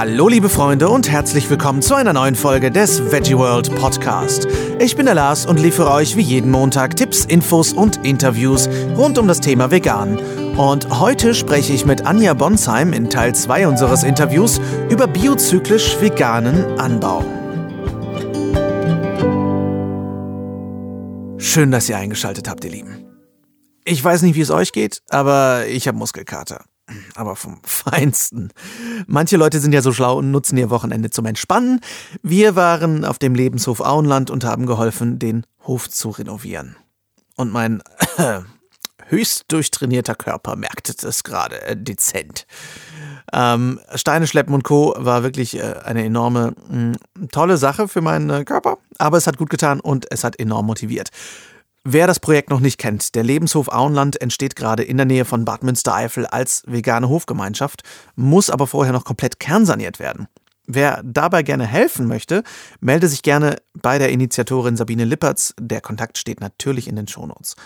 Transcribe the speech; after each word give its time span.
Hallo 0.00 0.28
liebe 0.28 0.48
Freunde 0.48 0.88
und 0.88 1.10
herzlich 1.10 1.50
willkommen 1.50 1.82
zu 1.82 1.96
einer 1.96 2.12
neuen 2.12 2.36
Folge 2.36 2.70
des 2.70 3.10
Veggie 3.10 3.36
World 3.36 3.74
Podcast. 3.74 4.46
Ich 4.78 4.94
bin 4.94 5.06
der 5.06 5.16
Lars 5.16 5.44
und 5.44 5.58
liefere 5.58 5.90
euch 5.90 6.16
wie 6.16 6.22
jeden 6.22 6.52
Montag 6.52 6.94
Tipps, 6.94 7.24
Infos 7.24 7.72
und 7.72 8.06
Interviews 8.06 8.68
rund 8.96 9.18
um 9.18 9.26
das 9.26 9.40
Thema 9.40 9.72
Vegan. 9.72 10.16
Und 10.56 11.00
heute 11.00 11.34
spreche 11.34 11.72
ich 11.72 11.84
mit 11.84 12.06
Anja 12.06 12.34
Bonsheim 12.34 12.92
in 12.92 13.10
Teil 13.10 13.34
2 13.34 13.66
unseres 13.66 14.04
Interviews 14.04 14.60
über 14.88 15.08
biozyklisch 15.08 16.00
veganen 16.00 16.78
Anbau. 16.78 17.24
Schön, 21.38 21.72
dass 21.72 21.88
ihr 21.88 21.96
eingeschaltet 21.96 22.48
habt, 22.48 22.64
ihr 22.64 22.70
Lieben. 22.70 23.04
Ich 23.84 24.04
weiß 24.04 24.22
nicht, 24.22 24.36
wie 24.36 24.42
es 24.42 24.52
euch 24.52 24.70
geht, 24.70 25.02
aber 25.10 25.66
ich 25.66 25.88
habe 25.88 25.98
Muskelkater 25.98 26.64
aber 27.14 27.36
vom 27.36 27.60
Feinsten. 27.64 28.52
Manche 29.06 29.36
Leute 29.36 29.60
sind 29.60 29.72
ja 29.72 29.82
so 29.82 29.92
schlau 29.92 30.18
und 30.18 30.30
nutzen 30.30 30.56
ihr 30.56 30.70
Wochenende 30.70 31.10
zum 31.10 31.26
Entspannen. 31.26 31.80
Wir 32.22 32.56
waren 32.56 33.04
auf 33.04 33.18
dem 33.18 33.34
Lebenshof 33.34 33.80
Auenland 33.80 34.30
und 34.30 34.44
haben 34.44 34.66
geholfen, 34.66 35.18
den 35.18 35.46
Hof 35.66 35.88
zu 35.88 36.10
renovieren. 36.10 36.76
Und 37.36 37.52
mein 37.52 37.82
äh, 38.16 38.40
höchst 39.06 39.44
durchtrainierter 39.48 40.14
Körper 40.14 40.56
merkte 40.56 40.94
das 40.94 41.24
gerade 41.24 41.60
äh, 41.62 41.76
dezent. 41.76 42.46
Ähm, 43.32 43.78
Steine 43.94 44.26
schleppen 44.26 44.54
und 44.54 44.64
Co. 44.64 44.94
war 44.96 45.22
wirklich 45.22 45.58
äh, 45.58 45.74
eine 45.84 46.04
enorme, 46.04 46.54
mh, 46.68 46.96
tolle 47.30 47.58
Sache 47.58 47.86
für 47.88 48.00
meinen 48.00 48.30
äh, 48.30 48.44
Körper, 48.44 48.78
aber 48.98 49.18
es 49.18 49.26
hat 49.26 49.36
gut 49.36 49.50
getan 49.50 49.80
und 49.80 50.06
es 50.10 50.24
hat 50.24 50.38
enorm 50.38 50.66
motiviert. 50.66 51.10
Wer 51.90 52.06
das 52.06 52.20
Projekt 52.20 52.50
noch 52.50 52.60
nicht 52.60 52.76
kennt, 52.76 53.14
der 53.14 53.24
Lebenshof 53.24 53.68
Auenland 53.68 54.20
entsteht 54.20 54.56
gerade 54.56 54.82
in 54.82 54.98
der 54.98 55.06
Nähe 55.06 55.24
von 55.24 55.46
Bad 55.46 55.62
Münstereifel 55.62 56.26
als 56.26 56.62
vegane 56.66 57.08
Hofgemeinschaft, 57.08 57.82
muss 58.14 58.50
aber 58.50 58.66
vorher 58.66 58.92
noch 58.92 59.06
komplett 59.06 59.40
kernsaniert 59.40 59.98
werden. 59.98 60.28
Wer 60.66 61.00
dabei 61.02 61.42
gerne 61.42 61.66
helfen 61.66 62.06
möchte, 62.06 62.42
melde 62.80 63.08
sich 63.08 63.22
gerne 63.22 63.56
bei 63.72 63.98
der 63.98 64.10
Initiatorin 64.10 64.76
Sabine 64.76 65.06
Lippertz. 65.06 65.54
Der 65.58 65.80
Kontakt 65.80 66.18
steht 66.18 66.42
natürlich 66.42 66.88
in 66.88 66.96
den 66.96 67.08
Shownotes. 67.08 67.56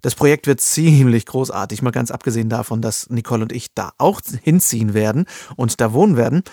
Das 0.00 0.14
Projekt 0.14 0.46
wird 0.46 0.62
ziemlich 0.62 1.26
großartig, 1.26 1.82
mal 1.82 1.90
ganz 1.90 2.10
abgesehen 2.10 2.48
davon, 2.48 2.80
dass 2.80 3.10
Nicole 3.10 3.42
und 3.42 3.52
ich 3.52 3.74
da 3.74 3.92
auch 3.98 4.22
hinziehen 4.42 4.94
werden 4.94 5.26
und 5.54 5.82
da 5.82 5.92
wohnen 5.92 6.16
werden. 6.16 6.44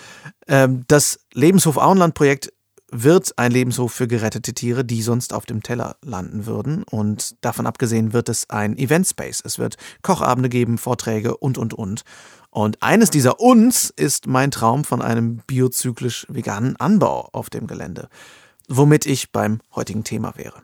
Ähm, 0.46 0.84
das 0.88 1.20
Lebenshof 1.32 1.78
Auenland-Projekt 1.78 2.52
wird 2.96 3.36
ein 3.38 3.50
Lebenshof 3.50 3.92
für 3.92 4.06
gerettete 4.06 4.54
Tiere, 4.54 4.84
die 4.84 5.02
sonst 5.02 5.34
auf 5.34 5.46
dem 5.46 5.62
Teller 5.64 5.96
landen 6.02 6.46
würden. 6.46 6.84
Und 6.84 7.36
davon 7.44 7.66
abgesehen 7.66 8.12
wird 8.12 8.28
es 8.28 8.48
ein 8.50 8.78
Eventspace. 8.78 9.42
Es 9.44 9.58
wird 9.58 9.76
Kochabende 10.02 10.48
geben, 10.48 10.78
Vorträge 10.78 11.36
und, 11.36 11.58
und, 11.58 11.74
und. 11.74 12.04
Und 12.50 12.80
eines 12.82 13.10
dieser 13.10 13.40
uns 13.40 13.90
ist 13.90 14.28
mein 14.28 14.52
Traum 14.52 14.84
von 14.84 15.02
einem 15.02 15.38
biozyklisch 15.46 16.24
veganen 16.28 16.76
Anbau 16.76 17.28
auf 17.32 17.50
dem 17.50 17.66
Gelände, 17.66 18.08
womit 18.68 19.06
ich 19.06 19.32
beim 19.32 19.60
heutigen 19.74 20.04
Thema 20.04 20.34
wäre. 20.36 20.62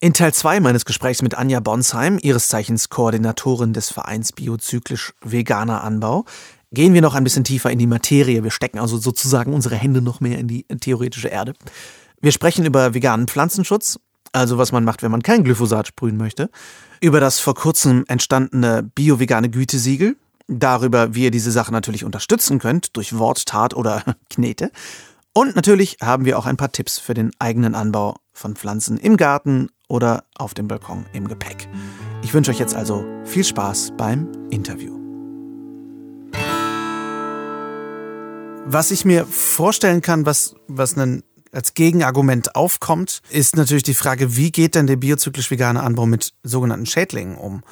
In 0.00 0.12
Teil 0.12 0.34
2 0.34 0.60
meines 0.60 0.84
Gesprächs 0.84 1.22
mit 1.22 1.34
Anja 1.34 1.60
Bonsheim, 1.60 2.18
ihres 2.20 2.48
Zeichens 2.48 2.90
Koordinatorin 2.90 3.72
des 3.72 3.90
Vereins 3.90 4.32
Biozyklisch 4.32 5.14
Veganer 5.22 5.82
Anbau, 5.82 6.26
gehen 6.74 6.94
wir 6.94 7.00
noch 7.00 7.14
ein 7.14 7.24
bisschen 7.24 7.44
tiefer 7.44 7.70
in 7.70 7.78
die 7.78 7.86
Materie. 7.86 8.44
Wir 8.44 8.50
stecken 8.50 8.78
also 8.78 8.98
sozusagen 8.98 9.54
unsere 9.54 9.76
Hände 9.76 10.02
noch 10.02 10.20
mehr 10.20 10.38
in 10.38 10.48
die 10.48 10.64
theoretische 10.64 11.28
Erde. 11.28 11.54
Wir 12.20 12.32
sprechen 12.32 12.64
über 12.64 12.94
veganen 12.94 13.28
Pflanzenschutz, 13.28 13.98
also 14.32 14.58
was 14.58 14.72
man 14.72 14.84
macht, 14.84 15.02
wenn 15.02 15.10
man 15.10 15.22
kein 15.22 15.44
Glyphosat 15.44 15.88
sprühen 15.88 16.16
möchte, 16.16 16.50
über 17.00 17.20
das 17.20 17.38
vor 17.38 17.54
kurzem 17.54 18.04
entstandene 18.08 18.82
bio-vegane 18.82 19.50
Gütesiegel, 19.50 20.16
darüber, 20.46 21.14
wie 21.14 21.24
ihr 21.24 21.30
diese 21.30 21.50
Sache 21.50 21.72
natürlich 21.72 22.04
unterstützen 22.04 22.58
könnt, 22.58 22.96
durch 22.96 23.18
Wort, 23.18 23.46
Tat 23.46 23.74
oder 23.74 24.02
Knete. 24.30 24.70
Und 25.32 25.56
natürlich 25.56 25.96
haben 26.00 26.24
wir 26.24 26.38
auch 26.38 26.46
ein 26.46 26.56
paar 26.56 26.70
Tipps 26.70 26.98
für 26.98 27.14
den 27.14 27.30
eigenen 27.38 27.74
Anbau 27.74 28.16
von 28.32 28.54
Pflanzen 28.54 28.98
im 28.98 29.16
Garten 29.16 29.68
oder 29.88 30.24
auf 30.36 30.54
dem 30.54 30.68
Balkon 30.68 31.06
im 31.12 31.28
Gepäck. 31.28 31.68
Ich 32.22 32.32
wünsche 32.34 32.50
euch 32.50 32.58
jetzt 32.58 32.74
also 32.74 33.04
viel 33.24 33.44
Spaß 33.44 33.92
beim 33.96 34.30
Interview. 34.50 35.03
Was 38.66 38.90
ich 38.90 39.04
mir 39.04 39.26
vorstellen 39.26 40.00
kann, 40.00 40.24
was, 40.26 40.56
was 40.68 40.96
einen 40.96 41.22
als 41.52 41.74
Gegenargument 41.74 42.56
aufkommt, 42.56 43.20
ist 43.30 43.56
natürlich 43.56 43.82
die 43.82 43.94
Frage, 43.94 44.36
wie 44.36 44.50
geht 44.50 44.74
denn 44.74 44.86
der 44.86 44.96
biozyklisch 44.96 45.50
vegane 45.50 45.82
Anbau 45.82 46.06
mit 46.06 46.32
sogenannten 46.42 46.86
Schädlingen 46.86 47.36
um? 47.36 47.62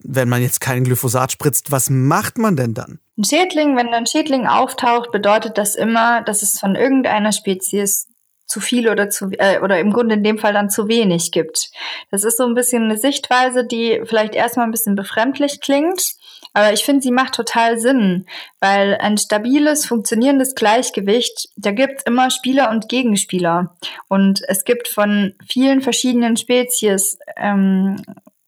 Wenn 0.00 0.28
man 0.28 0.42
jetzt 0.42 0.60
kein 0.60 0.84
Glyphosat 0.84 1.32
spritzt, 1.32 1.70
was 1.70 1.90
macht 1.90 2.38
man 2.38 2.56
denn 2.56 2.74
dann? 2.74 2.98
Ein 3.16 3.24
Schädling, 3.24 3.76
wenn 3.76 3.88
ein 3.88 4.06
Schädling 4.06 4.46
auftaucht, 4.46 5.12
bedeutet 5.12 5.58
das 5.58 5.76
immer, 5.76 6.22
dass 6.22 6.42
es 6.42 6.58
von 6.58 6.74
irgendeiner 6.76 7.32
Spezies 7.32 8.08
zu 8.46 8.60
viel 8.60 8.88
oder 8.88 9.10
zu 9.10 9.30
äh, 9.32 9.60
oder 9.60 9.78
im 9.78 9.92
Grunde 9.92 10.14
in 10.14 10.24
dem 10.24 10.38
Fall 10.38 10.54
dann 10.54 10.70
zu 10.70 10.88
wenig 10.88 11.30
gibt. 11.30 11.70
Das 12.10 12.24
ist 12.24 12.38
so 12.38 12.46
ein 12.46 12.54
bisschen 12.54 12.84
eine 12.84 12.96
Sichtweise, 12.96 13.66
die 13.66 14.00
vielleicht 14.04 14.34
erstmal 14.34 14.66
ein 14.66 14.72
bisschen 14.72 14.94
befremdlich 14.94 15.60
klingt, 15.60 16.00
aber 16.52 16.72
ich 16.72 16.84
finde, 16.84 17.02
sie 17.02 17.10
macht 17.10 17.34
total 17.34 17.78
Sinn, 17.78 18.26
weil 18.60 18.96
ein 19.00 19.18
stabiles, 19.18 19.86
funktionierendes 19.86 20.54
Gleichgewicht, 20.54 21.48
da 21.56 21.72
gibt's 21.72 22.02
immer 22.04 22.30
Spieler 22.30 22.70
und 22.70 22.88
Gegenspieler. 22.88 23.76
Und 24.08 24.42
es 24.48 24.64
gibt 24.64 24.88
von 24.88 25.34
vielen 25.48 25.80
verschiedenen 25.80 26.36
Spezies 26.36 27.18
ähm, 27.36 28.02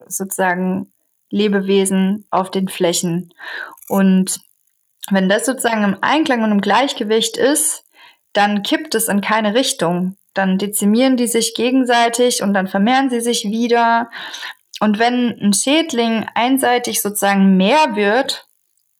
sozusagen 0.06 0.92
Lebewesen 1.30 2.26
auf 2.30 2.50
den 2.50 2.68
Flächen. 2.68 3.32
Und 3.88 4.40
wenn 5.10 5.28
das 5.28 5.46
sozusagen 5.46 5.84
im 5.84 5.96
Einklang 6.00 6.42
und 6.42 6.52
im 6.52 6.60
Gleichgewicht 6.60 7.36
ist, 7.36 7.84
dann 8.32 8.62
kippt 8.62 8.94
es 8.94 9.08
in 9.08 9.20
keine 9.20 9.54
Richtung. 9.54 10.16
Dann 10.34 10.58
dezimieren 10.58 11.16
die 11.16 11.26
sich 11.26 11.54
gegenseitig 11.54 12.42
und 12.42 12.54
dann 12.54 12.68
vermehren 12.68 13.10
sie 13.10 13.20
sich 13.20 13.44
wieder. 13.44 14.10
Und 14.80 14.98
wenn 14.98 15.38
ein 15.40 15.52
Schädling 15.52 16.26
einseitig 16.34 17.02
sozusagen 17.02 17.56
mehr 17.56 17.94
wird, 17.94 18.48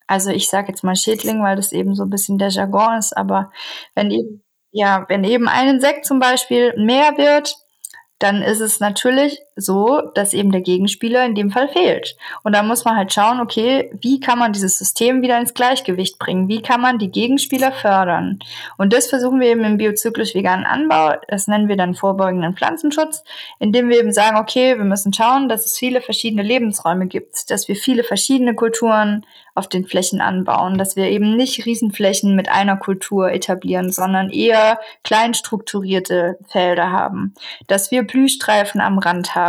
also 0.07 0.31
ich 0.31 0.49
sage 0.49 0.69
jetzt 0.69 0.85
mal 0.85 0.95
Schädling, 0.95 1.43
weil 1.43 1.57
das 1.57 1.73
eben 1.73 1.95
so 1.95 2.05
ein 2.05 2.11
bisschen 2.11 2.39
der 2.39 2.51
Jargon 2.51 2.99
ist, 2.99 3.17
aber 3.17 3.51
wenn 3.95 4.11
eben, 4.11 4.45
ja, 4.71 5.07
wenn 5.09 5.25
eben 5.25 5.49
ein 5.49 5.69
Insekt 5.69 6.05
zum 6.05 6.19
Beispiel 6.19 6.75
mehr 6.77 7.17
wird, 7.17 7.57
dann 8.19 8.43
ist 8.43 8.61
es 8.61 8.81
natürlich 8.81 9.41
so, 9.57 10.01
dass 10.15 10.35
eben 10.35 10.53
der 10.53 10.61
Gegenspieler 10.61 11.25
in 11.25 11.35
dem 11.35 11.51
Fall 11.51 11.69
fehlt. 11.69 12.17
Und 12.43 12.55
da 12.55 12.63
muss 12.63 12.85
man 12.85 12.97
halt 12.97 13.13
schauen, 13.13 13.41
okay, 13.41 13.91
wie 14.01 14.21
kann 14.21 14.39
man 14.39 14.53
dieses 14.53 14.79
System 14.79 15.23
wieder 15.23 15.39
ins 15.39 15.55
Gleichgewicht 15.55 16.19
bringen? 16.19 16.49
Wie 16.49 16.63
kann 16.63 16.81
man 16.81 16.99
die 16.99 17.11
Gegenspieler 17.11 17.73
fördern? 17.73 18.39
Und 18.79 18.93
das 18.93 19.09
versuchen 19.09 19.41
wir 19.41 19.49
eben 19.49 19.65
im 19.65 19.77
biozyklisch 19.77 20.35
veganen 20.35 20.67
Anbau. 20.67 21.15
Das 21.29 21.47
nennen 21.47 21.69
wir 21.69 21.77
dann 21.77 21.95
vorbeugenden 21.95 22.57
Pflanzenschutz, 22.57 23.23
indem 23.59 23.89
wir 23.89 23.99
eben 23.99 24.13
sagen, 24.13 24.39
okay, 24.39 24.77
wir 24.79 24.85
müssen 24.85 25.13
schauen, 25.13 25.49
dass 25.49 25.67
es 25.67 25.79
viele 25.79 26.01
verschiedene 26.01 26.43
Lebensräume 26.43 27.07
gibt, 27.07 27.51
dass 27.51 27.69
wir 27.69 27.77
viele 27.77 28.05
verschiedene 28.05 28.55
Kulturen 28.55 29.25
auf 29.55 29.69
den 29.69 29.85
Flächen 29.85 30.21
anbauen, 30.21 30.79
dass 30.79 30.97
wir 30.97 31.07
eben 31.07 31.37
nicht 31.37 31.67
Riesenflächen 31.67 32.35
mit 32.37 32.49
einer 32.49 32.77
Kultur 32.77 33.31
etablieren, 33.31 33.91
sondern 33.91 34.31
eher 34.31 34.81
klein 35.03 35.35
strukturierte 35.35 36.39
Felder 36.49 36.93
haben, 36.93 37.35
dass 37.67 37.91
wir 37.91 38.05
Blühstreifen 38.05 38.81
am 38.81 38.99
Rand 38.99 39.35
haben. 39.35 39.40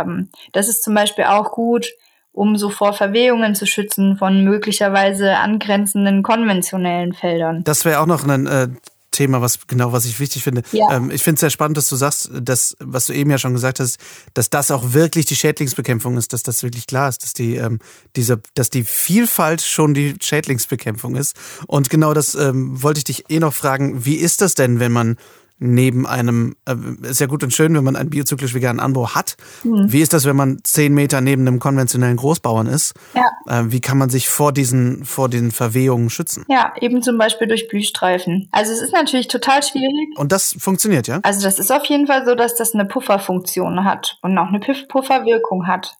Das 0.52 0.68
ist 0.68 0.82
zum 0.82 0.94
Beispiel 0.94 1.24
auch 1.24 1.52
gut, 1.52 1.86
um 2.32 2.56
so 2.56 2.70
vor 2.70 2.92
Verwehungen 2.92 3.54
zu 3.54 3.66
schützen 3.66 4.16
von 4.16 4.44
möglicherweise 4.44 5.36
angrenzenden 5.36 6.22
konventionellen 6.22 7.12
Feldern. 7.12 7.62
Das 7.64 7.84
wäre 7.84 8.00
auch 8.00 8.06
noch 8.06 8.26
ein 8.26 8.46
äh, 8.46 8.68
Thema, 9.12 9.42
was 9.42 9.66
genau, 9.66 9.92
was 9.92 10.06
ich 10.06 10.18
wichtig 10.18 10.42
finde. 10.42 10.62
Ja. 10.72 10.96
Ähm, 10.96 11.10
ich 11.10 11.22
finde 11.22 11.34
es 11.34 11.40
sehr 11.40 11.50
spannend, 11.50 11.76
dass 11.76 11.88
du 11.88 11.96
sagst, 11.96 12.30
dass, 12.32 12.76
was 12.80 13.06
du 13.06 13.12
eben 13.12 13.30
ja 13.30 13.38
schon 13.38 13.52
gesagt 13.52 13.78
hast, 13.78 13.98
dass 14.34 14.50
das 14.50 14.70
auch 14.70 14.94
wirklich 14.94 15.26
die 15.26 15.36
Schädlingsbekämpfung 15.36 16.16
ist, 16.16 16.32
dass 16.32 16.42
das 16.42 16.62
wirklich 16.62 16.86
klar 16.86 17.10
ist, 17.10 17.22
dass 17.22 17.34
die, 17.34 17.56
ähm, 17.56 17.78
diese, 18.16 18.40
dass 18.54 18.70
die 18.70 18.84
Vielfalt 18.84 19.60
schon 19.60 19.94
die 19.94 20.16
Schädlingsbekämpfung 20.20 21.14
ist. 21.14 21.36
Und 21.66 21.90
genau 21.90 22.14
das 22.14 22.34
ähm, 22.34 22.82
wollte 22.82 22.98
ich 22.98 23.04
dich 23.04 23.30
eh 23.30 23.38
noch 23.38 23.54
fragen. 23.54 24.04
Wie 24.04 24.16
ist 24.16 24.40
das 24.40 24.54
denn, 24.54 24.80
wenn 24.80 24.92
man 24.92 25.16
neben 25.62 26.06
einem, 26.06 26.56
äh, 26.66 26.74
ist 27.08 27.20
ja 27.20 27.26
gut 27.26 27.42
und 27.44 27.52
schön, 27.52 27.74
wenn 27.74 27.84
man 27.84 27.96
einen 27.96 28.10
biozyklisch 28.10 28.54
veganen 28.54 28.80
Anbau 28.80 29.14
hat. 29.14 29.36
Mhm. 29.62 29.92
Wie 29.92 30.00
ist 30.00 30.12
das, 30.12 30.24
wenn 30.24 30.36
man 30.36 30.58
zehn 30.64 30.92
Meter 30.92 31.20
neben 31.20 31.46
einem 31.46 31.60
konventionellen 31.60 32.16
Großbauern 32.16 32.66
ist? 32.66 32.94
Ja. 33.14 33.30
Äh, 33.46 33.70
wie 33.70 33.80
kann 33.80 33.96
man 33.96 34.10
sich 34.10 34.28
vor 34.28 34.52
diesen, 34.52 35.04
vor 35.04 35.28
den 35.28 35.52
Verwehungen 35.52 36.10
schützen? 36.10 36.44
Ja, 36.48 36.72
eben 36.80 37.02
zum 37.02 37.16
Beispiel 37.16 37.46
durch 37.46 37.68
Blühstreifen. 37.68 38.48
Also 38.50 38.72
es 38.72 38.82
ist 38.82 38.92
natürlich 38.92 39.28
total 39.28 39.62
schwierig. 39.62 40.18
Und 40.18 40.32
das 40.32 40.56
funktioniert, 40.58 41.06
ja? 41.06 41.20
Also 41.22 41.42
das 41.42 41.58
ist 41.58 41.70
auf 41.70 41.84
jeden 41.86 42.06
Fall 42.06 42.26
so, 42.26 42.34
dass 42.34 42.56
das 42.56 42.74
eine 42.74 42.84
Pufferfunktion 42.84 43.84
hat 43.84 44.18
und 44.22 44.36
auch 44.36 44.48
eine 44.48 44.60
Pufferwirkung 44.60 45.66
hat. 45.68 45.94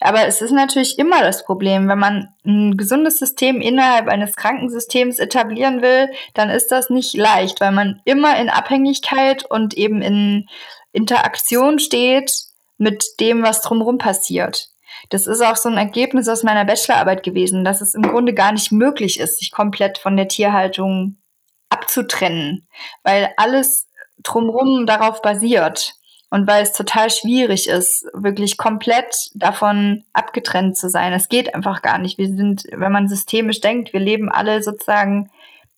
Aber 0.00 0.26
es 0.26 0.40
ist 0.40 0.52
natürlich 0.52 0.98
immer 0.98 1.20
das 1.20 1.44
Problem, 1.44 1.88
wenn 1.88 1.98
man 1.98 2.28
ein 2.46 2.76
gesundes 2.76 3.18
System 3.18 3.60
innerhalb 3.60 4.08
eines 4.08 4.36
Krankensystems 4.36 5.18
etablieren 5.18 5.82
will, 5.82 6.08
dann 6.34 6.48
ist 6.48 6.68
das 6.68 6.88
nicht 6.88 7.14
leicht, 7.16 7.60
weil 7.60 7.72
man 7.72 8.00
immer 8.04 8.38
in 8.38 8.48
Abhängigkeit 8.48 9.07
und 9.50 9.74
eben 9.74 10.02
in 10.02 10.48
Interaktion 10.92 11.78
steht 11.78 12.32
mit 12.76 13.04
dem, 13.20 13.42
was 13.42 13.60
drumherum 13.60 13.98
passiert. 13.98 14.68
Das 15.10 15.26
ist 15.26 15.42
auch 15.42 15.56
so 15.56 15.68
ein 15.68 15.76
Ergebnis 15.76 16.28
aus 16.28 16.42
meiner 16.42 16.64
Bachelorarbeit 16.64 17.22
gewesen, 17.22 17.64
dass 17.64 17.80
es 17.80 17.94
im 17.94 18.02
Grunde 18.02 18.34
gar 18.34 18.52
nicht 18.52 18.72
möglich 18.72 19.20
ist, 19.20 19.38
sich 19.38 19.50
komplett 19.50 19.98
von 19.98 20.16
der 20.16 20.28
Tierhaltung 20.28 21.18
abzutrennen, 21.68 22.66
weil 23.02 23.30
alles 23.36 23.88
drumherum 24.22 24.86
darauf 24.86 25.22
basiert 25.22 25.94
und 26.30 26.46
weil 26.46 26.62
es 26.62 26.72
total 26.72 27.10
schwierig 27.10 27.68
ist, 27.68 28.06
wirklich 28.12 28.56
komplett 28.56 29.30
davon 29.34 30.04
abgetrennt 30.12 30.76
zu 30.76 30.90
sein. 30.90 31.12
Es 31.12 31.28
geht 31.28 31.54
einfach 31.54 31.82
gar 31.82 31.98
nicht. 31.98 32.18
Wir 32.18 32.26
sind, 32.28 32.64
wenn 32.70 32.92
man 32.92 33.08
systemisch 33.08 33.60
denkt, 33.60 33.92
wir 33.92 34.00
leben 34.00 34.30
alle 34.30 34.62
sozusagen 34.62 35.30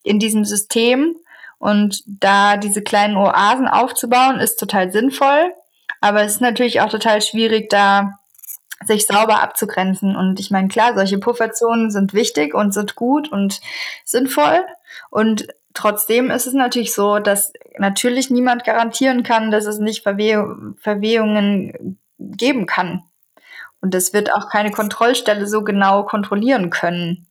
in 0.03 0.19
diesem 0.19 0.45
System 0.45 1.15
und 1.61 2.03
da 2.07 2.57
diese 2.57 2.83
kleinen 2.83 3.19
Oasen 3.19 3.69
aufzubauen, 3.69 4.41
ist 4.41 4.57
total 4.57 4.91
sinnvoll. 4.91 5.53
Aber 6.01 6.23
es 6.23 6.33
ist 6.33 6.41
natürlich 6.41 6.81
auch 6.81 6.89
total 6.89 7.21
schwierig, 7.21 7.69
da 7.69 8.19
sich 8.87 9.07
sauber 9.07 9.43
abzugrenzen. 9.43 10.17
Und 10.17 10.41
ich 10.41 10.51
meine, 10.51 10.69
klar, 10.69 10.95
solche 10.95 11.19
Pufferzonen 11.19 11.91
sind 11.91 12.15
wichtig 12.15 12.55
und 12.55 12.73
sind 12.73 12.95
gut 12.95 13.31
und 13.31 13.61
sinnvoll. 14.07 14.65
Und 15.11 15.49
trotzdem 15.75 16.31
ist 16.31 16.47
es 16.47 16.55
natürlich 16.55 16.95
so, 16.95 17.19
dass 17.19 17.53
natürlich 17.77 18.31
niemand 18.31 18.65
garantieren 18.65 19.23
kann, 19.23 19.51
dass 19.51 19.67
es 19.67 19.79
nicht 19.79 20.03
Verweh 20.03 20.43
Verwehungen 20.79 21.99
geben 22.19 22.65
kann. 22.65 23.03
Und 23.83 23.93
das 23.93 24.15
wird 24.15 24.33
auch 24.33 24.49
keine 24.49 24.71
Kontrollstelle 24.71 25.47
so 25.47 25.63
genau 25.63 26.05
kontrollieren 26.05 26.71
können. 26.71 27.27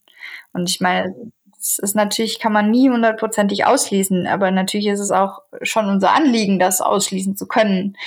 Und 0.53 0.69
ich 0.69 0.81
meine, 0.81 1.15
es 1.59 1.77
ist 1.77 1.95
natürlich, 1.95 2.39
kann 2.39 2.53
man 2.53 2.71
nie 2.71 2.89
hundertprozentig 2.89 3.65
ausschließen, 3.65 4.27
aber 4.27 4.49
natürlich 4.49 4.87
ist 4.87 5.01
es 5.01 5.11
auch 5.11 5.41
schon 5.61 5.87
unser 5.87 6.13
Anliegen, 6.15 6.57
das 6.57 6.79
ausschließen 6.79 7.35
zu 7.35 7.47
können. 7.47 7.97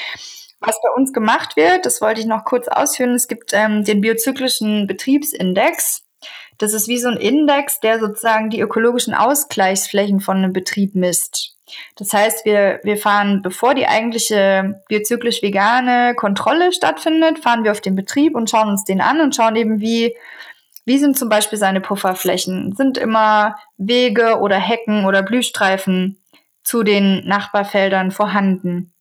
Was 0.61 0.81
bei 0.81 0.89
uns 0.97 1.13
gemacht 1.13 1.57
wird, 1.57 1.85
das 1.85 2.01
wollte 2.01 2.21
ich 2.21 2.27
noch 2.27 2.45
kurz 2.45 2.69
ausführen, 2.69 3.15
es 3.15 3.29
gibt 3.29 3.53
ähm, 3.53 3.85
den 3.85 4.01
biozyklischen 4.01 4.87
Betriebsindex. 4.87 6.03
Das 6.59 6.73
ist 6.73 6.89
wie 6.89 6.99
so 6.99 7.09
ein 7.09 7.17
Index, 7.17 7.81
der 7.81 7.99
sozusagen 7.99 8.49
die 8.49 8.61
ökologischen 8.61 9.15
Ausgleichsflächen 9.15 10.21
von 10.21 10.39
einem 10.39 10.53
Betrieb 10.53 10.95
misst. 10.95 11.57
Das 11.97 12.13
heißt, 12.13 12.45
wir, 12.45 12.81
wir 12.85 12.97
fahren, 12.97 13.43
bevor 13.43 13.75
die 13.75 13.87
eigentliche 13.87 14.81
biozyklisch 14.89 15.43
vegane 15.43 16.15
Kontrolle 16.15 16.73
stattfindet, 16.73 17.39
fahren 17.39 17.65
wir 17.65 17.73
auf 17.73 17.81
den 17.81 17.97
Betrieb 17.97 18.35
und 18.37 18.49
schauen 18.49 18.69
uns 18.69 18.85
den 18.85 19.01
an 19.01 19.21
und 19.21 19.35
schauen 19.35 19.57
eben, 19.57 19.81
wie, 19.81 20.15
wie 20.85 20.99
sind 20.99 21.17
zum 21.17 21.29
Beispiel 21.29 21.59
seine 21.59 21.81
Pufferflächen? 21.81 22.75
Sind 22.75 22.99
immer 22.99 23.57
Wege 23.77 24.39
oder 24.41 24.57
Hecken 24.57 25.05
oder 25.05 25.23
Blühstreifen 25.23 26.23
zu 26.65 26.83
den 26.83 27.27
Nachbarfeldern 27.27 28.11
vorhanden? 28.11 28.93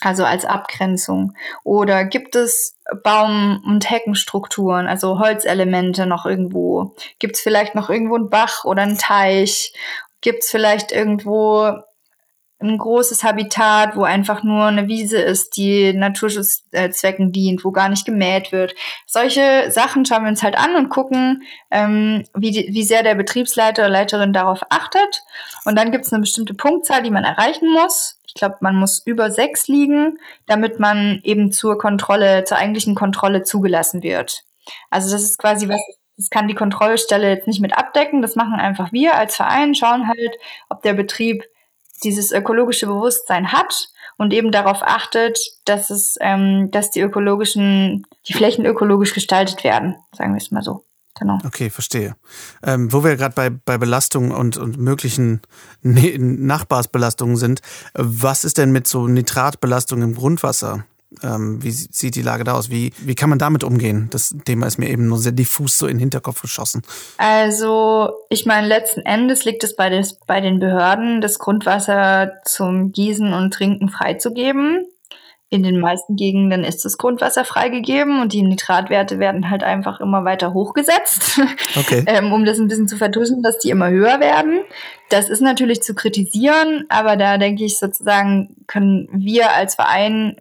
also 0.00 0.24
als 0.24 0.44
Abgrenzung? 0.44 1.34
Oder 1.64 2.04
gibt 2.04 2.36
es 2.36 2.76
Baum- 3.02 3.62
und 3.66 3.90
Heckenstrukturen, 3.90 4.86
also 4.86 5.18
Holzelemente 5.18 6.06
noch 6.06 6.26
irgendwo? 6.26 6.94
Gibt 7.18 7.36
es 7.36 7.42
vielleicht 7.42 7.74
noch 7.74 7.90
irgendwo 7.90 8.14
einen 8.14 8.30
Bach 8.30 8.64
oder 8.64 8.82
einen 8.82 8.98
Teich? 8.98 9.72
Gibt 10.20 10.44
es 10.44 10.50
vielleicht 10.50 10.92
irgendwo 10.92 11.72
ein 12.60 12.76
großes 12.76 13.22
Habitat, 13.22 13.94
wo 13.94 14.02
einfach 14.02 14.42
nur 14.42 14.64
eine 14.64 14.88
Wiese 14.88 15.18
ist, 15.18 15.56
die 15.56 15.92
Naturschutzzwecken 15.92 17.30
dient, 17.30 17.64
wo 17.64 17.70
gar 17.70 17.88
nicht 17.88 18.04
gemäht 18.04 18.50
wird. 18.50 18.74
Solche 19.06 19.70
Sachen 19.70 20.04
schauen 20.04 20.24
wir 20.24 20.30
uns 20.30 20.42
halt 20.42 20.58
an 20.58 20.74
und 20.74 20.88
gucken, 20.88 21.44
ähm, 21.70 22.24
wie, 22.34 22.50
die, 22.50 22.68
wie 22.72 22.82
sehr 22.82 23.04
der 23.04 23.14
Betriebsleiter 23.14 23.82
oder 23.82 23.90
Leiterin 23.90 24.32
darauf 24.32 24.62
achtet. 24.70 25.22
Und 25.64 25.76
dann 25.76 25.92
gibt 25.92 26.04
es 26.04 26.12
eine 26.12 26.20
bestimmte 26.20 26.54
Punktzahl, 26.54 27.02
die 27.02 27.12
man 27.12 27.24
erreichen 27.24 27.70
muss. 27.72 28.18
Ich 28.26 28.34
glaube, 28.34 28.56
man 28.60 28.74
muss 28.74 29.02
über 29.06 29.30
sechs 29.30 29.68
liegen, 29.68 30.18
damit 30.46 30.80
man 30.80 31.20
eben 31.22 31.52
zur 31.52 31.78
Kontrolle, 31.78 32.44
zur 32.44 32.58
eigentlichen 32.58 32.96
Kontrolle 32.96 33.44
zugelassen 33.44 34.02
wird. 34.02 34.42
Also 34.90 35.12
das 35.12 35.22
ist 35.22 35.38
quasi 35.38 35.68
was, 35.68 35.80
das 36.16 36.28
kann 36.28 36.48
die 36.48 36.54
Kontrollstelle 36.54 37.30
jetzt 37.30 37.46
nicht 37.46 37.60
mit 37.60 37.78
abdecken. 37.78 38.20
Das 38.20 38.34
machen 38.34 38.54
einfach 38.54 38.92
wir 38.92 39.14
als 39.14 39.36
Verein, 39.36 39.76
schauen 39.76 40.08
halt, 40.08 40.36
ob 40.68 40.82
der 40.82 40.94
Betrieb 40.94 41.44
dieses 42.04 42.32
ökologische 42.32 42.86
Bewusstsein 42.86 43.52
hat 43.52 43.88
und 44.16 44.32
eben 44.32 44.52
darauf 44.52 44.82
achtet, 44.82 45.38
dass 45.64 45.90
es, 45.90 46.16
ähm, 46.20 46.70
dass 46.70 46.90
die 46.90 47.00
ökologischen, 47.00 48.06
die 48.28 48.32
Flächen 48.34 48.66
ökologisch 48.66 49.14
gestaltet 49.14 49.64
werden, 49.64 49.96
sagen 50.12 50.34
wir 50.34 50.38
es 50.38 50.50
mal 50.50 50.62
so. 50.62 50.84
Genau. 51.18 51.38
Okay, 51.44 51.68
verstehe. 51.68 52.14
Ähm, 52.62 52.92
wo 52.92 53.02
wir 53.02 53.16
gerade 53.16 53.34
bei, 53.34 53.50
bei 53.50 53.76
Belastungen 53.76 54.30
und, 54.30 54.56
und 54.56 54.78
möglichen 54.78 55.42
ne 55.82 56.16
Nachbarsbelastungen 56.18 57.36
sind, 57.36 57.60
was 57.94 58.44
ist 58.44 58.58
denn 58.58 58.70
mit 58.70 58.86
so 58.86 59.08
Nitratbelastung 59.08 60.02
im 60.02 60.14
Grundwasser? 60.14 60.84
Ähm, 61.22 61.62
wie 61.62 61.70
sieht 61.70 62.16
die 62.16 62.22
Lage 62.22 62.44
da 62.44 62.54
aus? 62.54 62.70
Wie, 62.70 62.92
wie 62.98 63.14
kann 63.14 63.30
man 63.30 63.38
damit 63.38 63.64
umgehen? 63.64 64.08
Das 64.10 64.34
Thema 64.44 64.66
ist 64.66 64.78
mir 64.78 64.90
eben 64.90 65.08
nur 65.08 65.18
sehr 65.18 65.32
diffus 65.32 65.78
so 65.78 65.86
in 65.86 65.94
den 65.94 66.00
Hinterkopf 66.00 66.42
geschossen. 66.42 66.82
Also, 67.16 68.10
ich 68.28 68.44
meine, 68.44 68.66
letzten 68.66 69.00
Endes 69.00 69.44
liegt 69.44 69.64
es 69.64 69.74
bei, 69.74 69.88
des, 69.88 70.18
bei 70.26 70.40
den 70.40 70.60
Behörden, 70.60 71.20
das 71.20 71.38
Grundwasser 71.38 72.32
zum 72.44 72.92
Gießen 72.92 73.32
und 73.32 73.54
Trinken 73.54 73.88
freizugeben. 73.88 74.86
In 75.50 75.62
den 75.62 75.80
meisten 75.80 76.14
Gegenden 76.16 76.62
ist 76.62 76.84
das 76.84 76.98
Grundwasser 76.98 77.42
freigegeben 77.42 78.20
und 78.20 78.34
die 78.34 78.42
Nitratwerte 78.42 79.18
werden 79.18 79.48
halt 79.48 79.64
einfach 79.64 79.98
immer 80.00 80.26
weiter 80.26 80.52
hochgesetzt, 80.52 81.40
okay. 81.76 82.04
ähm, 82.06 82.34
um 82.34 82.44
das 82.44 82.58
ein 82.58 82.68
bisschen 82.68 82.86
zu 82.86 82.98
vertuschen, 82.98 83.42
dass 83.42 83.58
die 83.58 83.70
immer 83.70 83.88
höher 83.88 84.20
werden. 84.20 84.60
Das 85.08 85.30
ist 85.30 85.40
natürlich 85.40 85.80
zu 85.80 85.94
kritisieren, 85.94 86.84
aber 86.90 87.16
da 87.16 87.38
denke 87.38 87.64
ich 87.64 87.78
sozusagen, 87.78 88.56
können 88.66 89.08
wir 89.10 89.54
als 89.54 89.74
Verein 89.74 90.36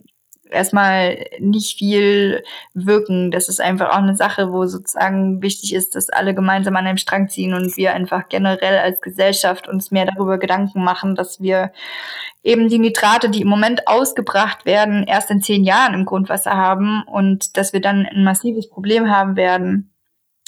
erstmal 0.52 1.26
nicht 1.40 1.78
viel 1.78 2.44
wirken. 2.74 3.32
Das 3.32 3.50
ist 3.50 3.62
einfach 3.62 3.90
auch 3.90 3.98
eine 3.98 4.16
Sache, 4.16 4.52
wo 4.52 4.66
sozusagen 4.66 5.42
wichtig 5.42 5.74
ist, 5.74 5.96
dass 5.96 6.10
alle 6.10 6.34
gemeinsam 6.34 6.76
an 6.76 6.88
einem 6.88 6.98
Strang 6.98 7.30
ziehen 7.30 7.54
und 7.54 7.76
wir 7.78 7.94
einfach 7.94 8.30
generell 8.30 8.78
als 8.80 9.02
Gesellschaft 9.02 9.68
uns 9.68 9.92
mehr 9.92 10.06
darüber 10.06 10.38
Gedanken 10.38 10.84
machen, 10.84 11.16
dass 11.16 11.42
wir 11.42 11.72
eben 12.44 12.70
die 12.70 12.80
Nitrate, 12.80 13.30
die 13.30 13.42
im 13.42 13.48
Moment 13.48 13.88
ausgebracht 13.88 14.66
werden, 14.66 15.04
erst 15.04 15.32
in 15.32 15.42
zehn 15.42 15.64
Jahren 15.64 15.94
im 15.94 16.06
Grundwasser 16.06 16.52
haben 16.52 17.04
und 17.04 17.58
dass 17.58 17.74
wir 17.74 17.82
dann 17.82 18.06
ein 18.06 18.24
massives 18.24 18.70
Problem 18.70 19.10
haben 19.10 19.36
werden. 19.36 19.94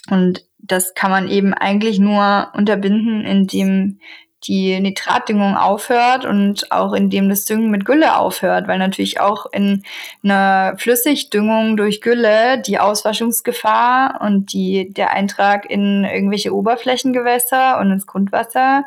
Und 0.10 0.46
das 0.58 0.94
kann 0.94 1.12
man 1.12 1.28
eben 1.28 1.54
eigentlich 1.54 2.00
nur 2.00 2.52
unterbinden, 2.54 3.26
indem 3.26 4.00
die 4.44 4.80
Nitratdüngung 4.80 5.58
aufhört 5.58 6.26
und 6.26 6.72
auch 6.72 6.94
indem 6.94 7.30
das 7.30 7.46
Düngen 7.46 7.70
mit 7.72 7.86
Gülle 7.86 8.18
aufhört, 8.18 8.68
weil 8.68 8.80
natürlich 8.80 9.20
auch 9.20 9.46
in 9.52 9.84
einer 10.24 10.76
Flüssigdüngung 10.78 11.76
durch 11.76 12.02
Gülle 12.02 12.62
die 12.62 12.80
Auswaschungsgefahr 12.80 14.22
und 14.22 14.54
die, 14.54 14.94
der 14.94 15.12
Eintrag 15.12 15.70
in 15.70 16.06
irgendwelche 16.06 16.56
Oberflächengewässer 16.56 17.80
und 17.80 17.92
ins 17.92 18.08
Grundwasser 18.08 18.86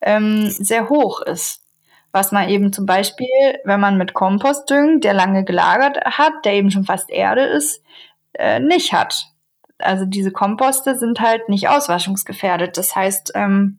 ähm, 0.00 0.50
sehr 0.50 0.88
hoch 0.88 1.22
ist. 1.22 1.62
Was 2.10 2.32
man 2.32 2.48
eben 2.48 2.72
zum 2.72 2.86
Beispiel, 2.86 3.28
wenn 3.64 3.80
man 3.80 3.98
mit 3.98 4.14
Kompost 4.14 4.68
düngt, 4.70 5.04
der 5.04 5.14
lange 5.14 5.44
gelagert 5.44 5.98
hat, 6.04 6.44
der 6.44 6.54
eben 6.54 6.70
schon 6.70 6.84
fast 6.84 7.10
Erde 7.10 7.42
ist, 7.42 7.82
äh, 8.32 8.60
nicht 8.60 8.92
hat. 8.92 9.26
Also 9.78 10.04
diese 10.04 10.32
Komposte 10.32 10.98
sind 10.98 11.20
halt 11.20 11.48
nicht 11.48 11.68
auswaschungsgefährdet. 11.68 12.76
Das 12.76 12.96
heißt, 12.96 13.32
ähm, 13.34 13.78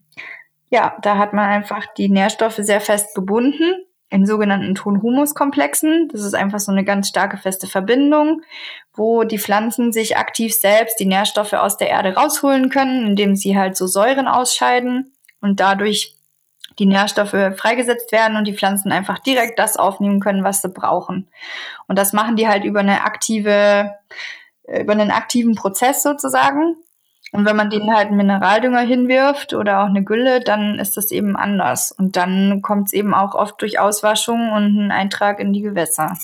ja, 0.70 0.96
da 1.02 1.18
hat 1.18 1.32
man 1.32 1.48
einfach 1.48 1.86
die 1.96 2.08
Nährstoffe 2.08 2.58
sehr 2.58 2.80
fest 2.80 3.14
gebunden 3.14 3.74
in 4.08 4.26
sogenannten 4.26 4.74
Ton-Humus-Komplexen. 4.74 6.08
Das 6.10 6.22
ist 6.22 6.34
einfach 6.34 6.58
so 6.58 6.72
eine 6.72 6.84
ganz 6.84 7.08
starke 7.08 7.36
feste 7.36 7.66
Verbindung, 7.66 8.42
wo 8.94 9.24
die 9.24 9.38
Pflanzen 9.38 9.92
sich 9.92 10.16
aktiv 10.16 10.54
selbst 10.54 10.98
die 10.98 11.06
Nährstoffe 11.06 11.52
aus 11.52 11.76
der 11.76 11.90
Erde 11.90 12.14
rausholen 12.14 12.70
können, 12.70 13.06
indem 13.06 13.36
sie 13.36 13.56
halt 13.56 13.76
so 13.76 13.86
Säuren 13.86 14.26
ausscheiden 14.26 15.12
und 15.40 15.60
dadurch 15.60 16.16
die 16.78 16.86
Nährstoffe 16.86 17.56
freigesetzt 17.56 18.12
werden 18.12 18.36
und 18.36 18.46
die 18.46 18.56
Pflanzen 18.56 18.92
einfach 18.92 19.18
direkt 19.18 19.58
das 19.58 19.76
aufnehmen 19.76 20.20
können, 20.20 20.44
was 20.44 20.62
sie 20.62 20.68
brauchen. 20.68 21.28
Und 21.88 21.98
das 21.98 22.12
machen 22.12 22.36
die 22.36 22.48
halt 22.48 22.64
über 22.64 22.80
eine 22.80 23.02
aktive, 23.02 23.94
über 24.64 24.92
einen 24.92 25.10
aktiven 25.10 25.54
Prozess 25.54 26.02
sozusagen. 26.02 26.76
Und 27.32 27.46
wenn 27.46 27.56
man 27.56 27.70
denen 27.70 27.94
halt 27.94 28.08
einen 28.08 28.16
Mineraldünger 28.16 28.80
hinwirft 28.80 29.54
oder 29.54 29.82
auch 29.82 29.88
eine 29.88 30.02
Gülle, 30.02 30.40
dann 30.40 30.78
ist 30.78 30.96
das 30.96 31.10
eben 31.10 31.36
anders. 31.36 31.92
Und 31.92 32.16
dann 32.16 32.60
kommt 32.60 32.88
es 32.88 32.92
eben 32.92 33.14
auch 33.14 33.34
oft 33.34 33.60
durch 33.62 33.78
Auswaschung 33.78 34.50
und 34.50 34.64
einen 34.64 34.90
Eintrag 34.90 35.38
in 35.38 35.52
die 35.52 35.62
Gewässer. 35.62 36.16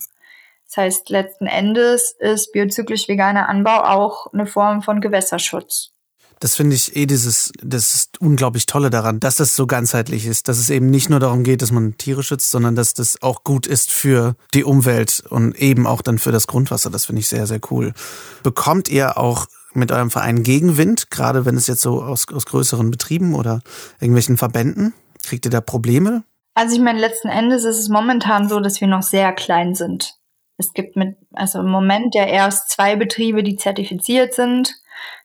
Das 0.66 0.76
heißt, 0.76 1.10
letzten 1.10 1.46
Endes 1.46 2.14
ist 2.18 2.52
biozyklisch 2.52 3.08
veganer 3.08 3.48
Anbau 3.48 3.84
auch 3.84 4.32
eine 4.32 4.46
Form 4.46 4.82
von 4.82 5.00
Gewässerschutz. 5.00 5.92
Das 6.40 6.54
finde 6.54 6.76
ich 6.76 6.94
eh 6.94 7.06
dieses, 7.06 7.50
das 7.62 7.94
ist 7.94 8.20
unglaublich 8.20 8.66
tolle 8.66 8.90
daran, 8.90 9.20
dass 9.20 9.36
das 9.36 9.56
so 9.56 9.66
ganzheitlich 9.66 10.26
ist, 10.26 10.48
dass 10.48 10.58
es 10.58 10.68
eben 10.68 10.90
nicht 10.90 11.08
nur 11.08 11.18
darum 11.18 11.44
geht, 11.44 11.62
dass 11.62 11.72
man 11.72 11.96
Tiere 11.96 12.22
schützt, 12.22 12.50
sondern 12.50 12.74
dass 12.74 12.92
das 12.92 13.22
auch 13.22 13.42
gut 13.42 13.66
ist 13.66 13.90
für 13.90 14.36
die 14.52 14.64
Umwelt 14.64 15.22
und 15.30 15.56
eben 15.56 15.86
auch 15.86 16.02
dann 16.02 16.18
für 16.18 16.32
das 16.32 16.46
Grundwasser. 16.46 16.90
Das 16.90 17.06
finde 17.06 17.20
ich 17.20 17.28
sehr, 17.28 17.46
sehr 17.46 17.60
cool. 17.70 17.94
Bekommt 18.42 18.90
ihr 18.90 19.16
auch 19.16 19.46
mit 19.76 19.92
eurem 19.92 20.10
Verein 20.10 20.42
Gegenwind, 20.42 21.10
gerade 21.10 21.44
wenn 21.44 21.56
es 21.56 21.66
jetzt 21.66 21.82
so 21.82 22.02
aus, 22.02 22.26
aus 22.32 22.46
größeren 22.46 22.90
Betrieben 22.90 23.34
oder 23.34 23.60
irgendwelchen 24.00 24.36
Verbänden? 24.36 24.94
Kriegt 25.22 25.44
ihr 25.44 25.50
da 25.50 25.60
Probleme? 25.60 26.24
Also 26.54 26.76
ich 26.76 26.82
meine, 26.82 26.98
letzten 26.98 27.28
Endes 27.28 27.64
ist 27.64 27.78
es 27.78 27.88
momentan 27.88 28.48
so, 28.48 28.60
dass 28.60 28.80
wir 28.80 28.88
noch 28.88 29.02
sehr 29.02 29.32
klein 29.32 29.74
sind. 29.74 30.14
Es 30.56 30.72
gibt 30.72 30.96
mit, 30.96 31.16
also 31.34 31.60
im 31.60 31.68
Moment 31.68 32.14
ja 32.14 32.24
erst 32.24 32.70
zwei 32.70 32.96
Betriebe, 32.96 33.42
die 33.42 33.56
zertifiziert 33.56 34.32
sind. 34.32 34.72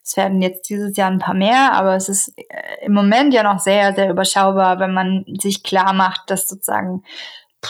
Es 0.04 0.16
werden 0.16 0.42
jetzt 0.42 0.68
dieses 0.68 0.96
Jahr 0.96 1.10
ein 1.10 1.18
paar 1.18 1.34
mehr, 1.34 1.72
aber 1.72 1.96
es 1.96 2.08
ist 2.08 2.32
äh, 2.36 2.84
im 2.84 2.92
Moment 2.92 3.32
ja 3.32 3.42
noch 3.42 3.60
sehr, 3.60 3.94
sehr 3.94 4.10
überschaubar, 4.10 4.78
wenn 4.78 4.92
man 4.92 5.24
sich 5.40 5.62
klar 5.62 5.94
macht, 5.94 6.30
dass 6.30 6.48
sozusagen, 6.48 7.02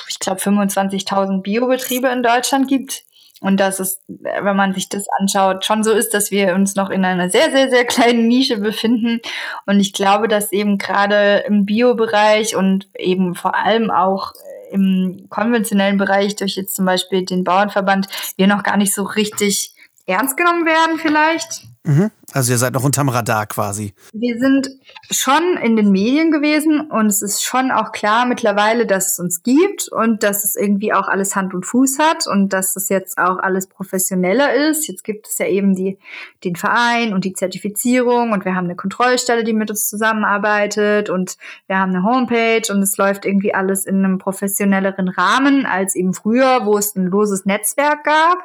ich 0.08 0.18
glaube, 0.18 0.40
25.000 0.40 1.42
Biobetriebe 1.42 2.08
in 2.08 2.22
Deutschland 2.22 2.66
gibt. 2.66 3.04
Und 3.42 3.58
dass 3.58 3.80
es, 3.80 4.00
wenn 4.06 4.56
man 4.56 4.72
sich 4.72 4.88
das 4.88 5.04
anschaut, 5.18 5.64
schon 5.64 5.82
so 5.82 5.90
ist, 5.92 6.14
dass 6.14 6.30
wir 6.30 6.54
uns 6.54 6.76
noch 6.76 6.90
in 6.90 7.04
einer 7.04 7.28
sehr, 7.28 7.50
sehr, 7.50 7.68
sehr 7.70 7.84
kleinen 7.84 8.28
Nische 8.28 8.58
befinden. 8.58 9.20
Und 9.66 9.80
ich 9.80 9.92
glaube, 9.92 10.28
dass 10.28 10.52
eben 10.52 10.78
gerade 10.78 11.44
im 11.46 11.66
Biobereich 11.66 12.54
und 12.54 12.87
eben 12.96 13.34
vor 13.34 13.56
allem 13.56 13.90
auch 13.90 14.32
im 14.70 15.26
konventionellen 15.28 15.99
Bereich 15.99 16.37
durch 16.37 16.56
jetzt 16.56 16.76
zum 16.76 16.87
Beispiel 16.87 17.25
den 17.25 17.44
Bauernverband 17.44 18.06
wir 18.37 18.46
noch 18.46 18.62
gar 18.62 18.76
nicht 18.76 18.94
so 18.94 19.02
richtig 19.02 19.75
ernst 20.06 20.37
genommen 20.37 20.64
werden 20.64 20.99
vielleicht. 20.99 21.72
Mhm. 21.84 22.12
Also 22.32 22.52
ihr 22.52 22.58
seid 22.58 22.74
noch 22.74 22.84
unterm 22.84 23.08
Radar 23.08 23.46
quasi. 23.46 23.92
Wir 24.12 24.38
sind 24.38 24.70
schon 25.10 25.56
in 25.60 25.74
den 25.74 25.90
Medien 25.90 26.30
gewesen 26.30 26.80
und 26.80 27.06
es 27.06 27.22
ist 27.22 27.42
schon 27.42 27.72
auch 27.72 27.90
klar 27.90 28.24
mittlerweile, 28.24 28.86
dass 28.86 29.12
es 29.12 29.18
uns 29.18 29.42
gibt 29.42 29.88
und 29.88 30.22
dass 30.22 30.44
es 30.44 30.54
irgendwie 30.54 30.92
auch 30.92 31.08
alles 31.08 31.34
Hand 31.34 31.54
und 31.54 31.66
Fuß 31.66 31.98
hat 31.98 32.28
und 32.28 32.52
dass 32.52 32.76
es 32.76 32.88
jetzt 32.88 33.18
auch 33.18 33.38
alles 33.38 33.66
professioneller 33.66 34.54
ist. 34.54 34.86
Jetzt 34.86 35.02
gibt 35.02 35.26
es 35.26 35.38
ja 35.38 35.46
eben 35.46 35.74
die, 35.74 35.98
den 36.44 36.54
Verein 36.54 37.12
und 37.12 37.24
die 37.24 37.32
Zertifizierung 37.32 38.30
und 38.30 38.44
wir 38.44 38.54
haben 38.54 38.64
eine 38.64 38.76
Kontrollstelle, 38.76 39.42
die 39.42 39.52
mit 39.52 39.70
uns 39.70 39.88
zusammenarbeitet 39.88 41.10
und 41.10 41.36
wir 41.66 41.78
haben 41.78 41.94
eine 41.94 42.04
Homepage 42.04 42.72
und 42.72 42.80
es 42.80 42.96
läuft 42.96 43.24
irgendwie 43.26 43.54
alles 43.54 43.86
in 43.86 44.04
einem 44.04 44.18
professionelleren 44.18 45.08
Rahmen 45.08 45.66
als 45.66 45.96
eben 45.96 46.14
früher, 46.14 46.64
wo 46.64 46.78
es 46.78 46.94
ein 46.94 47.06
loses 47.06 47.44
Netzwerk 47.44 48.04
gab. 48.04 48.38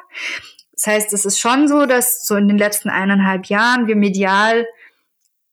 Das 0.78 0.86
heißt, 0.86 1.12
es 1.12 1.24
ist 1.24 1.40
schon 1.40 1.66
so, 1.66 1.86
dass 1.86 2.24
so 2.24 2.36
in 2.36 2.46
den 2.46 2.56
letzten 2.56 2.88
eineinhalb 2.88 3.46
Jahren 3.46 3.88
wir 3.88 3.96
medial 3.96 4.64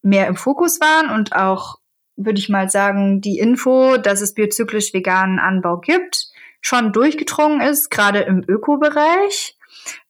mehr 0.04 0.28
im 0.28 0.36
Fokus 0.36 0.80
waren 0.80 1.10
und 1.10 1.36
auch, 1.36 1.80
würde 2.16 2.38
ich 2.38 2.48
mal 2.48 2.70
sagen, 2.70 3.22
die 3.22 3.40
Info, 3.40 3.98
dass 3.98 4.22
es 4.22 4.36
biozyklisch 4.36 4.94
veganen 4.94 5.40
Anbau 5.40 5.78
gibt, 5.78 6.28
schon 6.62 6.94
durchgedrungen 6.94 7.60
ist, 7.60 7.90
gerade 7.90 8.20
im 8.20 8.44
Ökobereich. 8.48 9.58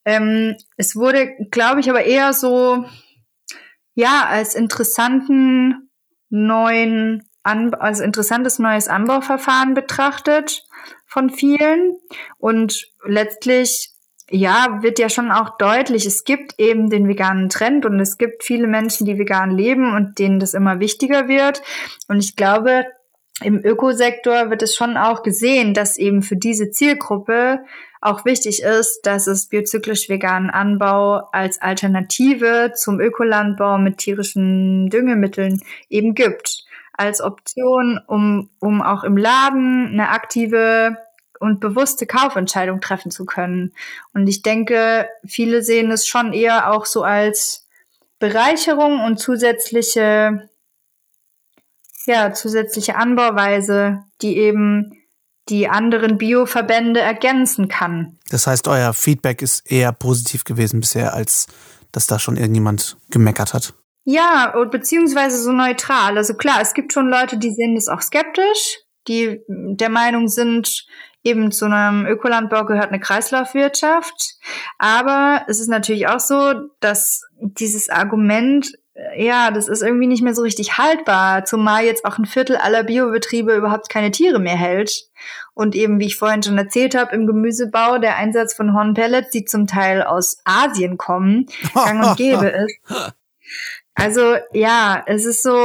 Ähm, 0.04 0.58
es 0.76 0.98
wurde, 0.98 1.34
glaube 1.50 1.80
ich, 1.80 1.90
aber 1.90 2.04
eher 2.04 2.34
so, 2.34 2.84
ja, 3.94 4.26
als 4.28 4.54
interessanten 4.54 5.90
neuen, 6.30 7.24
An 7.44 7.74
also 7.74 8.04
interessantes 8.04 8.60
neues 8.60 8.90
Anbauverfahren 8.90 9.76
betrachtet 9.76 10.66
von 11.06 11.30
vielen. 11.30 11.98
Und 12.38 12.92
letztlich 13.06 13.95
ja, 14.32 14.79
wird 14.82 14.98
ja 14.98 15.10
schon 15.10 15.32
auch 15.32 15.58
deutlich, 15.58 16.05
es 16.05 16.24
gibt 16.24 16.60
eben 16.60 16.89
den 16.89 17.08
veganen 17.08 17.50
Trend 17.50 17.86
und 17.86 18.00
es 18.00 18.17
gibt 18.17 18.44
viele 18.44 18.67
Menschen, 18.67 19.05
die 19.05 19.20
vegan 19.20 19.51
leben 19.51 19.94
und 19.96 20.17
denen 20.17 20.39
das 20.39 20.53
immer 20.53 20.79
wichtiger 20.79 21.27
wird. 21.27 21.62
Und 22.08 22.20
ich 22.20 22.36
glaube, 22.36 22.86
im 23.41 23.63
Ökosektor 23.63 24.50
wird 24.50 24.63
es 24.63 24.75
schon 24.75 24.98
auch 24.98 25.22
gesehen, 25.22 25.74
dass 25.74 25.98
eben 25.98 26.22
für 26.22 26.38
diese 26.38 26.72
Zielgruppe 26.72 27.60
auch 28.01 28.24
wichtig 28.24 28.62
ist, 28.62 29.01
dass 29.03 29.27
es 29.27 29.48
biozyklisch 29.48 30.10
veganen 30.10 30.50
Anbau 30.50 31.27
als 31.32 31.62
Alternative 31.62 32.72
zum 32.75 33.00
Ökolandbau 33.00 33.77
mit 33.77 33.98
tierischen 33.98 34.89
Düngemitteln 34.89 35.62
eben 35.89 36.13
gibt. 36.13 36.65
Als 36.94 37.20
Option, 37.20 38.00
um, 38.08 38.50
um 38.60 38.82
auch 38.82 39.03
im 39.03 39.17
Laden 39.17 39.89
eine 39.91 40.10
aktive 40.10 40.98
und 41.39 41.60
bewusste 41.60 42.06
Kaufentscheidung 42.06 42.82
treffen 42.82 43.12
zu 43.12 43.25
können. 43.25 43.74
Und 44.13 44.27
ich 44.27 44.42
denke, 44.42 45.08
viele 45.25 45.62
sehen 45.63 45.92
es 45.92 46.08
schon 46.08 46.34
eher 46.34 46.72
auch 46.72 46.86
so 46.86 47.04
als 47.04 47.68
Bereicherung 48.20 49.04
und 49.04 49.18
zusätzliche, 49.18 50.50
ja, 52.06 52.34
zusätzliche 52.34 52.96
Anbauweise, 52.96 54.04
die 54.22 54.38
eben 54.38 54.94
die 55.50 55.68
anderen 55.68 56.18
Bioverbände 56.18 57.00
ergänzen 57.00 57.68
kann. 57.68 58.18
Das 58.30 58.48
heißt, 58.48 58.68
euer 58.68 58.94
Feedback 58.94 59.42
ist 59.42 59.70
eher 59.72 59.92
positiv 59.92 60.44
gewesen 60.44 60.80
bisher, 60.80 61.13
als 61.13 61.48
dass 61.92 62.08
da 62.08 62.20
schon 62.20 62.36
irgendjemand 62.36 62.98
gemeckert 63.10 63.54
hat. 63.54 63.74
Ja, 64.06 64.54
beziehungsweise 64.70 65.42
so 65.42 65.51
neutral. 65.51 66.18
Also 66.18 66.36
klar, 66.36 66.62
es 66.62 66.74
gibt 66.74 66.94
schon 66.94 67.10
Leute, 67.10 67.38
die 67.38 67.51
sehen 67.51 67.75
das 67.75 67.88
auch 67.88 68.01
skeptisch, 68.01 68.80
die 69.08 69.42
der 69.48 69.89
Meinung 69.89 70.27
sind, 70.27 70.86
eben 71.25 71.51
zu 71.51 71.65
einem 71.65 72.05
Ökolandbau 72.05 72.65
gehört 72.65 72.89
eine 72.89 73.00
Kreislaufwirtschaft. 73.00 74.36
Aber 74.77 75.41
es 75.48 75.60
ist 75.60 75.67
natürlich 75.67 76.08
auch 76.08 76.20
so, 76.20 76.53
dass 76.79 77.24
dieses 77.39 77.89
Argument 77.89 78.72
äh, 78.94 79.25
ja, 79.25 79.51
das 79.51 79.67
ist 79.67 79.82
irgendwie 79.82 80.08
nicht 80.08 80.24
mehr 80.24 80.34
so 80.34 80.41
richtig 80.41 80.77
haltbar, 80.77 81.46
zumal 81.46 81.84
jetzt 81.84 82.05
auch 82.05 82.17
ein 82.17 82.25
Viertel 82.25 82.55
aller 82.55 82.84
Biobetriebe 82.84 83.55
überhaupt 83.55 83.89
keine 83.89 84.12
Tiere 84.12 84.39
mehr 84.39 84.55
hält. 84.55 85.10
Und 85.53 85.75
eben, 85.75 86.00
wie 86.00 86.08
ich 86.08 86.17
vorhin 86.17 86.44
schon 86.44 86.58
erzählt 86.58 86.96
habe, 86.96 87.15
im 87.15 87.27
Gemüsebau 87.27 87.98
der 87.98 88.17
Einsatz 88.17 88.53
von 88.53 88.74
Hornpellets, 88.74 89.32
die 89.32 89.46
zum 89.46 89.67
Teil 89.67 90.03
aus 90.03 90.38
Asien 90.44 90.98
kommen, 90.98 91.48
gang 91.74 92.05
und 92.05 92.17
gäbe 92.17 92.48
ist. 92.48 92.79
Also 93.96 94.36
ja, 94.51 95.03
es 95.05 95.25
ist 95.25 95.41
so, 95.41 95.55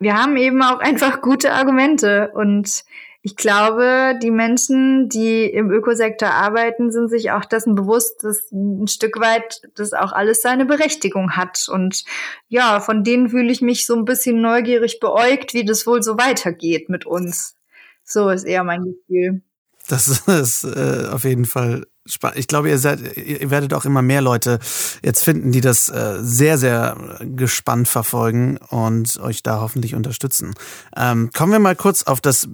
wir 0.00 0.14
haben 0.14 0.36
eben 0.38 0.62
auch 0.62 0.78
einfach 0.78 1.20
gute 1.20 1.52
Argumente 1.52 2.30
und 2.34 2.84
ich 3.26 3.36
glaube, 3.36 4.18
die 4.22 4.30
Menschen, 4.30 5.08
die 5.08 5.46
im 5.46 5.70
Ökosektor 5.70 6.28
arbeiten, 6.28 6.92
sind 6.92 7.08
sich 7.08 7.30
auch 7.30 7.46
dessen 7.46 7.74
bewusst, 7.74 8.22
dass 8.22 8.52
ein 8.52 8.86
Stück 8.86 9.18
weit 9.18 9.62
das 9.76 9.94
auch 9.94 10.12
alles 10.12 10.42
seine 10.42 10.66
Berechtigung 10.66 11.30
hat. 11.30 11.66
Und 11.72 12.04
ja, 12.48 12.80
von 12.80 13.02
denen 13.02 13.30
fühle 13.30 13.50
ich 13.50 13.62
mich 13.62 13.86
so 13.86 13.96
ein 13.96 14.04
bisschen 14.04 14.42
neugierig 14.42 15.00
beäugt, 15.00 15.54
wie 15.54 15.64
das 15.64 15.86
wohl 15.86 16.02
so 16.02 16.18
weitergeht 16.18 16.90
mit 16.90 17.06
uns. 17.06 17.56
So 18.04 18.28
ist 18.28 18.44
eher 18.44 18.62
mein 18.62 18.84
Gefühl. 18.84 19.40
Das 19.88 20.06
ist 20.28 20.64
äh, 20.64 21.08
auf 21.10 21.24
jeden 21.24 21.46
Fall 21.46 21.86
spannend. 22.04 22.38
Ich 22.38 22.46
glaube, 22.46 22.68
ihr, 22.68 22.78
seid, 22.78 23.16
ihr 23.16 23.50
werdet 23.50 23.72
auch 23.72 23.86
immer 23.86 24.02
mehr 24.02 24.20
Leute 24.20 24.58
jetzt 25.02 25.22
finden, 25.22 25.50
die 25.50 25.62
das 25.62 25.88
äh, 25.88 26.18
sehr, 26.20 26.58
sehr 26.58 27.18
gespannt 27.20 27.88
verfolgen 27.88 28.58
und 28.68 29.18
euch 29.20 29.42
da 29.42 29.62
hoffentlich 29.62 29.94
unterstützen. 29.94 30.54
Ähm, 30.94 31.30
kommen 31.32 31.52
wir 31.52 31.58
mal 31.58 31.74
kurz 31.74 32.02
auf 32.02 32.20
das 32.20 32.50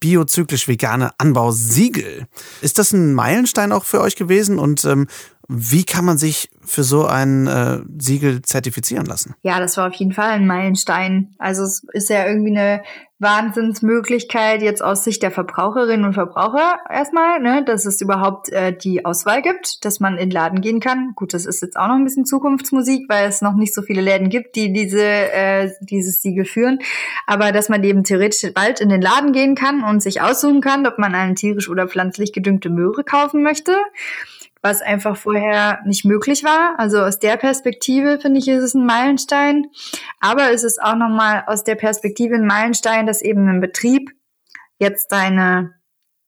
biozyklisch 0.00 0.66
vegane 0.66 1.12
Anbausiegel. 1.18 2.26
Ist 2.62 2.78
das 2.78 2.92
ein 2.92 3.14
Meilenstein 3.14 3.72
auch 3.72 3.84
für 3.84 4.00
euch 4.00 4.16
gewesen 4.16 4.58
und 4.58 4.84
ähm, 4.84 5.06
wie 5.52 5.82
kann 5.84 6.04
man 6.04 6.16
sich 6.16 6.48
für 6.64 6.84
so 6.84 7.06
ein 7.06 7.48
äh, 7.48 7.80
Siegel 7.98 8.40
zertifizieren 8.42 9.04
lassen? 9.04 9.34
Ja, 9.42 9.58
das 9.58 9.76
war 9.76 9.88
auf 9.88 9.94
jeden 9.94 10.12
Fall 10.12 10.30
ein 10.30 10.46
Meilenstein. 10.46 11.34
Also 11.38 11.64
es 11.64 11.82
ist 11.92 12.08
ja 12.08 12.24
irgendwie 12.24 12.56
eine 12.56 12.82
Wahnsinnsmöglichkeit 13.18 14.62
jetzt 14.62 14.80
aus 14.80 15.02
Sicht 15.02 15.24
der 15.24 15.32
Verbraucherinnen 15.32 16.06
und 16.06 16.12
Verbraucher 16.14 16.78
erstmal, 16.88 17.40
ne, 17.40 17.64
dass 17.64 17.84
es 17.84 18.00
überhaupt 18.00 18.50
äh, 18.50 18.72
die 18.72 19.04
Auswahl 19.04 19.42
gibt, 19.42 19.84
dass 19.84 19.98
man 19.98 20.14
in 20.14 20.28
den 20.28 20.30
Laden 20.30 20.60
gehen 20.60 20.78
kann. 20.78 21.14
Gut, 21.16 21.34
das 21.34 21.46
ist 21.46 21.62
jetzt 21.62 21.76
auch 21.76 21.88
noch 21.88 21.96
ein 21.96 22.04
bisschen 22.04 22.26
Zukunftsmusik, 22.26 23.06
weil 23.08 23.28
es 23.28 23.42
noch 23.42 23.54
nicht 23.54 23.74
so 23.74 23.82
viele 23.82 24.02
Läden 24.02 24.28
gibt, 24.28 24.54
die 24.54 24.72
diese 24.72 25.02
äh, 25.02 25.72
dieses 25.80 26.22
Siegel 26.22 26.44
führen. 26.44 26.78
Aber 27.26 27.50
dass 27.50 27.68
man 27.68 27.82
eben 27.82 28.04
theoretisch 28.04 28.52
bald 28.54 28.80
in 28.80 28.88
den 28.88 29.02
Laden 29.02 29.32
gehen 29.32 29.56
kann 29.56 29.82
und 29.82 30.00
sich 30.00 30.22
aussuchen 30.22 30.60
kann, 30.60 30.86
ob 30.86 30.98
man 30.98 31.12
eine 31.16 31.34
tierisch 31.34 31.68
oder 31.68 31.88
pflanzlich 31.88 32.32
gedüngte 32.32 32.70
Möhre 32.70 33.02
kaufen 33.02 33.42
möchte 33.42 33.76
was 34.62 34.82
einfach 34.82 35.16
vorher 35.16 35.80
nicht 35.84 36.04
möglich 36.04 36.44
war. 36.44 36.78
Also 36.78 36.98
aus 36.98 37.18
der 37.18 37.36
Perspektive 37.36 38.18
finde 38.20 38.40
ich, 38.40 38.48
ist 38.48 38.62
es 38.62 38.74
ein 38.74 38.84
Meilenstein. 38.84 39.66
Aber 40.20 40.52
es 40.52 40.64
ist 40.64 40.82
auch 40.82 40.96
nochmal 40.96 41.44
aus 41.46 41.64
der 41.64 41.76
Perspektive 41.76 42.34
ein 42.34 42.46
Meilenstein, 42.46 43.06
dass 43.06 43.22
eben 43.22 43.48
ein 43.48 43.60
Betrieb 43.60 44.10
jetzt 44.78 45.10
seine 45.10 45.74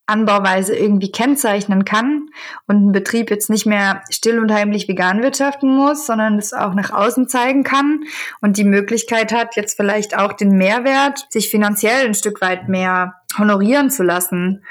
Anbauweise 0.07 0.75
irgendwie 0.77 1.13
kennzeichnen 1.13 1.85
kann 1.85 2.29
und 2.67 2.89
ein 2.89 2.93
Betrieb 2.93 3.31
jetzt 3.31 3.49
nicht 3.49 3.67
mehr 3.67 4.03
still 4.11 4.41
und 4.41 4.53
heimlich 4.53 4.89
vegan 4.89 5.23
wirtschaften 5.23 5.75
muss, 5.75 6.07
sondern 6.07 6.39
es 6.39 6.53
auch 6.53 6.75
nach 6.75 6.91
außen 6.91 7.29
zeigen 7.29 7.63
kann 7.63 8.01
und 8.41 8.57
die 8.57 8.65
Möglichkeit 8.65 9.33
hat, 9.33 9.57
jetzt 9.57 9.77
vielleicht 9.77 10.19
auch 10.19 10.33
den 10.33 10.51
Mehrwert, 10.51 11.27
sich 11.31 11.51
finanziell 11.51 12.05
ein 12.05 12.15
Stück 12.15 12.41
weit 12.41 12.69
mehr 12.69 13.15
honorieren 13.39 13.91
zu 13.91 14.03
lassen. 14.03 14.65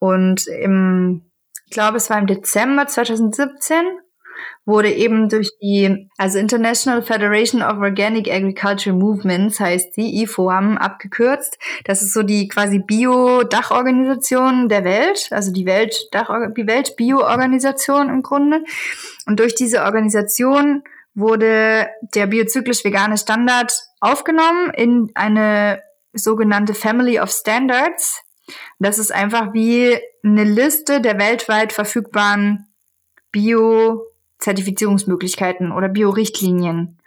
Und 0.00 0.46
im 0.46 1.27
ich 1.68 1.74
glaube, 1.74 1.98
es 1.98 2.08
war 2.08 2.18
im 2.18 2.26
Dezember 2.26 2.86
2017, 2.86 3.76
wurde 4.64 4.90
eben 4.90 5.28
durch 5.28 5.50
die, 5.60 6.08
also 6.16 6.38
International 6.38 7.02
Federation 7.02 7.62
of 7.62 7.76
Organic 7.76 8.32
Agriculture 8.32 8.96
Movements 8.96 9.60
heißt 9.60 9.94
die, 9.98 10.22
IFOAM 10.22 10.78
abgekürzt. 10.78 11.58
Das 11.84 12.00
ist 12.00 12.14
so 12.14 12.22
die 12.22 12.48
quasi 12.48 12.78
Bio-Dachorganisation 12.78 14.70
der 14.70 14.84
Welt, 14.84 15.28
also 15.30 15.52
die 15.52 15.66
Welt, 15.66 16.08
Dach, 16.10 16.30
die 16.56 16.66
Welt-Bio-Organisation 16.66 18.08
im 18.08 18.22
Grunde. 18.22 18.64
Und 19.26 19.38
durch 19.40 19.54
diese 19.54 19.82
Organisation 19.82 20.84
wurde 21.14 21.88
der 22.14 22.28
biozyklisch 22.28 22.82
vegane 22.82 23.18
Standard 23.18 23.74
aufgenommen 24.00 24.70
in 24.74 25.10
eine 25.14 25.82
sogenannte 26.14 26.72
Family 26.72 27.20
of 27.20 27.30
Standards. 27.30 28.22
Das 28.78 28.98
ist 28.98 29.12
einfach 29.12 29.52
wie 29.52 29.98
eine 30.22 30.44
Liste 30.44 31.00
der 31.00 31.18
weltweit 31.18 31.72
verfügbaren 31.72 32.66
Bio-Zertifizierungsmöglichkeiten 33.32 35.72
oder 35.72 35.88
Bio-Richtlinien. 35.88 36.98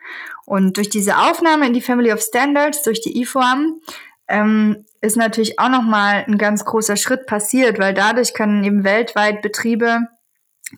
Und 0.46 0.78
durch 0.78 0.90
diese 0.90 1.18
Aufnahme 1.18 1.68
in 1.68 1.74
die 1.74 1.82
Family 1.82 2.12
of 2.12 2.22
Standards, 2.22 2.84
durch 2.84 3.02
die 3.02 3.22
IFOAM, 3.22 3.80
ähm, 4.28 4.86
ist 5.02 5.18
natürlich 5.18 5.60
auch 5.60 5.70
nochmal 5.70 6.24
ein 6.28 6.38
ganz 6.38 6.64
großer 6.64 6.96
Schritt 6.96 7.26
passiert, 7.26 7.80
weil 7.80 7.94
dadurch 7.94 8.34
können 8.34 8.64
eben 8.64 8.84
weltweit 8.84 9.42
Betriebe 9.42 10.02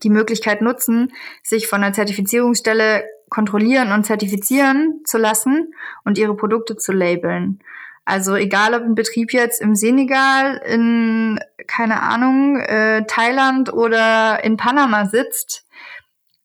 die 0.01 0.09
Möglichkeit 0.09 0.61
nutzen, 0.61 1.11
sich 1.43 1.67
von 1.67 1.83
einer 1.83 1.93
Zertifizierungsstelle 1.93 3.03
kontrollieren 3.29 3.91
und 3.91 4.05
zertifizieren 4.05 5.01
zu 5.05 5.17
lassen 5.17 5.73
und 6.05 6.17
ihre 6.17 6.35
Produkte 6.35 6.77
zu 6.77 6.91
labeln. 6.91 7.59
Also 8.05 8.35
egal, 8.35 8.73
ob 8.73 8.83
ein 8.83 8.95
Betrieb 8.95 9.31
jetzt 9.31 9.61
im 9.61 9.75
Senegal, 9.75 10.57
in, 10.65 11.39
keine 11.67 12.01
Ahnung, 12.01 12.59
äh, 12.59 13.05
Thailand 13.07 13.71
oder 13.71 14.43
in 14.43 14.57
Panama 14.57 15.05
sitzt, 15.05 15.65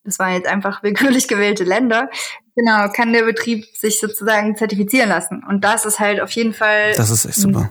das 0.05 0.19
waren 0.19 0.35
jetzt 0.35 0.47
einfach 0.47 0.83
willkürlich 0.83 1.27
gewählte 1.27 1.65
Länder, 1.65 2.11
genau, 2.55 2.89
kann 2.93 3.13
der 3.13 3.25
Betrieb 3.25 3.65
sich 3.77 4.01
sozusagen 4.01 4.57
zertifizieren 4.57 5.09
lassen. 5.09 5.45
Und 5.49 5.65
das 5.65 5.85
ist 5.85 5.99
halt 5.99 6.21
auf 6.21 6.31
jeden 6.31 6.53
Fall 6.53 6.95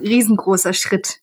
ein 0.01 0.07
riesengroßer 0.07 0.73
Schritt, 0.73 1.19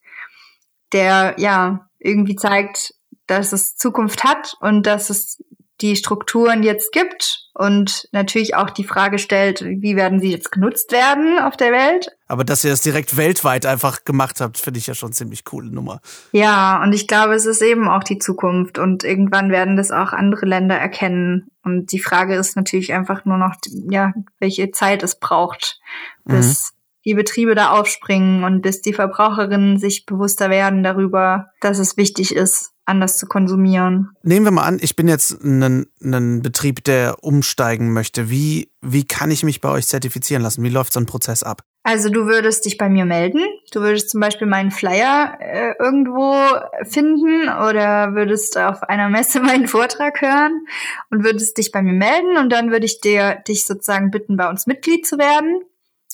der 0.92 1.34
ja 1.38 1.88
irgendwie 1.98 2.36
zeigt, 2.36 2.94
dass 3.26 3.52
es 3.52 3.76
Zukunft 3.76 4.24
hat 4.24 4.54
und 4.60 4.86
dass 4.86 5.10
es 5.10 5.42
die 5.80 5.96
Strukturen 5.96 6.62
jetzt 6.62 6.92
gibt 6.92 7.48
und 7.54 8.08
natürlich 8.12 8.54
auch 8.54 8.70
die 8.70 8.84
Frage 8.84 9.18
stellt, 9.18 9.62
wie 9.64 9.96
werden 9.96 10.20
sie 10.20 10.30
jetzt 10.30 10.52
genutzt 10.52 10.92
werden 10.92 11.38
auf 11.38 11.56
der 11.56 11.72
Welt. 11.72 12.16
Aber 12.34 12.42
dass 12.42 12.64
ihr 12.64 12.70
das 12.70 12.80
direkt 12.80 13.16
weltweit 13.16 13.64
einfach 13.64 14.04
gemacht 14.04 14.40
habt, 14.40 14.58
finde 14.58 14.78
ich 14.78 14.88
ja 14.88 14.94
schon 14.94 15.12
ziemlich 15.12 15.44
coole 15.44 15.70
Nummer. 15.70 16.00
Ja, 16.32 16.82
und 16.82 16.92
ich 16.92 17.06
glaube, 17.06 17.34
es 17.34 17.46
ist 17.46 17.62
eben 17.62 17.86
auch 17.86 18.02
die 18.02 18.18
Zukunft 18.18 18.80
und 18.80 19.04
irgendwann 19.04 19.52
werden 19.52 19.76
das 19.76 19.92
auch 19.92 20.12
andere 20.12 20.44
Länder 20.44 20.74
erkennen. 20.74 21.46
Und 21.62 21.92
die 21.92 22.00
Frage 22.00 22.34
ist 22.34 22.56
natürlich 22.56 22.92
einfach 22.92 23.24
nur 23.24 23.38
noch, 23.38 23.54
ja, 23.88 24.12
welche 24.40 24.72
Zeit 24.72 25.04
es 25.04 25.20
braucht, 25.20 25.78
bis 26.24 26.72
mhm. 26.72 26.78
die 27.04 27.14
Betriebe 27.14 27.54
da 27.54 27.70
aufspringen 27.70 28.42
und 28.42 28.62
bis 28.62 28.82
die 28.82 28.94
Verbraucherinnen 28.94 29.78
sich 29.78 30.04
bewusster 30.04 30.50
werden 30.50 30.82
darüber, 30.82 31.50
dass 31.60 31.78
es 31.78 31.96
wichtig 31.96 32.34
ist, 32.34 32.72
anders 32.84 33.16
zu 33.16 33.26
konsumieren. 33.26 34.10
Nehmen 34.24 34.44
wir 34.44 34.50
mal 34.50 34.64
an, 34.64 34.78
ich 34.80 34.96
bin 34.96 35.06
jetzt 35.06 35.40
ein, 35.44 35.86
ein 36.02 36.42
Betrieb, 36.42 36.82
der 36.82 37.22
umsteigen 37.22 37.92
möchte. 37.92 38.28
Wie, 38.28 38.72
wie 38.80 39.04
kann 39.04 39.30
ich 39.30 39.44
mich 39.44 39.60
bei 39.60 39.68
euch 39.68 39.86
zertifizieren 39.86 40.42
lassen? 40.42 40.64
Wie 40.64 40.68
läuft 40.68 40.94
so 40.94 40.98
ein 40.98 41.06
Prozess 41.06 41.44
ab? 41.44 41.62
Also 41.86 42.08
du 42.08 42.24
würdest 42.24 42.64
dich 42.64 42.78
bei 42.78 42.88
mir 42.88 43.04
melden. 43.04 43.44
Du 43.70 43.80
würdest 43.82 44.08
zum 44.08 44.18
Beispiel 44.18 44.46
meinen 44.46 44.70
Flyer 44.70 45.36
äh, 45.38 45.74
irgendwo 45.78 46.34
finden 46.82 47.42
oder 47.42 48.14
würdest 48.14 48.56
auf 48.56 48.82
einer 48.84 49.10
Messe 49.10 49.40
meinen 49.42 49.68
Vortrag 49.68 50.22
hören 50.22 50.66
und 51.10 51.24
würdest 51.24 51.58
dich 51.58 51.72
bei 51.72 51.82
mir 51.82 51.92
melden 51.92 52.38
und 52.38 52.50
dann 52.50 52.70
würde 52.70 52.86
ich 52.86 53.02
dir 53.02 53.36
dich 53.46 53.66
sozusagen 53.66 54.10
bitten, 54.10 54.38
bei 54.38 54.48
uns 54.48 54.66
Mitglied 54.66 55.06
zu 55.06 55.18
werden. 55.18 55.60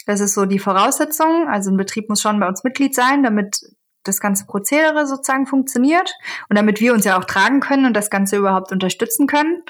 Das 0.06 0.20
ist 0.20 0.34
so 0.34 0.44
die 0.44 0.58
Voraussetzung. 0.58 1.46
Also 1.48 1.70
ein 1.70 1.76
Betrieb 1.76 2.08
muss 2.08 2.20
schon 2.20 2.40
bei 2.40 2.48
uns 2.48 2.64
Mitglied 2.64 2.92
sein, 2.92 3.22
damit 3.22 3.62
das 4.04 4.20
ganze 4.20 4.46
Prozedere 4.46 5.06
sozusagen 5.06 5.46
funktioniert 5.46 6.14
und 6.48 6.56
damit 6.56 6.80
wir 6.80 6.92
uns 6.92 7.04
ja 7.04 7.18
auch 7.18 7.24
tragen 7.24 7.60
können 7.60 7.86
und 7.86 7.94
das 7.94 8.10
Ganze 8.10 8.36
überhaupt 8.36 8.72
unterstützen 8.72 9.26
können. 9.26 9.62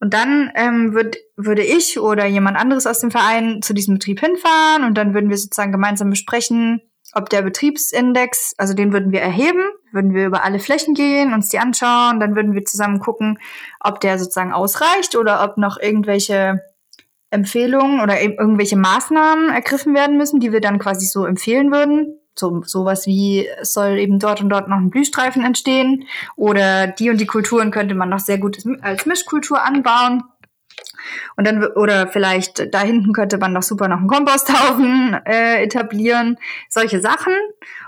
Und 0.00 0.14
dann 0.14 0.52
ähm, 0.54 0.94
würd, 0.94 1.16
würde 1.36 1.62
ich 1.62 1.98
oder 1.98 2.26
jemand 2.26 2.56
anderes 2.56 2.86
aus 2.86 3.00
dem 3.00 3.10
Verein 3.10 3.62
zu 3.62 3.74
diesem 3.74 3.94
Betrieb 3.94 4.20
hinfahren 4.20 4.84
und 4.84 4.96
dann 4.96 5.14
würden 5.14 5.30
wir 5.30 5.36
sozusagen 5.36 5.72
gemeinsam 5.72 6.10
besprechen, 6.10 6.82
ob 7.14 7.30
der 7.30 7.42
Betriebsindex, 7.42 8.54
also 8.58 8.74
den 8.74 8.92
würden 8.92 9.12
wir 9.12 9.20
erheben, 9.20 9.62
würden 9.92 10.14
wir 10.14 10.26
über 10.26 10.44
alle 10.44 10.58
Flächen 10.58 10.94
gehen, 10.94 11.32
uns 11.32 11.48
die 11.48 11.58
anschauen, 11.58 12.18
dann 12.18 12.34
würden 12.34 12.54
wir 12.54 12.64
zusammen 12.64 12.98
gucken, 12.98 13.38
ob 13.80 14.00
der 14.00 14.18
sozusagen 14.18 14.52
ausreicht 14.52 15.14
oder 15.16 15.44
ob 15.44 15.56
noch 15.56 15.78
irgendwelche 15.80 16.60
Empfehlungen 17.30 18.00
oder 18.00 18.20
irgendwelche 18.20 18.76
Maßnahmen 18.76 19.50
ergriffen 19.50 19.94
werden 19.94 20.16
müssen, 20.16 20.40
die 20.40 20.52
wir 20.52 20.60
dann 20.60 20.78
quasi 20.78 21.06
so 21.06 21.24
empfehlen 21.24 21.72
würden 21.72 22.20
so 22.34 22.62
sowas 22.64 23.06
wie 23.06 23.48
es 23.60 23.72
soll 23.72 23.98
eben 23.98 24.18
dort 24.18 24.40
und 24.40 24.48
dort 24.48 24.68
noch 24.68 24.76
ein 24.76 24.90
Blühstreifen 24.90 25.44
entstehen. 25.44 26.06
Oder 26.36 26.88
die 26.88 27.10
und 27.10 27.20
die 27.20 27.26
Kulturen 27.26 27.70
könnte 27.70 27.94
man 27.94 28.08
noch 28.08 28.18
sehr 28.18 28.38
gut 28.38 28.58
als 28.82 29.06
Mischkultur 29.06 29.62
anbauen. 29.62 30.22
Und 31.36 31.46
dann 31.46 31.64
oder 31.64 32.08
vielleicht 32.08 32.74
da 32.74 32.80
hinten 32.80 33.12
könnte 33.12 33.38
man 33.38 33.52
noch 33.52 33.62
super 33.62 33.88
noch 33.88 33.98
einen 33.98 34.08
Komposthaufen 34.08 35.16
äh, 35.24 35.62
etablieren, 35.62 36.38
solche 36.68 37.00
Sachen. 37.00 37.34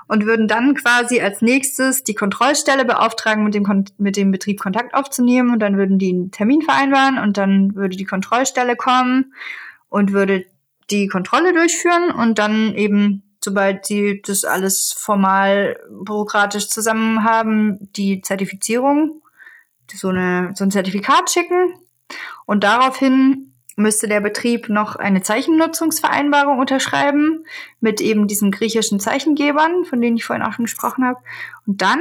Und 0.08 0.24
würden 0.24 0.46
dann 0.46 0.74
quasi 0.74 1.20
als 1.20 1.42
nächstes 1.42 2.04
die 2.04 2.14
Kontrollstelle 2.14 2.84
beauftragen, 2.84 3.42
mit 3.42 3.54
dem 3.54 3.84
mit 3.98 4.16
dem 4.16 4.30
Betrieb 4.30 4.60
Kontakt 4.60 4.94
aufzunehmen. 4.94 5.50
Und 5.50 5.58
dann 5.60 5.76
würden 5.76 5.98
die 5.98 6.10
einen 6.10 6.30
Termin 6.30 6.62
vereinbaren 6.62 7.18
und 7.18 7.36
dann 7.36 7.74
würde 7.74 7.96
die 7.96 8.04
Kontrollstelle 8.04 8.76
kommen 8.76 9.32
und 9.88 10.12
würde 10.12 10.44
die 10.90 11.08
Kontrolle 11.08 11.52
durchführen 11.52 12.10
und 12.10 12.38
dann 12.38 12.74
eben 12.74 13.25
sobald 13.46 13.86
sie 13.86 14.20
das 14.22 14.44
alles 14.44 14.92
formal 14.96 15.78
bürokratisch 15.88 16.68
zusammen 16.68 17.22
haben, 17.22 17.78
die 17.92 18.20
Zertifizierung, 18.20 19.22
so, 19.94 20.08
eine, 20.08 20.50
so 20.54 20.64
ein 20.64 20.72
Zertifikat 20.72 21.30
schicken. 21.30 21.74
Und 22.44 22.64
daraufhin 22.64 23.52
müsste 23.76 24.08
der 24.08 24.20
Betrieb 24.20 24.68
noch 24.68 24.96
eine 24.96 25.22
Zeichennutzungsvereinbarung 25.22 26.58
unterschreiben 26.58 27.44
mit 27.80 28.00
eben 28.00 28.26
diesen 28.26 28.50
griechischen 28.50 28.98
Zeichengebern, 28.98 29.84
von 29.84 30.00
denen 30.00 30.16
ich 30.16 30.24
vorhin 30.24 30.44
auch 30.44 30.54
schon 30.54 30.64
gesprochen 30.64 31.04
habe. 31.04 31.20
Und 31.66 31.82
dann 31.82 32.00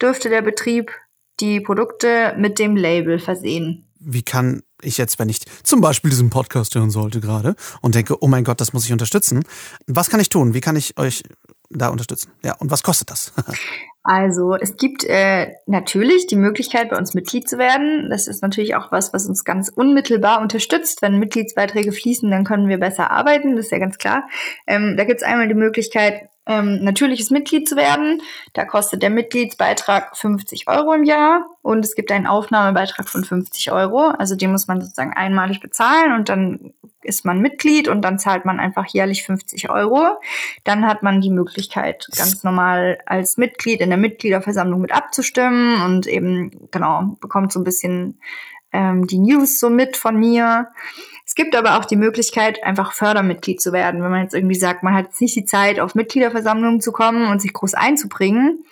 dürfte 0.00 0.28
der 0.28 0.42
Betrieb 0.42 0.92
die 1.40 1.60
Produkte 1.60 2.34
mit 2.38 2.60
dem 2.60 2.76
Label 2.76 3.18
versehen. 3.18 3.88
Wie 3.98 4.22
kann 4.22 4.62
ich 4.82 4.98
jetzt, 4.98 5.18
wenn 5.18 5.28
ich 5.28 5.40
zum 5.62 5.80
Beispiel 5.80 6.10
diesen 6.10 6.30
Podcast 6.30 6.74
hören 6.74 6.90
sollte 6.90 7.20
gerade 7.20 7.54
und 7.80 7.94
denke, 7.94 8.22
oh 8.22 8.28
mein 8.28 8.44
Gott, 8.44 8.60
das 8.60 8.72
muss 8.72 8.84
ich 8.84 8.92
unterstützen. 8.92 9.44
Was 9.86 10.10
kann 10.10 10.20
ich 10.20 10.28
tun? 10.28 10.54
Wie 10.54 10.60
kann 10.60 10.76
ich 10.76 10.98
euch 10.98 11.22
da 11.70 11.88
unterstützen? 11.88 12.30
Ja, 12.44 12.54
und 12.58 12.70
was 12.70 12.82
kostet 12.82 13.10
das? 13.10 13.32
also 14.02 14.54
es 14.54 14.76
gibt 14.76 15.04
äh, 15.04 15.52
natürlich 15.66 16.26
die 16.26 16.36
Möglichkeit, 16.36 16.90
bei 16.90 16.96
uns 16.96 17.14
Mitglied 17.14 17.48
zu 17.48 17.58
werden. 17.58 18.08
Das 18.10 18.28
ist 18.28 18.42
natürlich 18.42 18.76
auch 18.76 18.92
was, 18.92 19.12
was 19.12 19.26
uns 19.26 19.44
ganz 19.44 19.68
unmittelbar 19.68 20.40
unterstützt. 20.40 21.02
Wenn 21.02 21.18
Mitgliedsbeiträge 21.18 21.92
fließen, 21.92 22.30
dann 22.30 22.44
können 22.44 22.68
wir 22.68 22.78
besser 22.78 23.10
arbeiten, 23.10 23.56
das 23.56 23.66
ist 23.66 23.72
ja 23.72 23.78
ganz 23.78 23.98
klar. 23.98 24.28
Ähm, 24.66 24.96
da 24.96 25.04
gibt 25.04 25.20
es 25.20 25.26
einmal 25.26 25.48
die 25.48 25.54
Möglichkeit, 25.54 26.28
ähm, 26.46 26.82
natürliches 26.82 27.30
Mitglied 27.30 27.68
zu 27.68 27.76
werden. 27.76 28.22
Da 28.52 28.64
kostet 28.64 29.02
der 29.02 29.10
Mitgliedsbeitrag 29.10 30.16
50 30.16 30.68
Euro 30.68 30.92
im 30.94 31.04
Jahr 31.04 31.46
und 31.62 31.84
es 31.84 31.94
gibt 31.94 32.10
einen 32.12 32.26
Aufnahmebeitrag 32.26 33.08
von 33.08 33.24
50 33.24 33.72
Euro. 33.72 34.08
Also 34.18 34.36
den 34.36 34.52
muss 34.52 34.68
man 34.68 34.80
sozusagen 34.80 35.12
einmalig 35.12 35.60
bezahlen 35.60 36.12
und 36.12 36.28
dann 36.28 36.72
ist 37.02 37.24
man 37.24 37.40
Mitglied 37.40 37.88
und 37.88 38.02
dann 38.02 38.18
zahlt 38.18 38.44
man 38.44 38.60
einfach 38.60 38.86
jährlich 38.86 39.24
50 39.24 39.70
Euro. 39.70 40.18
Dann 40.64 40.86
hat 40.86 41.02
man 41.02 41.20
die 41.20 41.30
Möglichkeit, 41.30 42.06
ganz 42.16 42.42
normal 42.44 42.98
als 43.06 43.36
Mitglied 43.36 43.80
in 43.80 43.90
der 43.90 43.98
Mitgliederversammlung 43.98 44.80
mit 44.80 44.92
abzustimmen 44.92 45.80
und 45.82 46.06
eben, 46.06 46.68
genau, 46.70 47.16
bekommt 47.20 47.52
so 47.52 47.60
ein 47.60 47.64
bisschen 47.64 48.20
ähm, 48.72 49.06
die 49.06 49.18
News 49.18 49.58
so 49.58 49.70
mit 49.70 49.96
von 49.96 50.16
mir. 50.16 50.68
Es 51.26 51.34
gibt 51.34 51.56
aber 51.56 51.76
auch 51.76 51.84
die 51.84 51.96
Möglichkeit, 51.96 52.62
einfach 52.62 52.92
Fördermitglied 52.92 53.60
zu 53.60 53.72
werden. 53.72 54.02
Wenn 54.02 54.12
man 54.12 54.22
jetzt 54.22 54.34
irgendwie 54.34 54.54
sagt, 54.54 54.84
man 54.84 54.94
hat 54.94 55.06
jetzt 55.06 55.20
nicht 55.20 55.34
die 55.34 55.44
Zeit, 55.44 55.80
auf 55.80 55.96
Mitgliederversammlungen 55.96 56.80
zu 56.80 56.92
kommen 56.92 57.28
und 57.28 57.42
sich 57.42 57.52
groß 57.52 57.74
einzubringen, 57.74 58.64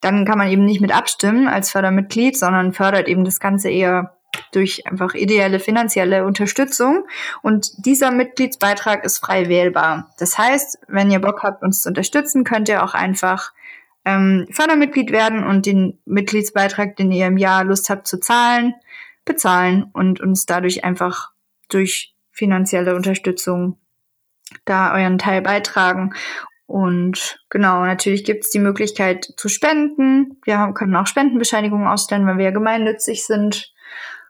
dann 0.00 0.24
kann 0.24 0.36
man 0.36 0.48
eben 0.48 0.64
nicht 0.64 0.80
mit 0.80 0.92
abstimmen 0.92 1.46
als 1.46 1.70
Fördermitglied, 1.70 2.36
sondern 2.36 2.72
fördert 2.72 3.06
eben 3.06 3.24
das 3.24 3.38
Ganze 3.38 3.70
eher 3.70 4.16
durch 4.52 4.86
einfach 4.86 5.14
ideelle 5.14 5.60
finanzielle 5.60 6.24
Unterstützung. 6.24 7.04
Und 7.42 7.86
dieser 7.86 8.10
Mitgliedsbeitrag 8.10 9.04
ist 9.04 9.18
frei 9.18 9.48
wählbar. 9.48 10.10
Das 10.18 10.36
heißt, 10.36 10.80
wenn 10.88 11.12
ihr 11.12 11.20
Bock 11.20 11.44
habt, 11.44 11.62
uns 11.62 11.82
zu 11.82 11.88
unterstützen, 11.90 12.42
könnt 12.42 12.68
ihr 12.68 12.82
auch 12.82 12.94
einfach 12.94 13.52
ähm, 14.04 14.46
Fördermitglied 14.50 15.12
werden 15.12 15.44
und 15.44 15.64
den 15.64 16.00
Mitgliedsbeitrag, 16.06 16.96
den 16.96 17.12
ihr 17.12 17.26
im 17.26 17.36
Jahr 17.36 17.62
Lust 17.62 17.88
habt 17.88 18.08
zu 18.08 18.18
zahlen, 18.18 18.74
bezahlen 19.24 19.90
und 19.92 20.20
uns 20.20 20.46
dadurch 20.46 20.82
einfach 20.82 21.30
durch 21.72 22.14
finanzielle 22.30 22.94
Unterstützung 22.94 23.78
da 24.64 24.94
euren 24.94 25.18
Teil 25.18 25.42
beitragen. 25.42 26.12
Und 26.66 27.40
genau, 27.50 27.84
natürlich 27.84 28.24
gibt 28.24 28.44
es 28.44 28.50
die 28.50 28.60
Möglichkeit 28.60 29.32
zu 29.36 29.48
spenden. 29.48 30.40
Wir 30.44 30.58
haben, 30.58 30.74
können 30.74 30.94
auch 30.94 31.06
Spendenbescheinigungen 31.06 31.88
ausstellen, 31.88 32.26
weil 32.26 32.38
wir 32.38 32.44
ja 32.44 32.50
gemeinnützig 32.52 33.26
sind. 33.26 33.72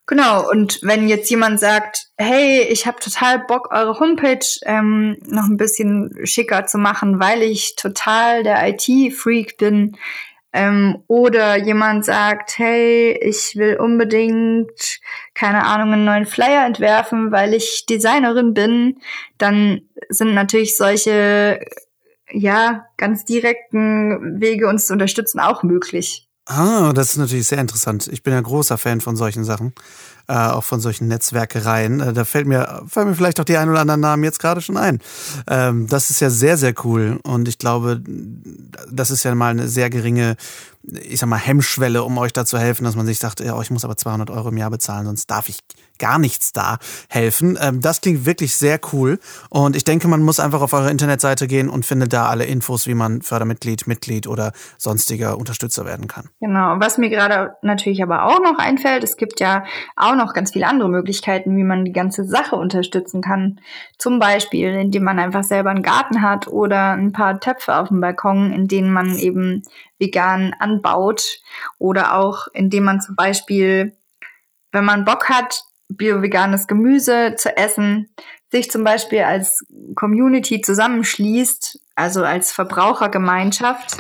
Genau, 0.07 0.51
und 0.51 0.81
wenn 0.83 1.07
jetzt 1.07 1.31
jemand 1.31 1.61
sagt, 1.61 2.09
hey, 2.17 2.63
ich 2.63 2.87
habe 2.87 2.99
total 2.99 3.41
Bock, 3.41 3.69
eure 3.73 4.01
Homepage 4.01 4.45
ähm, 4.65 5.19
noch 5.27 5.45
ein 5.45 5.57
bisschen 5.57 6.13
schicker 6.25 6.67
zu 6.67 6.79
machen, 6.79 7.21
weil 7.21 7.43
ich 7.43 7.77
total 7.77 8.43
der 8.43 8.67
IT-Freak 8.69 9.57
bin, 9.59 9.97
ähm, 10.53 11.03
oder 11.07 11.57
jemand 11.57 12.05
sagt, 12.05 12.59
hey, 12.59 13.13
ich 13.23 13.57
will 13.57 13.77
unbedingt, 13.77 15.01
keine 15.35 15.65
Ahnung, 15.65 15.93
einen 15.93 16.05
neuen 16.05 16.27
Flyer 16.27 16.67
entwerfen, 16.67 17.31
weil 17.31 17.55
ich 17.55 17.87
Designerin 17.89 18.53
bin, 18.55 19.01
dann 19.39 19.83
sind 20.09 20.35
natürlich 20.35 20.77
solche, 20.77 21.61
ja, 22.33 22.87
ganz 22.97 23.25
direkten 23.25 24.41
Wege 24.41 24.69
uns 24.69 24.87
zu 24.87 24.93
unterstützen 24.93 25.41
auch 25.41 25.63
möglich. 25.63 26.30
Ah, 26.53 26.93
das 26.93 27.11
ist 27.13 27.17
natürlich 27.17 27.47
sehr 27.47 27.61
interessant. 27.61 28.09
Ich 28.09 28.25
bin 28.25 28.33
ja 28.33 28.41
großer 28.41 28.77
Fan 28.77 29.01
von 29.01 29.15
solchen 29.15 29.45
Sachen, 29.45 29.73
äh, 30.27 30.33
auch 30.33 30.65
von 30.65 30.81
solchen 30.81 31.07
Netzwerkereien. 31.07 32.01
Äh, 32.01 32.13
da 32.13 32.25
fällt 32.25 32.49
mir, 32.49 32.83
fallen 32.89 33.09
mir 33.09 33.15
vielleicht 33.15 33.39
auch 33.39 33.45
die 33.45 33.57
ein 33.57 33.69
oder 33.71 33.79
anderen 33.79 34.01
Namen 34.01 34.25
jetzt 34.25 34.41
gerade 34.41 34.61
schon 34.61 34.77
ein. 34.77 34.99
Ähm, 35.47 35.87
das 35.87 36.11
ist 36.11 36.19
ja 36.19 36.29
sehr, 36.29 36.57
sehr 36.57 36.75
cool. 36.83 37.21
Und 37.23 37.47
ich 37.47 37.59
glaube, 37.59 38.03
das 38.91 39.13
ist 39.13 39.23
ja 39.23 39.33
mal 39.37 39.51
eine 39.51 39.69
sehr 39.69 39.91
geringe 39.91 40.37
ich 40.83 41.21
sag 41.21 41.29
mal, 41.29 41.37
Hemmschwelle, 41.37 42.03
um 42.03 42.17
euch 42.19 42.33
da 42.33 42.47
zu 42.47 42.59
helfen, 42.59 42.85
dass 42.85 42.97
man 42.97 43.07
sich 43.07 43.19
sagt, 43.19 43.41
ja, 43.41 43.61
ich 43.61 43.71
muss 43.71 43.85
aber 43.85 43.97
200 43.97 44.31
Euro 44.31 44.49
im 44.49 44.57
Jahr 44.57 44.71
bezahlen, 44.71 45.05
sonst 45.05 45.31
darf 45.31 45.49
ich 45.49 45.59
gar 46.01 46.19
nichts 46.19 46.53
da 46.53 46.79
helfen. 47.09 47.57
Ähm, 47.61 47.81
das 47.81 48.01
klingt 48.01 48.27
wirklich 48.27 48.57
sehr 48.57 48.81
cool. 48.93 49.21
Und 49.49 49.77
ich 49.77 49.85
denke, 49.85 50.09
man 50.09 50.23
muss 50.23 50.41
einfach 50.41 50.61
auf 50.63 50.73
eure 50.73 50.91
Internetseite 50.91 51.47
gehen 51.47 51.69
und 51.69 51.87
findet 51.87 52.13
da 52.13 52.27
alle 52.27 52.45
Infos, 52.45 52.89
wie 52.89 52.95
man 52.95 53.23
Fördermitglied, 53.23 53.87
Mitglied 53.87 54.27
oder 54.27 54.53
sonstiger 54.79 55.39
Unterstützer 55.39 55.85
werden 55.85 56.09
kann. 56.09 56.29
Genau. 56.41 56.77
Was 56.79 56.99
mir 56.99 57.11
gerade 57.11 57.55
natürlich 57.63 58.03
aber 58.03 58.25
auch 58.25 58.41
noch 58.41 58.59
einfällt, 58.59 59.05
es 59.05 59.17
gibt 59.17 59.39
ja 59.39 59.65
auch 59.95 60.17
noch 60.17 60.35
ganz 60.35 60.53
viele 60.53 60.67
andere 60.67 60.89
Möglichkeiten, 60.89 61.57
wie 61.57 61.63
man 61.63 61.85
die 61.85 61.93
ganze 61.93 62.25
Sache 62.25 62.57
unterstützen 62.57 63.21
kann. 63.21 63.61
Zum 63.99 64.19
Beispiel, 64.19 64.71
indem 64.75 65.05
man 65.05 65.19
einfach 65.19 65.45
selber 65.45 65.71
einen 65.71 65.83
Garten 65.83 66.23
hat 66.23 66.49
oder 66.49 66.93
ein 66.93 67.13
paar 67.13 67.39
Töpfe 67.39 67.77
auf 67.77 67.89
dem 67.89 68.01
Balkon, 68.01 68.53
in 68.53 68.67
denen 68.67 68.93
man 68.93 69.17
eben 69.17 69.63
vegan 69.99 70.55
anbaut 70.59 71.41
oder 71.79 72.17
auch 72.17 72.49
indem 72.53 72.85
man 72.85 73.01
zum 73.01 73.15
Beispiel, 73.15 73.97
wenn 74.73 74.85
man 74.85 75.05
Bock 75.05 75.29
hat, 75.29 75.65
bio-veganes 75.91 76.67
Gemüse 76.67 77.35
zu 77.37 77.57
essen, 77.57 78.09
sich 78.51 78.71
zum 78.71 78.85
Beispiel 78.85 79.21
als 79.21 79.65
Community 79.95 80.61
zusammenschließt, 80.61 81.79
also 81.95 82.25
als 82.25 82.53
Verbrauchergemeinschaft 82.53 83.99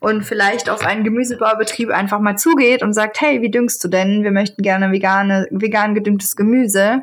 und 0.00 0.24
vielleicht 0.24 0.70
auf 0.70 0.84
einen 0.84 1.04
Gemüsebaubetrieb 1.04 1.90
einfach 1.90 2.20
mal 2.20 2.36
zugeht 2.36 2.82
und 2.82 2.92
sagt, 2.92 3.20
hey, 3.20 3.42
wie 3.42 3.50
düngst 3.50 3.82
du 3.84 3.88
denn? 3.88 4.24
Wir 4.24 4.32
möchten 4.32 4.62
gerne 4.62 4.90
vegane, 4.90 5.46
vegan 5.50 5.94
gedüngtes 5.94 6.34
Gemüse 6.34 7.02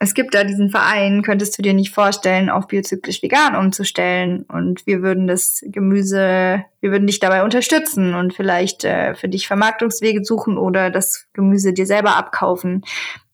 es 0.00 0.14
gibt 0.14 0.34
da 0.34 0.44
diesen 0.44 0.70
Verein, 0.70 1.22
könntest 1.22 1.58
du 1.58 1.62
dir 1.62 1.74
nicht 1.74 1.92
vorstellen, 1.92 2.50
auf 2.50 2.68
biozyklisch 2.68 3.22
vegan 3.22 3.56
umzustellen. 3.56 4.44
Und 4.44 4.86
wir 4.86 5.02
würden 5.02 5.26
das 5.26 5.60
Gemüse, 5.66 6.64
wir 6.80 6.90
würden 6.92 7.08
dich 7.08 7.18
dabei 7.18 7.42
unterstützen 7.42 8.14
und 8.14 8.32
vielleicht 8.32 8.84
äh, 8.84 9.14
für 9.14 9.28
dich 9.28 9.48
Vermarktungswege 9.48 10.24
suchen 10.24 10.56
oder 10.56 10.90
das 10.90 11.26
Gemüse 11.32 11.72
dir 11.72 11.86
selber 11.86 12.16
abkaufen. 12.16 12.84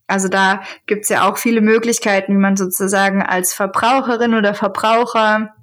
Also 0.07 0.29
da 0.29 0.63
gibt's 0.87 1.09
ja 1.09 1.29
auch 1.29 1.39
viele 1.39 1.61
Möglichkeiten, 1.61 2.35
wie 2.35 2.41
man 2.41 2.57
sozusagen 2.57 3.23
als 3.23 3.55
Verbraucherin 3.55 4.35
oder 4.35 4.55
Verbraucher 4.55 5.55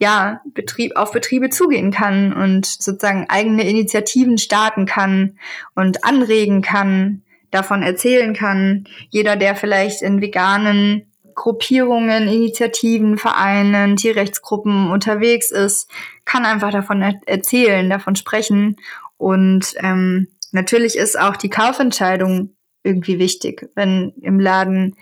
ja, 0.00 0.40
Betrieb, 0.54 0.96
auf 0.96 1.12
Betriebe 1.12 1.50
zugehen 1.50 1.90
kann 1.90 2.32
und 2.32 2.66
sozusagen 2.66 3.26
eigene 3.28 3.68
Initiativen 3.68 4.38
starten 4.38 4.86
kann 4.86 5.38
und 5.74 6.04
anregen 6.04 6.62
kann, 6.62 7.22
davon 7.50 7.82
erzählen 7.82 8.34
kann. 8.34 8.84
Jeder, 9.10 9.36
der 9.36 9.56
vielleicht 9.56 10.02
in 10.02 10.20
veganen 10.20 11.10
Gruppierungen, 11.34 12.28
Initiativen, 12.28 13.16
Vereinen, 13.16 13.96
Tierrechtsgruppen 13.96 14.90
unterwegs 14.90 15.50
ist, 15.50 15.88
kann 16.24 16.44
einfach 16.44 16.70
davon 16.70 17.00
er 17.00 17.14
erzählen, 17.26 17.88
davon 17.88 18.16
sprechen. 18.16 18.76
Und 19.16 19.74
ähm, 19.78 20.28
natürlich 20.52 20.96
ist 20.96 21.18
auch 21.18 21.36
die 21.36 21.50
Kaufentscheidung 21.50 22.54
irgendwie 22.82 23.18
wichtig. 23.18 23.68
Wenn 23.74 24.12
im 24.20 24.40
Laden, 24.40 24.96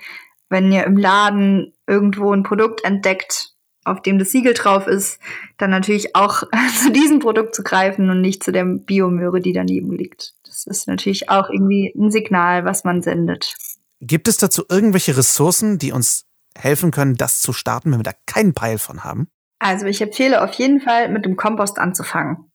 wenn 0.49 0.71
ihr 0.71 0.83
im 0.85 0.97
Laden 0.97 1.73
irgendwo 1.85 2.33
ein 2.33 2.43
Produkt 2.43 2.83
entdeckt, 2.83 3.53
auf 3.87 4.01
dem 4.01 4.19
das 4.19 4.31
Siegel 4.31 4.53
drauf 4.53 4.87
ist, 4.87 5.19
dann 5.57 5.69
natürlich 5.69 6.15
auch 6.15 6.43
zu 6.83 6.91
diesem 6.91 7.19
Produkt 7.19 7.55
zu 7.55 7.63
greifen 7.63 8.09
und 8.09 8.21
nicht 8.21 8.43
zu 8.43 8.51
der 8.51 8.65
Biomöhre, 8.65 9.39
die 9.39 9.53
daneben 9.53 9.91
liegt. 9.91 10.33
Das 10.45 10.65
ist 10.65 10.87
natürlich 10.87 11.29
auch 11.29 11.49
irgendwie 11.49 11.93
ein 11.95 12.11
Signal, 12.11 12.65
was 12.65 12.83
man 12.83 13.01
sendet. 13.01 13.55
Gibt 13.99 14.27
es 14.27 14.37
dazu 14.37 14.63
irgendwelche 14.69 15.17
Ressourcen, 15.17 15.79
die 15.79 15.91
uns 15.91 16.25
helfen 16.55 16.91
können, 16.91 17.15
das 17.15 17.39
zu 17.39 17.53
starten, 17.53 17.91
wenn 17.91 17.99
wir 17.99 18.03
da 18.03 18.13
keinen 18.25 18.53
Peil 18.53 18.77
von 18.77 19.03
haben? 19.03 19.27
Also 19.59 19.85
ich 19.85 20.01
empfehle 20.01 20.43
auf 20.43 20.53
jeden 20.53 20.81
Fall, 20.81 21.09
mit 21.09 21.25
dem 21.25 21.35
Kompost 21.35 21.79
anzufangen. 21.79 22.51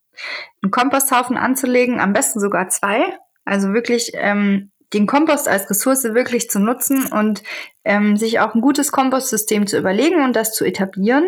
Einen 0.63 0.71
Komposthaufen 0.71 1.37
anzulegen, 1.37 2.01
am 2.01 2.13
besten 2.13 2.41
sogar 2.41 2.69
zwei. 2.69 3.01
Also 3.45 3.73
wirklich 3.73 4.13
ähm, 4.15 4.71
den 4.93 5.07
Kompost 5.07 5.49
als 5.49 5.69
Ressource 5.71 6.05
wirklich 6.05 6.51
zu 6.51 6.59
nutzen 6.59 7.07
und 7.07 7.43
ähm, 7.85 8.17
sich 8.17 8.41
auch 8.41 8.55
ein 8.55 8.61
gutes 8.61 8.93
Kompostsystem 8.93 9.67
zu 9.67 9.79
überlegen 9.79 10.23
und 10.23 10.37
das 10.37 10.53
zu 10.53 10.65
etablieren. 10.65 11.25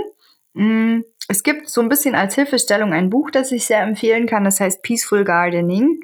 Mm, 0.54 1.00
es 1.28 1.42
gibt 1.42 1.68
so 1.68 1.80
ein 1.80 1.88
bisschen 1.88 2.14
als 2.14 2.34
Hilfestellung 2.34 2.92
ein 2.92 3.10
Buch, 3.10 3.30
das 3.30 3.52
ich 3.52 3.66
sehr 3.66 3.82
empfehlen 3.82 4.26
kann. 4.26 4.44
Das 4.44 4.60
heißt 4.60 4.82
Peaceful 4.82 5.24
Gardening. 5.24 6.00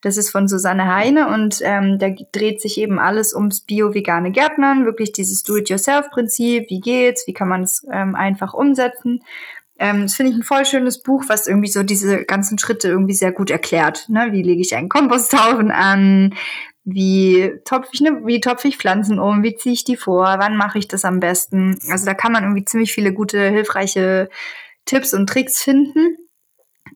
Das 0.00 0.16
ist 0.16 0.30
von 0.30 0.46
Susanne 0.46 0.94
Heine 0.94 1.28
und 1.28 1.60
ähm, 1.62 1.98
da 1.98 2.10
dreht 2.30 2.60
sich 2.60 2.78
eben 2.78 3.00
alles 3.00 3.34
ums 3.34 3.62
bio-vegane 3.62 4.30
Gärtnern, 4.30 4.84
wirklich 4.84 5.12
dieses 5.12 5.42
Do-it-yourself-Prinzip. 5.42 6.70
Wie 6.70 6.80
geht's? 6.80 7.26
Wie 7.26 7.32
kann 7.32 7.48
man 7.48 7.62
es 7.62 7.84
ähm, 7.90 8.14
einfach 8.14 8.54
umsetzen? 8.54 9.24
Ähm, 9.76 10.02
das 10.02 10.14
finde 10.14 10.32
ich 10.32 10.38
ein 10.38 10.44
voll 10.44 10.64
schönes 10.64 11.02
Buch, 11.02 11.24
was 11.26 11.48
irgendwie 11.48 11.70
so 11.70 11.82
diese 11.82 12.24
ganzen 12.24 12.58
Schritte 12.58 12.88
irgendwie 12.88 13.14
sehr 13.14 13.32
gut 13.32 13.50
erklärt. 13.50 14.08
Ne? 14.08 14.28
Wie 14.30 14.42
lege 14.42 14.60
ich 14.60 14.76
einen 14.76 14.88
Komposthaufen 14.88 15.72
an? 15.72 16.34
Wie 16.90 17.52
topfe 17.66 17.90
ich, 17.92 18.00
ne, 18.00 18.22
wie 18.24 18.40
topfe 18.40 18.66
ich 18.68 18.78
Pflanzen 18.78 19.18
um? 19.18 19.42
Wie 19.42 19.54
ziehe 19.54 19.74
ich 19.74 19.84
die 19.84 19.96
vor? 19.96 20.24
Wann 20.38 20.56
mache 20.56 20.78
ich 20.78 20.88
das 20.88 21.04
am 21.04 21.20
besten? 21.20 21.78
Also 21.90 22.06
da 22.06 22.14
kann 22.14 22.32
man 22.32 22.44
irgendwie 22.44 22.64
ziemlich 22.64 22.94
viele 22.94 23.12
gute, 23.12 23.50
hilfreiche 23.50 24.30
Tipps 24.86 25.12
und 25.12 25.28
Tricks 25.28 25.62
finden. 25.62 26.16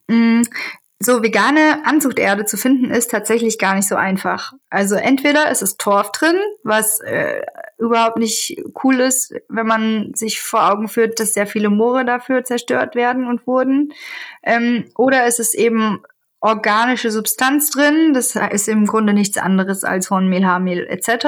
Mm, 0.07 0.41
so 0.99 1.21
vegane 1.21 1.85
Anzuchterde 1.85 2.45
zu 2.45 2.57
finden, 2.57 2.89
ist 2.89 3.11
tatsächlich 3.11 3.59
gar 3.59 3.75
nicht 3.75 3.87
so 3.87 3.95
einfach. 3.95 4.53
Also 4.71 4.95
entweder 4.95 5.51
ist 5.51 5.61
es 5.61 5.77
Torf 5.77 6.11
drin, 6.11 6.37
was 6.63 6.99
äh, 7.01 7.41
überhaupt 7.77 8.17
nicht 8.17 8.59
cool 8.83 8.99
ist, 8.99 9.35
wenn 9.47 9.67
man 9.67 10.13
sich 10.15 10.41
vor 10.41 10.71
Augen 10.71 10.87
führt, 10.87 11.19
dass 11.19 11.33
sehr 11.33 11.45
viele 11.45 11.69
Moore 11.69 12.03
dafür 12.03 12.43
zerstört 12.43 12.95
werden 12.95 13.27
und 13.27 13.45
wurden. 13.45 13.93
Ähm, 14.41 14.85
oder 14.95 15.27
ist 15.27 15.39
es 15.39 15.53
eben 15.53 16.01
organische 16.43 17.09
Substanz 17.09 17.69
drin, 17.69 18.13
das 18.13 18.35
ist 18.35 18.67
im 18.67 18.85
Grunde 18.85 19.13
nichts 19.13 19.37
anderes 19.37 19.85
als 19.85 20.11
Hornmehl, 20.11 20.45
Haarmehl 20.45 20.85
etc. 20.87 21.25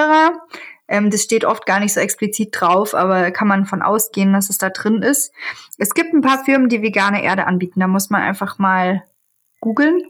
Ähm, 0.89 1.09
das 1.09 1.23
steht 1.23 1.45
oft 1.45 1.65
gar 1.65 1.79
nicht 1.79 1.93
so 1.93 2.01
explizit 2.01 2.49
drauf, 2.51 2.93
aber 2.93 3.31
kann 3.31 3.47
man 3.47 3.65
von 3.65 3.81
ausgehen, 3.81 4.33
dass 4.33 4.49
es 4.49 4.57
da 4.57 4.69
drin 4.69 5.01
ist. 5.01 5.31
Es 5.77 5.93
gibt 5.93 6.13
ein 6.13 6.21
paar 6.21 6.43
Firmen, 6.43 6.67
die 6.67 6.81
vegane 6.81 7.23
Erde 7.23 7.47
anbieten. 7.47 7.79
Da 7.79 7.87
muss 7.87 8.09
man 8.09 8.21
einfach 8.21 8.59
mal 8.59 9.03
googeln 9.61 10.03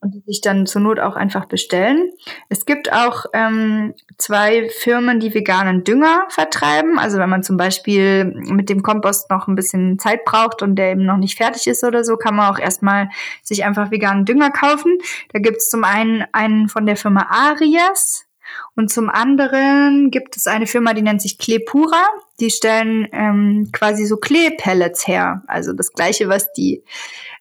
und 0.00 0.14
die 0.14 0.22
sich 0.26 0.40
dann 0.40 0.66
zur 0.66 0.80
Not 0.80 0.98
auch 0.98 1.14
einfach 1.14 1.44
bestellen. 1.46 2.10
Es 2.48 2.64
gibt 2.64 2.92
auch 2.92 3.26
ähm, 3.34 3.94
zwei 4.16 4.68
Firmen, 4.70 5.20
die 5.20 5.34
veganen 5.34 5.84
Dünger 5.84 6.24
vertreiben. 6.30 6.98
Also 6.98 7.18
wenn 7.18 7.28
man 7.28 7.42
zum 7.42 7.56
Beispiel 7.56 8.24
mit 8.24 8.70
dem 8.70 8.82
Kompost 8.82 9.30
noch 9.30 9.46
ein 9.46 9.54
bisschen 9.54 9.98
Zeit 9.98 10.24
braucht 10.24 10.62
und 10.62 10.76
der 10.76 10.92
eben 10.92 11.04
noch 11.04 11.18
nicht 11.18 11.36
fertig 11.36 11.66
ist 11.66 11.84
oder 11.84 12.02
so, 12.02 12.16
kann 12.16 12.34
man 12.34 12.52
auch 12.52 12.58
erstmal 12.58 13.10
sich 13.42 13.64
einfach 13.64 13.90
veganen 13.90 14.24
Dünger 14.24 14.50
kaufen. 14.50 14.98
Da 15.32 15.38
gibt 15.38 15.58
es 15.58 15.68
zum 15.68 15.84
einen 15.84 16.24
einen 16.32 16.68
von 16.68 16.86
der 16.86 16.96
Firma 16.96 17.26
Arias. 17.30 18.26
Und 18.74 18.90
zum 18.90 19.10
anderen 19.10 20.10
gibt 20.10 20.36
es 20.36 20.46
eine 20.46 20.66
Firma, 20.66 20.92
die 20.94 21.02
nennt 21.02 21.22
sich 21.22 21.38
Klepura. 21.38 22.02
Die 22.40 22.50
stellen 22.50 23.06
ähm, 23.12 23.68
quasi 23.72 24.06
so 24.06 24.16
Kleepellets 24.16 25.06
her. 25.06 25.42
Also 25.46 25.72
das 25.72 25.92
gleiche, 25.92 26.28
was 26.28 26.52
die 26.52 26.82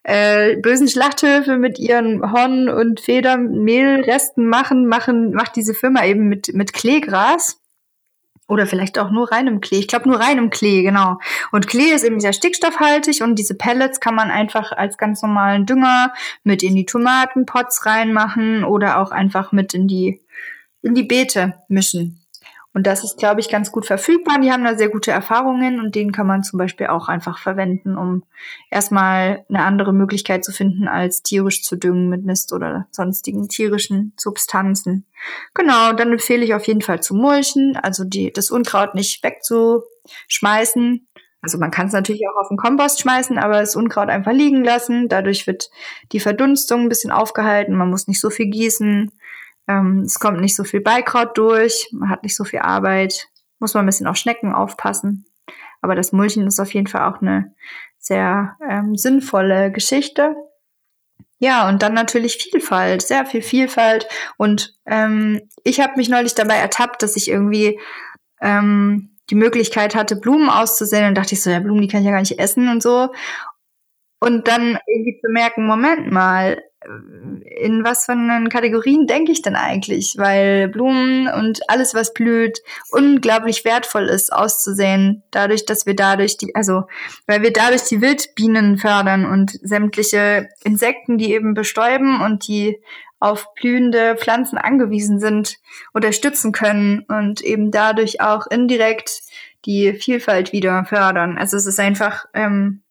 äh, 0.04 0.58
bösen 0.58 0.88
Schlachthöfe 0.88 1.58
mit 1.58 1.78
ihren 1.78 2.32
Horn- 2.32 2.70
und 2.70 3.00
Federmehlresten 3.00 4.48
machen, 4.48 4.88
machen, 4.88 5.34
macht 5.34 5.56
diese 5.56 5.74
Firma 5.74 6.06
eben 6.06 6.30
mit, 6.30 6.54
mit 6.54 6.74
Kleegras. 6.74 7.62
Oder 8.48 8.66
vielleicht 8.66 8.98
auch 8.98 9.12
nur 9.12 9.32
reinem 9.32 9.62
Klee. 9.62 9.78
Ich 9.78 9.88
glaube 9.88 10.10
nur 10.10 10.20
reinem 10.20 10.50
Klee, 10.50 10.82
genau. 10.82 11.20
Und 11.52 11.68
Klee 11.68 11.92
ist 11.92 12.04
eben 12.04 12.20
sehr 12.20 12.34
stickstoffhaltig 12.34 13.22
und 13.22 13.36
diese 13.36 13.54
Pellets 13.54 14.00
kann 14.00 14.16
man 14.16 14.32
einfach 14.32 14.72
als 14.72 14.98
ganz 14.98 15.22
normalen 15.22 15.68
Dünger 15.68 16.14
mit 16.44 16.64
in 16.64 16.76
die 16.76 16.86
Tomatenpots 16.86 17.86
reinmachen 17.86 18.64
oder 18.64 19.00
auch 19.00 19.12
einfach 19.12 19.52
mit 19.52 19.76
in 19.76 19.88
die, 19.88 20.22
in 20.82 20.96
die 20.96 21.04
Beete 21.04 21.60
mischen. 21.68 22.19
Und 22.72 22.86
das 22.86 23.04
ist, 23.04 23.18
glaube 23.18 23.40
ich, 23.40 23.50
ganz 23.50 23.72
gut 23.72 23.88
verfügbar. 23.88 24.40
Die 24.40 24.52
haben 24.52 24.64
da 24.64 24.78
sehr 24.78 24.90
gute 24.90 25.10
Erfahrungen 25.12 25.80
und 25.80 25.96
den 25.96 26.12
kann 26.12 26.28
man 26.28 26.44
zum 26.44 26.60
Beispiel 26.60 26.88
auch 26.88 27.08
einfach 27.08 27.40
verwenden, 27.40 27.98
um 27.98 28.24
erstmal 28.70 29.44
eine 29.50 29.64
andere 29.64 29.92
Möglichkeit 29.92 30.46
zu 30.46 30.52
finden, 30.52 30.88
als 30.88 31.24
tierisch 31.24 31.64
zu 31.64 31.78
düngen 31.78 32.10
mit 32.10 32.26
Mist 32.26 32.54
oder 32.54 32.88
sonstigen 32.92 33.50
tierischen 33.50 34.14
Substanzen. 34.18 35.08
Genau, 35.56 35.94
dann 35.94 36.12
empfehle 36.12 36.46
ich 36.46 36.54
auf 36.54 36.68
jeden 36.68 36.82
Fall 36.82 37.02
zu 37.02 37.16
mulchen, 37.16 37.76
also 37.76 38.04
die, 38.04 38.32
das 38.32 38.52
Unkraut 38.52 38.94
nicht 38.94 39.24
wegzuschmeißen. 39.24 41.08
Also 41.42 41.58
man 41.58 41.72
kann 41.72 41.88
es 41.88 41.94
natürlich 41.94 42.22
auch 42.28 42.40
auf 42.40 42.50
den 42.50 42.58
Kompost 42.58 43.02
schmeißen, 43.02 43.38
aber 43.38 43.62
das 43.62 43.76
Unkraut 43.76 44.10
einfach 44.10 44.34
liegen 44.34 44.64
lassen. 44.64 45.08
Dadurch 45.08 45.48
wird 45.48 45.70
die 46.12 46.20
Verdunstung 46.20 46.82
ein 46.82 46.90
bisschen 46.90 47.12
aufgehalten. 47.12 47.76
Man 47.76 47.90
muss 47.90 48.08
nicht 48.08 48.20
so 48.20 48.30
viel 48.30 48.48
gießen. 48.48 49.12
Ähm, 49.70 50.02
es 50.02 50.20
kommt 50.20 50.42
nicht 50.42 50.56
so 50.56 50.64
viel 50.64 50.82
Beikraut 50.82 51.38
durch, 51.38 51.90
man 51.92 52.10
hat 52.10 52.24
nicht 52.24 52.36
so 52.36 52.44
viel 52.44 52.60
Arbeit, 52.60 53.28
muss 53.60 53.76
man 53.76 53.84
ein 53.84 53.86
bisschen 53.86 54.08
auf 54.08 54.18
Schnecken 54.18 54.52
aufpassen. 54.52 55.28
Aber 55.82 55.96
das 55.96 56.12
Mulchen 56.12 56.48
ist 56.48 56.60
auf 56.60 56.74
jeden 56.74 56.88
Fall 56.88 57.10
auch 57.10 57.22
eine 57.22 57.54
sehr 58.00 58.58
ähm, 58.68 58.96
sinnvolle 58.96 59.72
Geschichte. 59.72 60.36
Ja, 61.38 61.70
und 61.70 61.84
dann 61.84 61.94
natürlich 61.94 62.38
Vielfalt, 62.38 63.04
sehr 63.04 63.26
viel 63.28 63.44
Vielfalt. 63.44 64.08
Und 64.38 64.74
ähm, 64.88 65.40
ich 65.64 65.80
habe 65.80 65.94
mich 65.98 66.10
neulich 66.10 66.34
dabei 66.34 66.56
ertappt, 66.56 67.04
dass 67.04 67.16
ich 67.16 67.30
irgendwie 67.30 67.80
ähm, 68.42 69.18
die 69.30 69.36
Möglichkeit 69.36 69.96
hatte, 69.96 70.16
Blumen 70.16 70.50
auszusehen. 70.50 71.08
Und 71.08 71.16
dachte 71.16 71.36
ich 71.36 71.44
so, 71.44 71.50
ja, 71.50 71.60
Blumen, 71.60 71.82
die 71.82 71.88
kann 71.88 72.02
ich 72.02 72.08
ja 72.08 72.12
gar 72.12 72.20
nicht 72.20 72.40
essen 72.40 72.68
und 72.70 72.82
so. 72.82 73.14
Und 74.20 74.48
dann 74.48 74.80
irgendwie 74.86 75.22
zu 75.22 75.32
merken, 75.32 75.66
Moment 75.66 76.12
mal, 76.12 76.62
in 76.82 77.84
was 77.84 78.06
von 78.06 78.48
Kategorien 78.50 79.06
denke 79.06 79.32
ich 79.34 79.42
denn 79.42 79.56
eigentlich? 79.56 80.16
Weil 80.18 80.70
Blumen 80.70 81.28
und 81.28 81.60
alles, 81.70 81.94
was 81.94 82.14
blüht, 82.14 82.62
unglaublich 82.92 83.66
wertvoll 83.66 84.06
ist 84.08 84.32
auszusehen, 84.32 85.24
dadurch, 85.32 85.66
dass 85.66 85.86
wir 85.86 85.96
dadurch 85.96 86.38
die, 86.38 86.56
also, 86.56 86.84
weil 87.28 87.42
wir 87.42 87.52
dadurch 87.52 87.84
die 87.84 88.02
Wildbienen 88.02 88.78
fördern 88.78 89.26
und 89.26 89.52
sämtliche 89.62 90.50
Insekten, 90.64 91.18
die 91.18 91.34
eben 91.34 91.54
bestäuben 91.54 92.22
und 92.22 92.48
die 92.48 92.80
auf 93.20 93.54
blühende 93.56 94.16
Pflanzen 94.16 94.58
angewiesen 94.58 95.20
sind, 95.20 95.58
unterstützen 95.92 96.54
können 96.54 97.02
und 97.10 97.42
eben 97.42 97.72
dadurch 97.72 98.22
auch 98.22 98.48
indirekt 98.48 99.22
die 99.66 99.92
Vielfalt 99.92 100.54
wieder 100.54 100.86
fördern. 100.86 101.38
Also 101.38 101.58
es 101.58 101.66
ist 101.66 101.82
einfach, 101.82 102.26
ähm, 102.34 102.84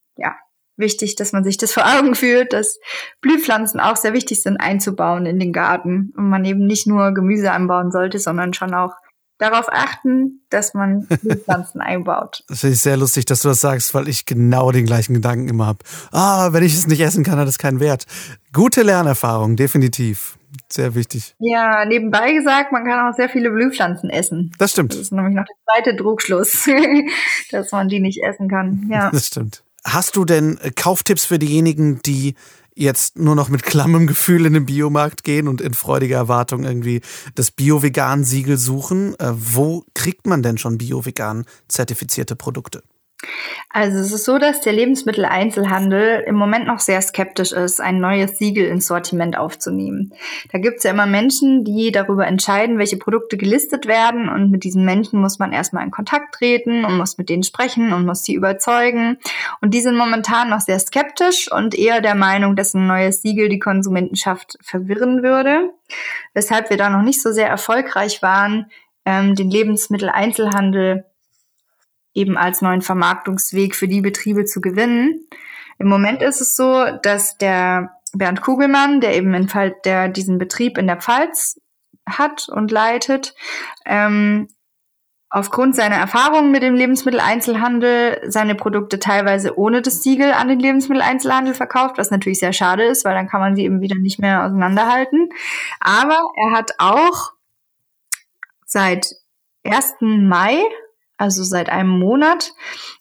wichtig, 0.79 1.17
dass 1.17 1.33
man 1.33 1.45
sich 1.45 1.57
das 1.57 1.73
vor 1.73 1.85
Augen 1.85 2.14
führt, 2.14 2.53
dass 2.53 2.79
Blühpflanzen 3.21 3.81
auch 3.81 3.97
sehr 3.97 4.12
wichtig 4.12 4.43
sind 4.43 4.59
einzubauen 4.59 5.27
in 5.27 5.38
den 5.38 5.53
Garten 5.53 6.12
und 6.17 6.29
man 6.29 6.45
eben 6.45 6.67
nicht 6.67 6.87
nur 6.87 7.12
Gemüse 7.12 7.53
anbauen 7.53 7.91
sollte, 7.91 8.19
sondern 8.19 8.55
schon 8.55 8.75
auch 8.75 8.93
darauf 9.38 9.67
achten, 9.71 10.43
dass 10.51 10.75
man 10.75 11.07
Blühpflanzen 11.23 11.81
einbaut. 11.81 12.45
Das 12.49 12.61
finde 12.61 12.75
ich 12.75 12.83
sehr 12.83 12.97
lustig, 12.97 13.25
dass 13.27 13.43
du 13.43 13.49
das 13.49 13.61
sagst, 13.61 13.95
weil 13.95 14.09
ich 14.09 14.27
genau 14.27 14.73
den 14.73 14.85
gleichen 14.85 15.14
Gedanken 15.14 15.49
immer 15.49 15.67
habe. 15.67 15.79
Ah, 16.12 16.53
wenn 16.53 16.64
ich 16.64 16.75
es 16.75 16.87
nicht 16.87 17.01
essen 17.01 17.25
kann, 17.25 17.38
hat 17.38 17.49
es 17.49 17.59
keinen 17.59 17.81
Wert. 17.81 18.07
Gute 18.53 18.83
Lernerfahrung, 18.83 19.57
definitiv. 19.57 20.38
Sehr 20.71 20.95
wichtig. 20.95 21.35
Ja, 21.38 21.85
nebenbei 21.87 22.33
gesagt, 22.33 22.73
man 22.73 22.85
kann 22.85 23.09
auch 23.09 23.17
sehr 23.17 23.29
viele 23.29 23.51
Blühpflanzen 23.51 24.11
essen. 24.11 24.53
Das 24.59 24.73
stimmt. 24.73 24.93
Das 24.93 25.01
ist 25.01 25.12
nämlich 25.12 25.35
noch 25.35 25.45
der 25.45 25.57
zweite 25.64 25.97
Trugschluss, 25.97 26.69
dass 27.51 27.73
man 27.73 27.88
die 27.88 28.01
nicht 28.01 28.23
essen 28.23 28.49
kann. 28.49 28.88
Ja. 28.91 29.11
Das 29.11 29.27
stimmt. 29.27 29.62
Hast 29.92 30.16
du 30.16 30.24
denn 30.24 30.59
äh, 30.59 30.70
Kauftipps 30.70 31.24
für 31.24 31.38
diejenigen, 31.38 32.03
die 32.03 32.35
jetzt 32.74 33.18
nur 33.18 33.35
noch 33.35 33.48
mit 33.48 33.62
klammem 33.62 34.07
Gefühl 34.07 34.46
in 34.46 34.53
den 34.53 34.66
Biomarkt 34.66 35.24
gehen 35.24 35.48
und 35.48 35.61
in 35.61 35.74
freudiger 35.74 36.16
Erwartung 36.16 36.64
irgendwie 36.64 37.01
das 37.35 37.51
Bio-Vegan-Siegel 37.51 38.59
suchen? 38.59 39.18
Äh, 39.18 39.33
wo 39.33 39.85
kriegt 39.94 40.27
man 40.27 40.42
denn 40.42 40.59
schon 40.59 40.79
Bio-Vegan 40.79 41.44
zertifizierte 41.68 42.37
Produkte? 42.37 42.83
Also 43.71 43.99
es 43.99 44.13
ist 44.13 44.25
so, 44.25 44.39
dass 44.39 44.61
der 44.61 44.73
Lebensmitteleinzelhandel 44.73 46.23
im 46.27 46.37
Moment 46.37 46.67
noch 46.67 46.79
sehr 46.79 47.03
skeptisch 47.03 47.51
ist, 47.51 47.81
ein 47.81 48.01
neues 48.01 48.39
Siegel 48.39 48.67
ins 48.67 48.87
Sortiment 48.87 49.37
aufzunehmen. 49.37 50.15
Da 50.53 50.59
gibt 50.59 50.79
es 50.79 50.85
ja 50.85 50.93
immer 50.93 51.07
Menschen, 51.07 51.65
die 51.65 51.91
darüber 51.91 52.27
entscheiden, 52.29 52.79
welche 52.79 52.97
Produkte 52.97 53.37
gelistet 53.37 53.87
werden 53.87 54.29
und 54.29 54.51
mit 54.53 54.63
diesen 54.63 54.85
Menschen 54.85 55.21
muss 55.21 55.41
man 55.41 55.53
erstmal 55.53 55.85
in 55.85 55.91
Kontakt 55.91 56.37
treten 56.37 56.85
und 56.85 56.97
muss 56.97 57.19
mit 57.19 57.29
denen 57.29 57.43
sprechen 57.43 57.93
und 57.93 58.07
muss 58.07 58.23
sie 58.23 58.35
überzeugen. 58.35 59.19
Und 59.61 59.75
die 59.75 59.81
sind 59.81 59.97
momentan 59.97 60.49
noch 60.49 60.61
sehr 60.61 60.79
skeptisch 60.79 61.51
und 61.51 61.75
eher 61.75 62.01
der 62.01 62.15
Meinung, 62.15 62.55
dass 62.55 62.75
ein 62.75 62.87
neues 62.87 63.23
Siegel 63.23 63.49
die 63.49 63.59
Konsumentenschaft 63.59 64.59
verwirren 64.63 65.25
würde, 65.25 65.71
weshalb 66.35 66.71
wir 66.71 66.77
da 66.77 66.89
noch 66.89 67.03
nicht 67.03 67.21
so 67.21 67.33
sehr 67.33 67.49
erfolgreich 67.49 68.23
waren, 68.23 68.71
ähm, 69.05 69.35
den 69.35 69.51
Lebensmitteleinzelhandel 69.51 71.05
eben 72.19 72.37
als 72.37 72.61
neuen 72.61 72.83
Vermarktungsweg 72.83 73.75
für 73.75 73.89
die 73.89 74.01
Betriebe 74.01 74.45
zu 74.45 74.61
gewinnen. 74.61 75.27
Im 75.79 75.89
Moment 75.89 76.23
ist 76.23 76.41
es 76.41 76.57
so, 76.57 76.85
dass 77.03 77.39
der 77.39 77.91
Bernd 78.13 78.41
Kugelmann, 78.41 79.01
der 79.01 79.17
eben 79.17 79.33
in 79.35 79.49
Fall, 79.49 79.75
der 79.85 80.09
diesen 80.09 80.39
Betrieb 80.39 80.77
in 80.77 80.87
der 80.87 80.97
Pfalz 80.97 81.61
hat 82.07 82.49
und 82.49 82.71
leitet, 82.71 83.35
ähm, 83.87 84.49
aufgrund 85.31 85.77
seiner 85.77 85.97
Erfahrungen 85.97 86.51
mit 86.51 86.63
dem 86.63 86.75
Lebensmitteleinzelhandel 86.75 88.23
seine 88.29 88.55
Produkte 88.55 88.99
teilweise 88.99 89.59
ohne 89.59 89.83
das 89.83 90.03
Siegel 90.03 90.33
an 90.33 90.49
den 90.49 90.59
Lebensmitteleinzelhandel 90.59 91.55
verkauft, 91.55 91.99
was 91.99 92.11
natürlich 92.11 92.39
sehr 92.39 92.55
schade 92.55 92.85
ist, 92.85 93.05
weil 93.05 93.15
dann 93.15 93.29
kann 93.29 93.41
man 93.41 93.55
sie 93.55 93.65
eben 93.65 93.83
wieder 93.83 93.97
nicht 93.97 94.19
mehr 94.19 94.45
auseinanderhalten. 94.45 95.29
Aber 95.81 96.19
er 96.37 96.53
hat 96.53 96.73
auch 96.79 97.33
seit 98.65 99.07
1. 99.65 99.97
Mai 100.01 100.63
also 101.19 101.43
seit 101.43 101.69
einem 101.69 101.91
Monat, 101.91 102.53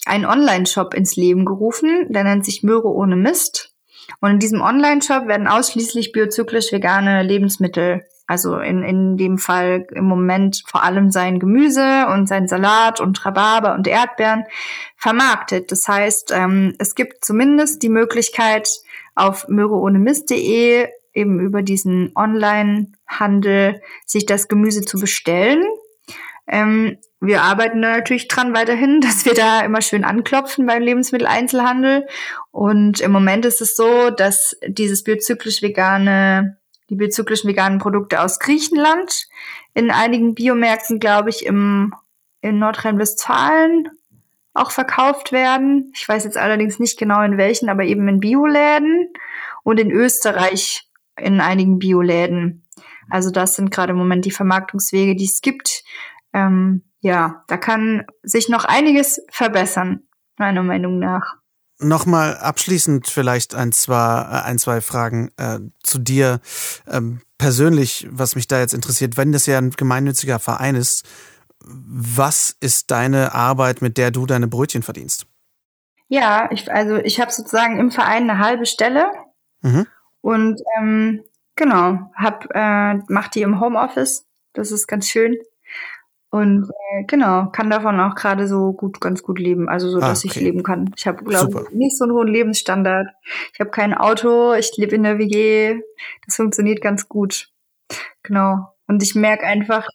einen 0.06 0.26
Online-Shop 0.26 0.94
ins 0.94 1.16
Leben 1.16 1.46
gerufen. 1.46 2.08
Der 2.10 2.24
nennt 2.24 2.46
sich 2.46 2.64
Möhre 2.64 2.90
ohne 2.90 3.16
Mist. 3.16 3.72
Und 4.20 4.32
in 4.32 4.40
diesem 4.40 4.62
Online-Shop 4.62 5.28
werden 5.28 5.48
ausschließlich 5.48 6.12
biozyklisch 6.12 6.72
vegane 6.72 7.24
Lebensmittel, 7.24 8.04
also 8.26 8.58
in, 8.58 8.84
in 8.84 9.18
dem 9.18 9.38
Fall 9.38 9.86
im 9.94 10.06
Moment 10.06 10.64
vor 10.66 10.84
allem 10.84 11.12
sein 11.12 11.40
Gemüse 11.40 12.08
und 12.08 12.28
sein 12.28 12.48
Salat 12.48 13.00
und 13.00 13.24
Rhabarber 13.26 13.74
und 13.74 13.88
Erdbeeren, 13.88 14.46
vermarktet. 14.98 15.72
Das 15.72 15.88
heißt, 15.88 16.32
ähm, 16.36 16.74
es 16.80 16.96
gibt 16.96 17.24
zumindest 17.24 17.84
die 17.84 17.90
Möglichkeit, 17.90 18.68
auf 19.16 19.48
möhreohnemist.de 19.48 20.88
eben 21.14 21.40
über 21.40 21.64
diesen 21.64 22.12
Online-Handel 22.16 23.82
sich 24.06 24.26
das 24.26 24.48
Gemüse 24.48 24.82
zu 24.82 25.00
bestellen. 25.00 25.64
Ähm, 26.48 26.98
wir 27.20 27.42
arbeiten 27.42 27.82
da 27.82 27.98
natürlich 27.98 28.28
dran 28.28 28.56
weiterhin, 28.56 29.02
dass 29.02 29.26
wir 29.26 29.34
da 29.34 29.62
immer 29.62 29.82
schön 29.82 30.04
anklopfen 30.04 30.66
beim 30.66 30.82
Lebensmitteleinzelhandel. 30.82 32.08
Und 32.52 33.02
im 33.02 33.12
Moment 33.12 33.46
ist 33.46 33.62
es 33.62 33.76
so, 33.76 34.10
dass 34.10 34.58
dieses 34.68 35.04
biozyklisch 35.04 35.62
vegane, 35.62 36.58
die 36.90 36.96
biozyklischen 36.96 37.50
veganen 37.50 37.80
Produkte 37.80 38.22
aus 38.22 38.40
Griechenland 38.40 39.28
in 39.74 39.92
einigen 39.92 40.36
Biomärkten, 40.36 41.00
glaube 41.00 41.30
ich, 41.30 41.46
im, 41.46 41.94
in 42.42 42.60
Nordrhein-Westfalen 42.60 43.90
auch 44.54 44.72
verkauft 44.72 45.32
werden. 45.32 45.92
Ich 45.96 46.08
weiß 46.08 46.24
jetzt 46.24 46.38
allerdings 46.38 46.80
nicht 46.80 46.98
genau 46.98 47.22
in 47.22 47.38
welchen, 47.38 47.70
aber 47.70 47.84
eben 47.84 48.08
in 48.08 48.20
Bioläden 48.20 49.10
und 49.64 49.80
in 49.80 49.92
Österreich 49.92 50.90
in 51.16 51.42
einigen 51.42 51.78
Bioläden. 51.78 52.64
Also 53.10 53.32
das 53.32 53.56
sind 53.56 53.72
gerade 53.72 53.92
im 53.92 53.98
Moment 53.98 54.26
die 54.26 54.32
Vermarktungswege, 54.32 55.16
die 55.16 55.26
es 55.26 55.42
gibt. 55.42 55.84
Ähm, 56.34 56.84
ja, 57.00 57.44
da 57.48 57.58
kann 57.58 58.06
sich 58.24 58.50
noch 58.50 58.66
einiges 58.66 59.22
verbessern, 59.32 60.02
meiner 60.38 60.64
Meinung 60.64 61.00
nach. 61.00 61.36
Nochmal 61.80 62.38
abschließend 62.38 63.08
vielleicht 63.08 63.54
ein, 63.54 63.72
zwei, 63.72 64.22
äh, 64.22 64.46
ein, 64.46 64.58
zwei 64.58 64.82
Fragen 64.82 65.30
äh, 65.38 65.60
zu 65.84 66.00
dir 66.00 66.40
ähm, 66.88 67.22
persönlich, 67.38 68.08
was 68.10 68.36
mich 68.36 68.48
da 68.48 68.60
jetzt 68.60 68.74
interessiert. 68.74 69.16
Wenn 69.16 69.32
das 69.32 69.46
ja 69.46 69.60
ein 69.60 69.70
gemeinnütziger 69.70 70.40
Verein 70.40 70.76
ist, 70.76 71.08
was 71.64 72.56
ist 72.60 72.92
deine 72.92 73.34
Arbeit, 73.34 73.82
mit 73.82 73.98
der 73.98 74.12
du 74.12 74.26
deine 74.26 74.48
Brötchen 74.48 74.84
verdienst? 74.84 75.28
Ja, 76.08 76.50
ich, 76.52 76.72
also 76.72 76.96
ich 76.96 77.20
habe 77.20 77.32
sozusagen 77.32 77.80
im 77.80 77.92
Verein 77.92 78.30
eine 78.30 78.40
halbe 78.40 78.66
Stelle 78.66 79.12
mhm. 79.62 79.86
und 80.22 80.62
ähm, 80.78 81.24
genau, 81.56 82.12
hab, 82.16 82.48
äh, 82.56 82.96
mach 83.10 83.28
die 83.28 83.42
im 83.42 83.60
Homeoffice. 83.60 84.26
Das 84.54 84.72
ist 84.72 84.88
ganz 84.88 85.08
schön. 85.08 85.38
Und 86.38 86.70
äh, 86.70 87.04
genau, 87.06 87.48
kann 87.48 87.72
davon 87.72 88.00
auch 88.00 88.14
gerade 88.14 88.48
so 88.48 88.72
gut, 88.72 89.02
ganz 89.02 89.24
gut 89.24 89.40
leben. 89.40 89.68
Also 89.68 89.90
so, 89.90 89.98
ah, 89.98 90.10
dass 90.10 90.24
okay. 90.24 90.38
ich 90.38 90.44
leben 90.44 90.62
kann. 90.62 90.94
Ich 90.96 91.08
habe, 91.08 91.24
glaube 91.24 91.66
ich, 91.70 91.76
nicht 91.76 91.98
so 91.98 92.04
einen 92.04 92.14
hohen 92.14 92.28
Lebensstandard. 92.28 93.08
Ich 93.54 93.60
habe 93.60 93.72
kein 93.72 93.96
Auto, 93.96 94.54
ich 94.54 94.72
lebe 94.78 94.96
in 94.96 95.04
der 95.04 95.18
WG. 95.18 95.82
Das 96.28 96.36
funktioniert 96.36 96.82
ganz 96.82 97.10
gut. 97.10 97.50
Genau. 98.22 98.68
Und 98.88 99.02
ich 99.02 99.16
merke 99.16 99.46
einfach, 99.46 99.88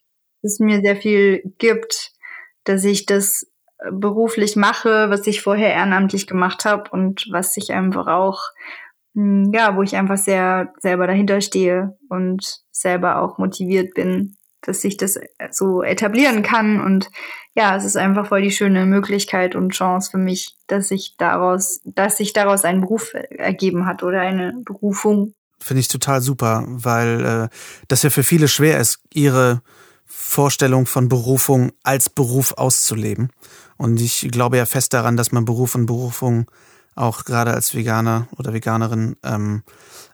dass 0.43 0.55
es 0.55 0.59
mir 0.59 0.81
sehr 0.81 0.97
viel 0.97 1.55
gibt, 1.59 2.11
dass 2.65 2.83
ich 2.83 3.07
das 3.07 3.47
äh, 3.79 3.93
beruflich 3.93 4.57
mache, 4.57 5.11
was 5.11 5.27
ich 5.29 5.43
vorher 5.43 5.73
ehrenamtlich 5.73 6.27
gemacht 6.27 6.65
habe 6.65 6.91
und 6.91 7.29
was 7.31 7.57
ich 7.57 7.73
einfach 7.73 8.09
auch, 8.09 8.41
hm, 9.15 9.53
ja, 9.55 9.77
wo 9.77 9.83
ich 9.83 9.95
einfach 9.95 10.17
sehr 10.17 10.73
selber 10.81 11.07
dahinter 11.07 11.41
stehe 11.41 11.97
und 12.09 12.63
selber 12.73 13.23
auch 13.23 13.39
motiviert 13.39 13.95
bin, 13.95 14.37
dass 14.63 14.81
sich 14.81 14.97
das 14.97 15.19
so 15.51 15.83
etablieren 15.83 16.43
kann. 16.43 16.81
Und 16.81 17.11
ja, 17.55 17.77
es 17.77 17.85
ist 17.85 17.97
einfach 17.97 18.29
voll 18.29 18.43
die 18.43 18.51
schöne 18.51 18.87
Möglichkeit 18.87 19.55
und 19.55 19.71
Chance 19.73 20.11
für 20.11 20.19
mich, 20.19 20.57
dass 20.67 20.89
sich 20.89 21.17
daraus, 21.19 21.81
dass 21.85 22.17
sich 22.17 22.33
daraus 22.33 22.65
ein 22.65 22.81
Beruf 22.81 23.13
ergeben 23.31 23.87
hat 23.87 24.03
oder 24.03 24.21
eine 24.21 24.55
Berufung. 24.65 25.35
Finde 25.61 25.81
ich 25.81 25.89
total 25.89 26.23
super, 26.23 26.65
weil 26.67 27.25
äh, 27.25 27.57
das 27.89 28.03
ja 28.03 28.11
für 28.11 28.25
viele 28.25 28.49
schwer 28.49 28.81
ist, 28.81 29.01
ihre 29.13 29.63
Vorstellung 30.05 30.87
von 30.87 31.09
Berufung 31.09 31.73
als 31.83 32.09
Beruf 32.11 32.55
auszuleben. 32.55 33.31
Und 33.77 34.01
ich 34.01 34.29
glaube 34.31 34.57
ja 34.57 34.67
fest 34.67 34.93
daran, 34.93 35.17
dass 35.17 35.33
man 35.33 35.45
Beruf 35.45 35.75
und 35.75 35.87
Berufung 35.87 36.51
auch 36.95 37.25
gerade 37.25 37.53
als 37.53 37.75
Veganer 37.75 38.29
oder 38.37 38.53
Veganerin 38.53 39.17
ähm, 39.23 39.63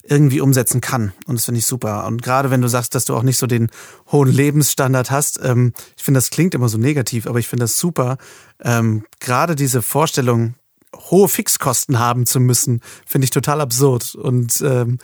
irgendwie 0.02 0.40
umsetzen 0.40 0.80
kann. 0.80 1.12
Und 1.26 1.36
das 1.36 1.44
finde 1.44 1.58
ich 1.58 1.66
super. 1.66 2.06
Und 2.06 2.22
gerade 2.22 2.50
wenn 2.50 2.62
du 2.62 2.68
sagst, 2.68 2.94
dass 2.94 3.04
du 3.04 3.14
auch 3.14 3.22
nicht 3.22 3.38
so 3.38 3.46
den 3.46 3.70
hohen 4.10 4.30
Lebensstandard 4.30 5.10
hast, 5.10 5.40
ähm, 5.42 5.72
ich 5.96 6.04
finde, 6.04 6.18
das 6.18 6.30
klingt 6.30 6.54
immer 6.54 6.68
so 6.68 6.78
negativ, 6.78 7.26
aber 7.26 7.38
ich 7.38 7.48
finde 7.48 7.64
das 7.64 7.78
super. 7.78 8.16
Ähm, 8.62 9.04
gerade 9.20 9.54
diese 9.54 9.82
Vorstellung, 9.82 10.54
hohe 10.94 11.28
Fixkosten 11.28 11.98
haben 11.98 12.26
zu 12.26 12.40
müssen, 12.40 12.80
finde 13.06 13.26
ich 13.26 13.30
total 13.30 13.60
absurd 13.60 14.14
und 14.14 14.62
ähm, 14.62 14.98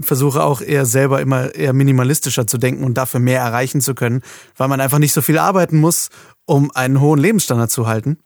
versuche 0.00 0.42
auch 0.42 0.60
eher 0.60 0.86
selber 0.86 1.20
immer 1.20 1.54
eher 1.54 1.72
minimalistischer 1.72 2.46
zu 2.46 2.58
denken 2.58 2.84
und 2.84 2.94
dafür 2.94 3.20
mehr 3.20 3.40
erreichen 3.40 3.80
zu 3.80 3.94
können, 3.94 4.22
weil 4.56 4.68
man 4.68 4.80
einfach 4.80 4.98
nicht 4.98 5.12
so 5.12 5.22
viel 5.22 5.38
arbeiten 5.38 5.78
muss, 5.78 6.08
um 6.44 6.70
einen 6.72 7.00
hohen 7.00 7.18
Lebensstandard 7.18 7.70
zu 7.70 7.86
halten. 7.86 8.18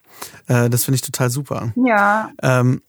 Äh, 0.47 0.71
das 0.71 0.85
finde 0.85 0.97
ich 0.97 1.03
total 1.03 1.31
super. 1.31 1.73
Ja. 1.77 2.31
Ähm, 2.43 2.83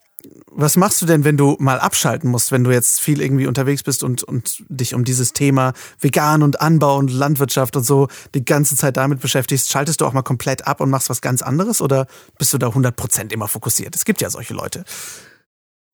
was 0.48 0.78
machst 0.78 1.02
du 1.02 1.06
denn, 1.06 1.24
wenn 1.24 1.38
du 1.38 1.56
mal 1.60 1.80
abschalten 1.80 2.30
musst, 2.30 2.52
wenn 2.52 2.64
du 2.64 2.72
jetzt 2.72 3.00
viel 3.00 3.22
irgendwie 3.22 3.48
unterwegs 3.48 3.84
bist 3.84 4.04
und, 4.04 4.24
und 4.24 4.64
dich 4.70 4.94
um 4.94 5.04
dieses 5.04 5.34
Thema 5.34 5.74
vegan 6.00 6.44
und 6.44 6.62
Anbau 6.62 6.98
und 6.98 7.12
Landwirtschaft 7.12 7.76
und 7.76 7.84
so 7.84 8.08
die 8.36 8.46
ganze 8.46 8.76
Zeit 8.76 8.98
damit 8.98 9.20
beschäftigst? 9.20 9.72
Schaltest 9.72 10.02
du 10.02 10.06
auch 10.06 10.14
mal 10.14 10.22
komplett 10.22 10.68
ab 10.68 10.82
und 10.82 10.90
machst 10.90 11.10
was 11.10 11.22
ganz 11.22 11.42
anderes 11.42 11.82
oder 11.82 12.08
bist 12.38 12.54
du 12.54 12.58
da 12.58 12.68
100% 12.68 13.32
immer 13.32 13.48
fokussiert? 13.48 13.96
Es 13.96 14.06
gibt 14.06 14.22
ja 14.22 14.30
solche 14.30 14.54
Leute. 14.54 14.84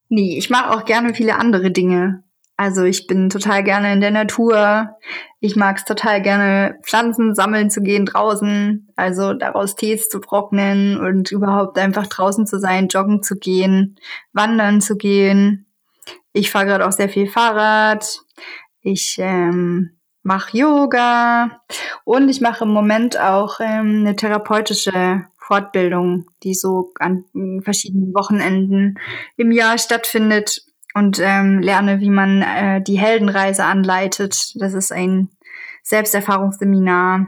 Nee, 0.09 0.37
ich 0.37 0.49
mache 0.49 0.71
auch 0.71 0.85
gerne 0.85 1.13
viele 1.13 1.37
andere 1.37 1.71
Dinge. 1.71 2.23
Also 2.57 2.83
ich 2.83 3.05
bin 3.05 3.29
total 3.29 3.63
gerne 3.63 3.93
in 3.93 4.01
der 4.01 4.09
Natur. 4.09 4.89
Ich 5.39 5.55
mag 5.55 5.77
es 5.77 5.85
total 5.85 6.23
gerne, 6.23 6.79
Pflanzen 6.81 7.35
sammeln 7.35 7.69
zu 7.69 7.81
gehen 7.81 8.07
draußen, 8.07 8.91
also 8.95 9.33
daraus 9.33 9.75
Tees 9.75 10.09
zu 10.09 10.19
trocknen 10.19 10.99
und 10.99 11.31
überhaupt 11.31 11.77
einfach 11.77 12.07
draußen 12.07 12.47
zu 12.47 12.59
sein, 12.59 12.87
joggen 12.87 13.21
zu 13.21 13.35
gehen, 13.35 13.95
wandern 14.33 14.81
zu 14.81 14.97
gehen. 14.97 15.67
Ich 16.33 16.49
fahre 16.49 16.65
gerade 16.65 16.87
auch 16.87 16.91
sehr 16.91 17.09
viel 17.09 17.27
Fahrrad. 17.27 18.21
Ich 18.81 19.17
ähm, 19.19 19.99
mache 20.23 20.57
Yoga 20.57 21.61
und 22.05 22.27
ich 22.27 22.41
mache 22.41 22.63
im 22.63 22.71
Moment 22.71 23.19
auch 23.19 23.59
ähm, 23.59 23.99
eine 23.99 24.15
therapeutische 24.15 25.25
Fortbildung, 25.37 26.25
die 26.43 26.55
so 26.55 26.91
an 26.99 27.23
verschiedenen 27.61 28.13
Wochenenden 28.15 28.99
im 29.37 29.51
Jahr 29.51 29.77
stattfindet 29.77 30.63
und 30.97 31.19
ähm, 31.19 31.59
lerne, 31.59 31.99
wie 31.99 32.09
man 32.09 32.41
äh, 32.41 32.81
die 32.81 32.97
Heldenreise 32.97 33.63
anleitet. 33.63 34.53
Das 34.55 34.73
ist 34.73 34.91
ein 34.91 35.29
Selbsterfahrungsseminar, 35.83 37.27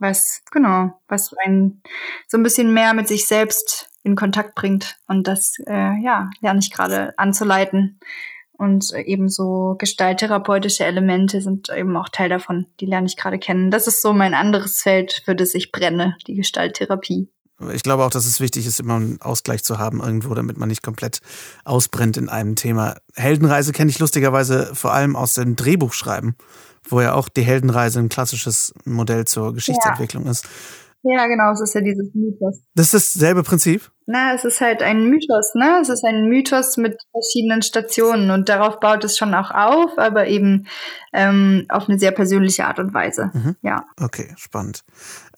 was 0.00 0.42
genau, 0.50 1.00
was 1.06 1.32
ein 1.44 1.80
so 2.26 2.36
ein 2.36 2.42
bisschen 2.42 2.74
mehr 2.74 2.92
mit 2.92 3.06
sich 3.06 3.28
selbst 3.28 3.88
in 4.02 4.16
Kontakt 4.16 4.56
bringt. 4.56 4.96
Und 5.06 5.28
das 5.28 5.54
äh, 5.64 6.02
ja 6.02 6.28
lerne 6.40 6.58
ich 6.58 6.72
gerade 6.72 7.16
anzuleiten. 7.16 8.00
Und 8.56 8.92
eben 8.92 9.28
so 9.28 9.76
gestalttherapeutische 9.78 10.84
Elemente 10.84 11.40
sind 11.40 11.68
eben 11.70 11.96
auch 11.96 12.08
Teil 12.08 12.28
davon. 12.28 12.66
Die 12.80 12.86
lerne 12.86 13.06
ich 13.06 13.16
gerade 13.16 13.38
kennen. 13.38 13.70
Das 13.70 13.86
ist 13.86 14.02
so 14.02 14.12
mein 14.12 14.34
anderes 14.34 14.82
Feld, 14.82 15.22
für 15.24 15.36
das 15.36 15.54
ich 15.54 15.70
brenne, 15.70 16.16
die 16.26 16.34
Gestalttherapie. 16.34 17.28
Ich 17.72 17.82
glaube 17.82 18.04
auch, 18.04 18.10
dass 18.10 18.26
es 18.26 18.40
wichtig 18.40 18.66
ist, 18.66 18.80
immer 18.80 18.96
einen 18.96 19.20
Ausgleich 19.20 19.62
zu 19.62 19.78
haben 19.78 20.00
irgendwo, 20.00 20.34
damit 20.34 20.58
man 20.58 20.68
nicht 20.68 20.82
komplett 20.82 21.20
ausbrennt 21.64 22.16
in 22.16 22.28
einem 22.28 22.56
Thema. 22.56 22.96
Heldenreise 23.14 23.72
kenne 23.72 23.90
ich 23.90 23.98
lustigerweise 23.98 24.74
vor 24.74 24.92
allem 24.92 25.14
aus 25.14 25.34
dem 25.34 25.54
Drehbuchschreiben, 25.54 26.34
wo 26.88 27.00
ja 27.00 27.14
auch 27.14 27.28
die 27.28 27.42
Heldenreise 27.42 28.00
ein 28.00 28.08
klassisches 28.08 28.74
Modell 28.84 29.24
zur 29.26 29.54
Geschichtsentwicklung 29.54 30.24
ja. 30.24 30.32
ist. 30.32 30.48
Ja, 31.06 31.26
genau, 31.26 31.52
es 31.52 31.60
ist 31.60 31.74
ja 31.74 31.82
dieses 31.82 32.14
Mythos. 32.14 32.62
Das 32.74 32.94
ist 32.94 33.14
dasselbe 33.14 33.42
Prinzip? 33.42 33.90
Na, 34.06 34.34
es 34.34 34.44
ist 34.44 34.62
halt 34.62 34.82
ein 34.82 35.04
Mythos, 35.10 35.54
ne? 35.54 35.78
Es 35.82 35.90
ist 35.90 36.02
ein 36.02 36.28
Mythos 36.28 36.78
mit 36.78 36.96
verschiedenen 37.10 37.60
Stationen 37.60 38.30
und 38.30 38.48
darauf 38.48 38.80
baut 38.80 39.04
es 39.04 39.18
schon 39.18 39.34
auch 39.34 39.50
auf, 39.50 39.98
aber 39.98 40.26
eben 40.28 40.66
ähm, 41.12 41.66
auf 41.68 41.88
eine 41.88 41.98
sehr 41.98 42.10
persönliche 42.10 42.66
Art 42.66 42.78
und 42.78 42.94
Weise. 42.94 43.30
Mhm. 43.34 43.56
Ja. 43.60 43.84
Okay, 44.00 44.32
spannend. 44.36 44.82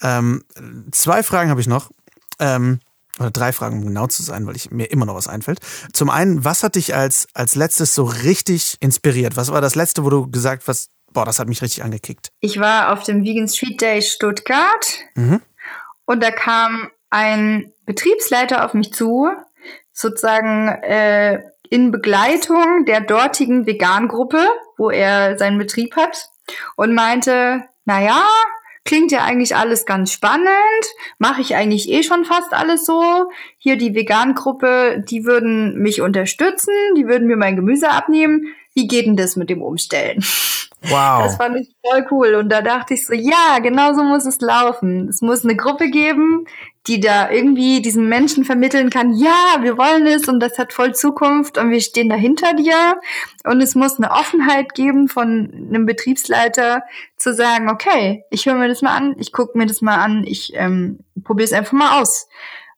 Ähm, 0.03 0.45
zwei 0.93 1.25
Fragen 1.25 1.51
habe 1.51 1.61
ich 1.61 1.67
noch. 1.67 1.91
Ähm, 2.39 2.81
oder 3.19 3.31
drei 3.31 3.53
Fragen, 3.53 3.79
um 3.79 3.87
genau 3.87 4.07
zu 4.07 4.23
sein, 4.23 4.47
weil 4.47 4.57
ich, 4.57 4.71
mir 4.71 4.91
immer 4.91 5.07
noch 5.07 5.15
was 5.15 5.29
einfällt. 5.29 5.61
Zum 5.93 6.11
einen, 6.11 6.45
was 6.45 6.63
hat 6.63 6.75
dich 6.75 6.95
als, 6.95 7.29
als 7.35 7.55
letztes 7.55 7.95
so 7.95 8.05
richtig 8.05 8.77
inspiriert? 8.81 9.37
Was 9.37 9.51
war 9.51 9.61
das 9.61 9.75
letzte, 9.75 10.05
wo 10.05 10.11
du 10.11 10.31
gesagt 10.31 10.65
hast, 10.69 10.91
boah, 11.13 11.25
das 11.25 11.39
hat 11.39 11.49
mich 11.49 11.63
richtig 11.63 11.83
angekickt? 11.83 12.31
Ich 12.41 12.61
war 12.61 12.93
auf 12.93 13.05
dem 13.05 13.25
Vegan 13.25 13.49
Street 13.49 13.81
Day 13.81 14.03
Stuttgart 14.03 14.99
mhm. 15.15 15.41
und 16.05 16.23
da 16.23 16.31
kam 16.31 16.91
ein 17.09 17.73
Betriebsleiter 17.87 18.65
auf 18.65 18.75
mich 18.75 18.93
zu, 18.93 19.29
sozusagen 19.93 20.69
äh, 20.69 21.43
in 21.71 21.91
Begleitung 21.91 22.85
der 22.85 23.01
dortigen 23.01 23.67
Vegan-Gruppe, 23.67 24.47
wo 24.77 24.91
er 24.91 25.39
seinen 25.39 25.59
Betrieb 25.59 25.97
hat 25.97 26.29
und 26.77 26.95
meinte, 26.95 27.65
naja, 27.87 28.23
klingt 28.87 29.13
ja 29.13 29.25
eigentlich 29.25 29.55
alles 29.55 29.85
ganz 29.85 30.11
spannend, 30.13 30.49
mache 31.19 31.43
ich 31.43 31.55
eigentlich 31.55 31.91
eh 31.91 32.03
schon 32.03 32.25
fast 32.25 32.55
alles 32.55 32.87
so. 32.87 33.29
Hier 33.59 33.77
die 33.77 33.95
Vegan-Gruppe, 33.95 35.05
die 35.07 35.25
würden 35.25 35.79
mich 35.79 36.01
unterstützen, 36.01 36.73
die 36.97 37.07
würden 37.07 37.27
mir 37.27 37.37
mein 37.37 37.57
Gemüse 37.57 37.91
abnehmen. 37.91 38.55
Wie 38.75 38.87
geht 38.87 39.07
denn 39.07 39.17
das 39.17 39.37
mit 39.37 39.51
dem 39.51 39.63
Umstellen? 39.63 40.25
Wow. 40.83 41.25
Das 41.25 41.37
fand 41.37 41.57
ich 41.57 41.75
voll 41.85 42.07
cool. 42.11 42.35
Und 42.35 42.51
da 42.51 42.63
dachte 42.63 42.95
ich 42.95 43.07
so, 43.07 43.15
ja, 43.15 43.59
genau 43.63 43.95
so 43.95 44.03
muss 44.03 44.27
es 44.27 44.41
laufen. 44.41 45.09
Es 45.09 45.21
muss 45.21 45.45
eine 45.45 45.57
Gruppe 45.57 45.91
geben, 45.91 46.47
die 46.87 47.01
da 47.01 47.31
irgendwie 47.31 47.83
diesen 47.83 48.09
Menschen 48.09 48.45
vermitteln 48.45 48.91
kann, 48.91 49.13
ja, 49.13 49.57
wir 49.61 49.77
wollen 49.77 50.07
es 50.07 50.29
und 50.29 50.39
das 50.41 50.59
hat 50.59 50.73
voll 50.73 50.95
Zukunft 50.95 51.59
und 51.59 51.71
wir 51.71 51.81
stehen 51.81 52.09
da 52.09 52.15
hinter 52.15 52.55
dir. 52.55 53.01
Und 53.45 53.61
es 53.61 53.75
muss 53.75 53.99
eine 53.99 54.13
Offenheit 54.13 54.75
geben 54.75 55.09
von 55.09 55.51
einem 55.69 55.87
Betriebsleiter 55.87 56.83
zu 57.17 57.35
sagen, 57.35 57.69
okay, 57.71 58.25
ich 58.31 58.47
höre 58.47 58.55
mir 58.55 58.69
das 58.69 58.83
mal 58.83 58.97
an, 58.97 59.17
ich 59.19 59.33
gucke 59.33 59.59
mir 59.59 59.67
das 59.67 59.83
mal 59.83 59.97
an, 59.97 60.25
ich 60.25 60.53
ähm, 60.55 61.01
probiere 61.25 61.47
es 61.47 61.53
einfach 61.53 61.73
mal 61.73 62.01
aus. 62.01 62.29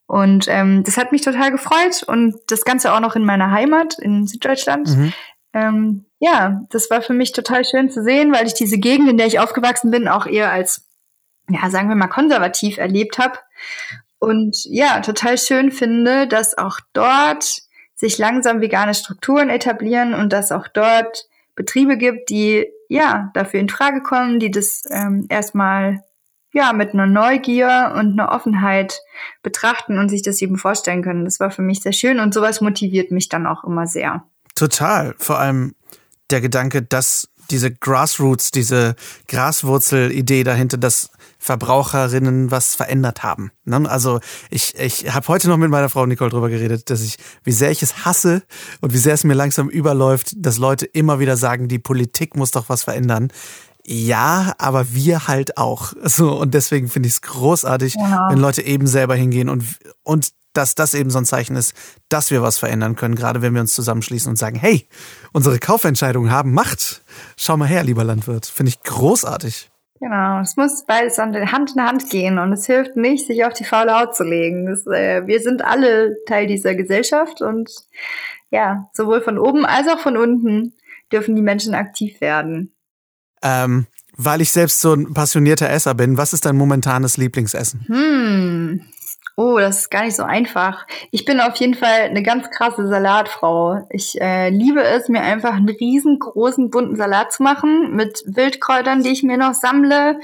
Und 0.07 0.47
ähm, 0.49 0.85
das 0.85 0.97
hat 0.97 1.13
mich 1.13 1.21
total 1.21 1.51
gefreut 1.51 2.03
und 2.07 2.35
das 2.47 2.65
Ganze 2.65 2.95
auch 2.95 3.01
noch 3.01 3.15
in 3.15 3.27
meiner 3.27 3.51
Heimat 3.51 3.99
in 3.99 4.27
Süddeutschland. 4.27 4.89
Mhm. 4.89 5.13
Ähm, 5.53 6.05
ja, 6.19 6.63
das 6.71 6.91
war 6.91 7.03
für 7.03 7.13
mich 7.13 7.33
total 7.33 7.65
schön 7.67 7.91
zu 7.91 8.03
sehen, 8.03 8.33
weil 8.33 8.47
ich 8.47 8.55
diese 8.55 8.79
Gegend, 8.79 9.11
in 9.11 9.19
der 9.19 9.27
ich 9.27 9.39
aufgewachsen 9.39 9.91
bin, 9.91 10.09
auch 10.09 10.27
eher 10.27 10.51
als 10.51 10.89
ja, 11.51 11.71
sagen 11.71 11.89
wir 11.89 11.97
mal, 11.97 12.09
konservativ 12.09 12.79
erlebt 12.79 13.19
habe. 13.19 13.39
Und 14.19 14.65
ja, 14.65 15.01
total 15.01 15.39
schön 15.39 15.71
finde, 15.71 16.27
dass 16.27 16.59
auch 16.59 16.81
dort 16.93 17.63
sich 17.95 18.19
langsam 18.19 18.61
vegane 18.61 18.95
Strukturen 18.95 19.51
etablieren 19.51 20.15
und 20.15 20.33
dass 20.33 20.53
auch 20.53 20.69
dort 20.69 21.27
Betriebe 21.55 21.97
gibt, 21.97 22.31
die 22.31 22.67
ja 22.89 23.31
dafür 23.35 23.61
in 23.61 23.69
Frage 23.69 24.03
kommen, 24.03 24.39
die 24.39 24.51
das 24.51 24.83
ähm, 24.91 25.27
erstmal 25.29 26.03
ja 26.53 26.73
mit 26.73 26.95
einer 26.95 27.07
Neugier 27.07 27.95
und 27.97 28.13
einer 28.13 28.33
Offenheit 28.33 29.01
betrachten 29.43 29.99
und 29.99 30.09
sich 30.09 30.23
das 30.23 30.41
eben 30.41 30.57
vorstellen 30.57 31.03
können. 31.03 31.25
Das 31.25 31.41
war 31.41 31.51
für 31.51 31.63
mich 31.63 31.81
sehr 31.81 31.93
schön 31.93 32.21
und 32.21 32.33
sowas 32.33 32.61
motiviert 32.61 33.11
mich 33.11 33.29
dann 33.29 33.47
auch 33.47 33.65
immer 33.65 33.87
sehr. 33.87 34.25
Total. 34.55 35.15
Vor 35.19 35.39
allem 35.39 35.75
der 36.31 36.41
Gedanke, 36.41 36.83
dass 36.83 37.29
diese 37.51 37.73
Grassroots, 37.73 38.51
diese 38.51 38.95
Graswurzel-Idee 39.29 40.45
dahinter, 40.45 40.77
dass 40.77 41.11
Verbraucherinnen 41.49 42.51
was 42.51 42.75
verändert 42.75 43.23
haben. 43.23 43.53
Ne? 43.65 43.89
Also 43.89 44.21
ich, 44.51 44.75
ich 44.79 45.15
habe 45.15 45.29
heute 45.29 45.49
noch 45.49 45.57
mit 45.57 45.71
meiner 45.71 45.89
Frau 45.89 46.05
Nicole 46.05 46.29
drüber 46.29 46.51
geredet, 46.51 46.91
dass 46.91 47.01
ich, 47.01 47.17
wie 47.43 47.53
sehr 47.53 47.71
ich 47.71 47.83
es 47.83 48.05
hasse 48.05 48.43
und 48.83 48.93
wie 48.93 48.99
sehr 48.99 49.15
es 49.15 49.25
mir 49.25 49.33
langsam 49.33 49.71
überläuft, 49.71 50.33
dass 50.37 50.59
Leute 50.59 50.85
immer 50.85 51.21
wieder 51.21 51.39
sagen, 51.39 51.67
die 51.67 51.79
Politik 51.79 52.37
muss 52.37 52.51
doch 52.51 52.69
was 52.69 52.83
verändern. 52.83 53.29
Ja, 53.83 54.53
aber 54.59 54.93
wir 54.93 55.27
halt 55.27 55.57
auch. 55.57 55.95
So, 56.03 56.39
und 56.39 56.53
deswegen 56.53 56.91
finde 56.91 57.07
ich 57.07 57.15
es 57.15 57.23
großartig, 57.23 57.95
ja. 57.95 58.29
wenn 58.29 58.39
Leute 58.39 58.61
eben 58.61 58.87
selber 58.87 59.15
hingehen 59.15 59.49
und, 59.49 59.65
und 60.03 60.35
dass 60.53 60.75
das 60.75 60.93
eben 60.93 61.09
so 61.09 61.17
ein 61.17 61.25
Zeichen 61.25 61.57
ist, 61.57 61.73
dass 62.11 62.31
wir 62.31 62.43
was 62.43 62.59
verändern 62.59 62.95
können, 62.95 63.15
gerade 63.15 63.41
wenn 63.41 63.55
wir 63.55 63.63
uns 63.63 63.75
zusammenschließen 63.75 64.29
und 64.29 64.37
sagen, 64.37 64.59
hey, 64.59 64.87
unsere 65.33 65.59
Kaufentscheidungen 65.59 66.31
haben 66.31 66.53
Macht. 66.53 67.03
Schau 67.39 67.57
mal 67.57 67.69
her, 67.69 67.85
lieber 67.85 68.05
Landwirt. 68.05 68.45
Finde 68.45 68.69
ich 68.69 68.83
großartig. 68.83 69.71
Genau, 70.01 70.41
es 70.41 70.57
muss 70.57 70.85
beides 70.87 71.19
an 71.19 71.35
Hand 71.51 71.75
in 71.75 71.83
Hand 71.83 72.11
gehen 72.11 72.39
und 72.39 72.53
es 72.53 72.67
hilft 72.67 72.97
nicht, 72.97 73.27
sich 73.27 73.45
auf 73.45 73.53
die 73.53 73.65
faule 73.65 73.99
Haut 73.99 74.15
zu 74.15 74.23
legen. 74.23 74.67
Das, 74.67 74.87
äh, 74.87 75.27
wir 75.27 75.41
sind 75.41 75.63
alle 75.63 76.17
Teil 76.27 76.47
dieser 76.47 76.75
Gesellschaft 76.75 77.43
und 77.43 77.71
ja, 78.51 78.89
sowohl 78.93 79.21
von 79.21 79.39
oben 79.39 79.67
als 79.67 79.89
auch 79.89 79.99
von 79.99 80.17
unten 80.17 80.75
dürfen 81.13 81.35
die 81.35 81.43
Menschen 81.43 81.75
aktiv 81.75 82.21
werden. 82.21 82.73
Ähm, 83.43 83.87
weil 84.17 84.41
ich 84.41 84.51
selbst 84.51 84.81
so 84.81 84.95
ein 84.95 85.15
passionierter 85.15 85.71
Esser 85.71 85.95
bin, 85.95 86.17
was 86.17 86.33
ist 86.33 86.45
dein 86.45 86.57
momentanes 86.57 87.17
Lieblingsessen? 87.17 87.85
Hm, 87.87 88.85
Oh, 89.41 89.57
das 89.61 89.79
ist 89.79 89.91
gar 89.93 90.03
nicht 90.03 90.17
so 90.17 90.25
einfach. 90.25 90.85
Ich 91.13 91.25
bin 91.25 91.39
auf 91.39 91.55
jeden 91.59 91.75
Fall 91.75 92.01
eine 92.01 92.25
ganz 92.25 92.51
krasse 92.51 92.89
Salatfrau. 92.89 93.87
Ich 93.89 94.21
äh, 94.21 94.49
liebe 94.49 94.83
es, 94.83 95.09
mir 95.09 95.21
einfach 95.21 95.55
einen 95.55 95.69
riesengroßen 95.69 96.71
bunten 96.71 96.97
Salat 96.97 97.33
zu 97.33 97.45
machen 97.45 97.95
mit 97.95 98.21
Wildkräutern, 98.27 99.05
die 99.05 99.11
ich 99.11 99.23
mir 99.23 99.37
noch 99.37 99.55
sammle, 99.55 100.19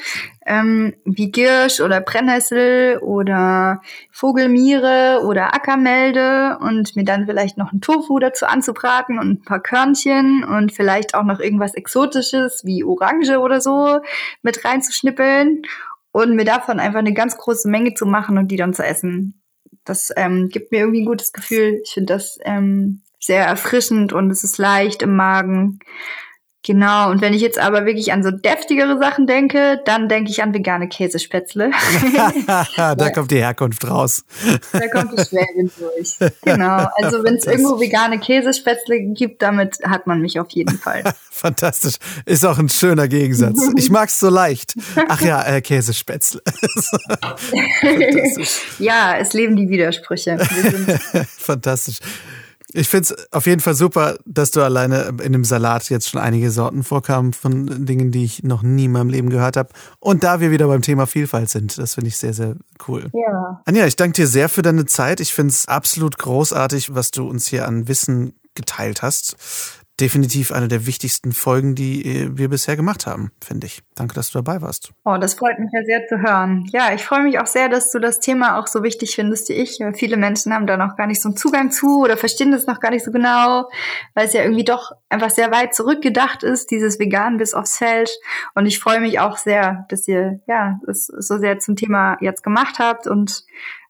ähm, 0.45 0.95
wie 1.05 1.31
Girsch 1.31 1.81
oder 1.81 2.01
Brennnessel 2.01 2.99
oder 2.99 3.83
Vogelmiere 4.11 5.21
oder 5.25 5.55
Ackermelde 5.55 6.59
und 6.61 6.97
mir 6.97 7.05
dann 7.05 7.27
vielleicht 7.27 7.57
noch 7.57 7.73
ein 7.73 7.81
Tofu 7.81 8.19
dazu 8.19 8.47
anzubraten 8.47 9.21
und 9.21 9.31
ein 9.31 9.43
paar 9.43 9.61
Körnchen 9.61 10.43
und 10.43 10.73
vielleicht 10.73 11.15
auch 11.15 11.23
noch 11.23 11.39
irgendwas 11.39 11.75
Exotisches 11.75 12.65
wie 12.65 12.83
Orange 12.83 13.39
oder 13.39 13.61
so 13.61 14.01
mit 14.43 14.65
reinzuschnippeln 14.65 15.63
und 16.15 16.37
mir 16.37 16.45
davon 16.45 16.79
einfach 16.79 17.01
eine 17.01 17.13
ganz 17.13 17.37
große 17.37 17.69
Menge 17.69 17.95
zu 17.95 18.07
machen 18.07 18.39
und 18.39 18.47
die 18.47 18.57
dann 18.57 18.73
zu 18.73 18.85
essen. 18.85 19.43
Das 19.85 20.13
ähm, 20.17 20.49
gibt 20.49 20.71
mir 20.71 20.79
irgendwie 20.79 21.03
ein 21.03 21.07
gutes 21.07 21.33
Gefühl. 21.33 21.81
Ich 21.83 21.91
finde 21.91 22.15
das 22.15 22.39
ähm, 22.45 23.03
sehr 23.19 23.45
erfrischend 23.45 24.13
und 24.13 24.31
es 24.31 24.45
ist 24.45 24.57
leicht 24.57 25.03
im 25.03 25.17
Magen. 25.17 25.81
Genau, 26.67 27.11
und 27.11 27.21
wenn 27.21 27.35
ich 27.35 27.43
jetzt 27.43 27.59
aber 27.59 27.85
wirklich 27.85 28.11
an 28.11 28.23
so 28.23 28.31
deftigere 28.31 28.99
Sachen 28.99 29.27
denke, 29.27 29.83
dann 29.85 30.09
denke 30.09 30.31
ich 30.31 30.43
an 30.43 30.55
vegane 30.55 30.89
Käsespätzle. 30.89 31.73
da 32.47 33.11
kommt 33.11 33.31
die 33.31 33.37
Herkunft 33.37 33.87
raus. 33.87 34.25
Da 34.73 34.89
kommt 34.89 35.13
die 35.13 35.23
Schwäbin 35.23 35.71
durch. 35.79 36.17
Genau, 36.43 36.87
also 36.97 37.23
wenn 37.23 37.35
es 37.37 37.47
irgendwo 37.47 37.81
vegane 37.81 38.19
Käsespätzle 38.19 39.01
gibt, 39.01 39.43
damit 39.43 39.79
hat 39.85 40.07
man 40.07 40.21
mich 40.21 40.41
auf 40.41 40.51
jeden 40.51 40.79
Fall. 40.79 41.03
Fantastisch, 41.31 41.97
ist 42.25 42.45
auch 42.47 42.59
ein 42.59 42.69
schöner 42.69 43.09
Gegensatz. 43.09 43.59
Ich 43.77 43.91
mag's 43.91 44.19
so 44.19 44.31
leicht. 44.31 44.75
Ach 45.09 45.21
ja, 45.21 45.43
äh, 45.43 45.61
Käsespätzle. 45.61 46.41
ja, 48.79 49.17
es 49.19 49.33
leben 49.33 49.57
die 49.57 49.69
Widersprüche. 49.69 50.39
Fantastisch. 51.39 51.99
Ich 52.77 52.89
finde 52.89 53.15
es 53.15 53.33
auf 53.33 53.47
jeden 53.47 53.61
Fall 53.61 53.75
super, 53.75 54.19
dass 54.27 54.51
du 54.51 54.61
alleine 54.61 55.15
in 55.23 55.33
dem 55.33 55.45
Salat 55.45 55.89
jetzt 55.91 56.11
schon 56.11 56.21
einige 56.21 56.51
Sorten 56.51 56.83
vorkamen 56.83 57.33
von 57.33 57.87
Dingen, 57.87 58.11
die 58.11 58.25
ich 58.25 58.43
noch 58.43 58.63
nie 58.63 58.87
in 58.87 58.93
meinem 58.93 59.11
Leben 59.11 59.31
gehört 59.31 59.57
habe. 59.57 59.69
Und 60.01 60.25
da 60.25 60.41
wir 60.41 60.51
wieder 60.51 60.67
beim 60.67 60.83
Thema 60.83 61.07
Vielfalt 61.07 61.51
sind, 61.51 61.79
das 61.79 61.95
finde 61.95 62.09
ich 62.09 62.17
sehr, 62.17 62.35
sehr 62.35 62.57
cool. 62.89 63.11
Ja. 63.13 63.63
Anja, 63.65 63.87
ich 63.87 63.95
danke 63.95 64.15
dir 64.15 64.27
sehr 64.27 64.49
für 64.49 64.63
deine 64.63 64.87
Zeit. 64.87 65.21
Ich 65.21 65.33
finde 65.33 65.53
es 65.53 65.69
absolut 65.69 66.19
großartig, 66.19 66.97
was 66.97 67.13
du 67.13 67.29
uns 67.29 67.47
hier 67.47 67.69
an 67.69 67.87
Wissen 67.87 68.35
geteilt 68.57 69.03
hast 69.03 69.37
definitiv 70.01 70.51
eine 70.51 70.67
der 70.67 70.87
wichtigsten 70.87 71.33
Folgen, 71.33 71.75
die 71.75 72.05
äh, 72.05 72.29
wir 72.33 72.49
bisher 72.49 72.77
gemacht 72.77 73.07
haben, 73.07 73.31
finde 73.43 73.69
ich. 73.69 73.83
Danke, 73.95 74.15
dass 74.15 74.31
du 74.31 74.39
dabei 74.39 74.61
warst. 74.61 74.93
Oh, 75.05 75.17
das 75.21 75.35
freut 75.35 75.59
mich 75.61 75.71
ja 75.73 75.85
sehr 75.85 76.07
zu 76.09 76.19
hören. 76.19 76.69
Ja, 76.73 76.93
ich 76.93 77.05
freue 77.05 77.23
mich 77.23 77.39
auch 77.39 77.47
sehr, 77.47 77.69
dass 77.69 77.93
du 77.93 78.01
das 78.01 78.19
Thema 78.19 78.59
auch 78.59 78.67
so 78.67 78.83
wichtig 78.83 79.15
findest 79.15 79.49
wie 79.49 79.55
ich. 79.55 79.79
Viele 79.95 80.17
Menschen 80.17 80.53
haben 80.53 80.67
da 80.67 80.77
noch 80.77 80.97
gar 80.97 81.07
nicht 81.07 81.23
so 81.23 81.29
einen 81.29 81.37
Zugang 81.37 81.71
zu 81.71 82.03
oder 82.03 82.17
verstehen 82.17 82.51
das 82.51 82.67
noch 82.67 82.81
gar 82.81 82.91
nicht 82.91 83.05
so 83.05 83.13
genau, 83.13 83.69
weil 84.15 84.27
es 84.27 84.33
ja 84.33 84.43
irgendwie 84.43 84.65
doch 84.65 84.93
einfach 85.09 85.31
sehr 85.31 85.53
weit 85.53 85.75
zurückgedacht 85.75 86.43
ist, 86.43 86.73
dieses 86.73 86.99
Vegan 86.99 87.37
bis 87.37 87.55
aufs 87.55 87.79
Feld. 87.79 88.11
Und 88.55 88.67
ich 88.67 88.81
freue 88.81 89.01
mich 89.01 89.21
auch 89.21 89.37
sehr, 89.37 89.87
dass 89.91 90.09
ihr 90.09 90.41
ja 90.49 90.81
es 90.89 91.07
so 91.07 91.39
sehr 91.39 91.61
zum 91.61 91.77
Thema 91.77 92.17
jetzt 92.21 92.43
gemacht 92.43 92.81
habt 92.81 93.07
und 93.07 93.45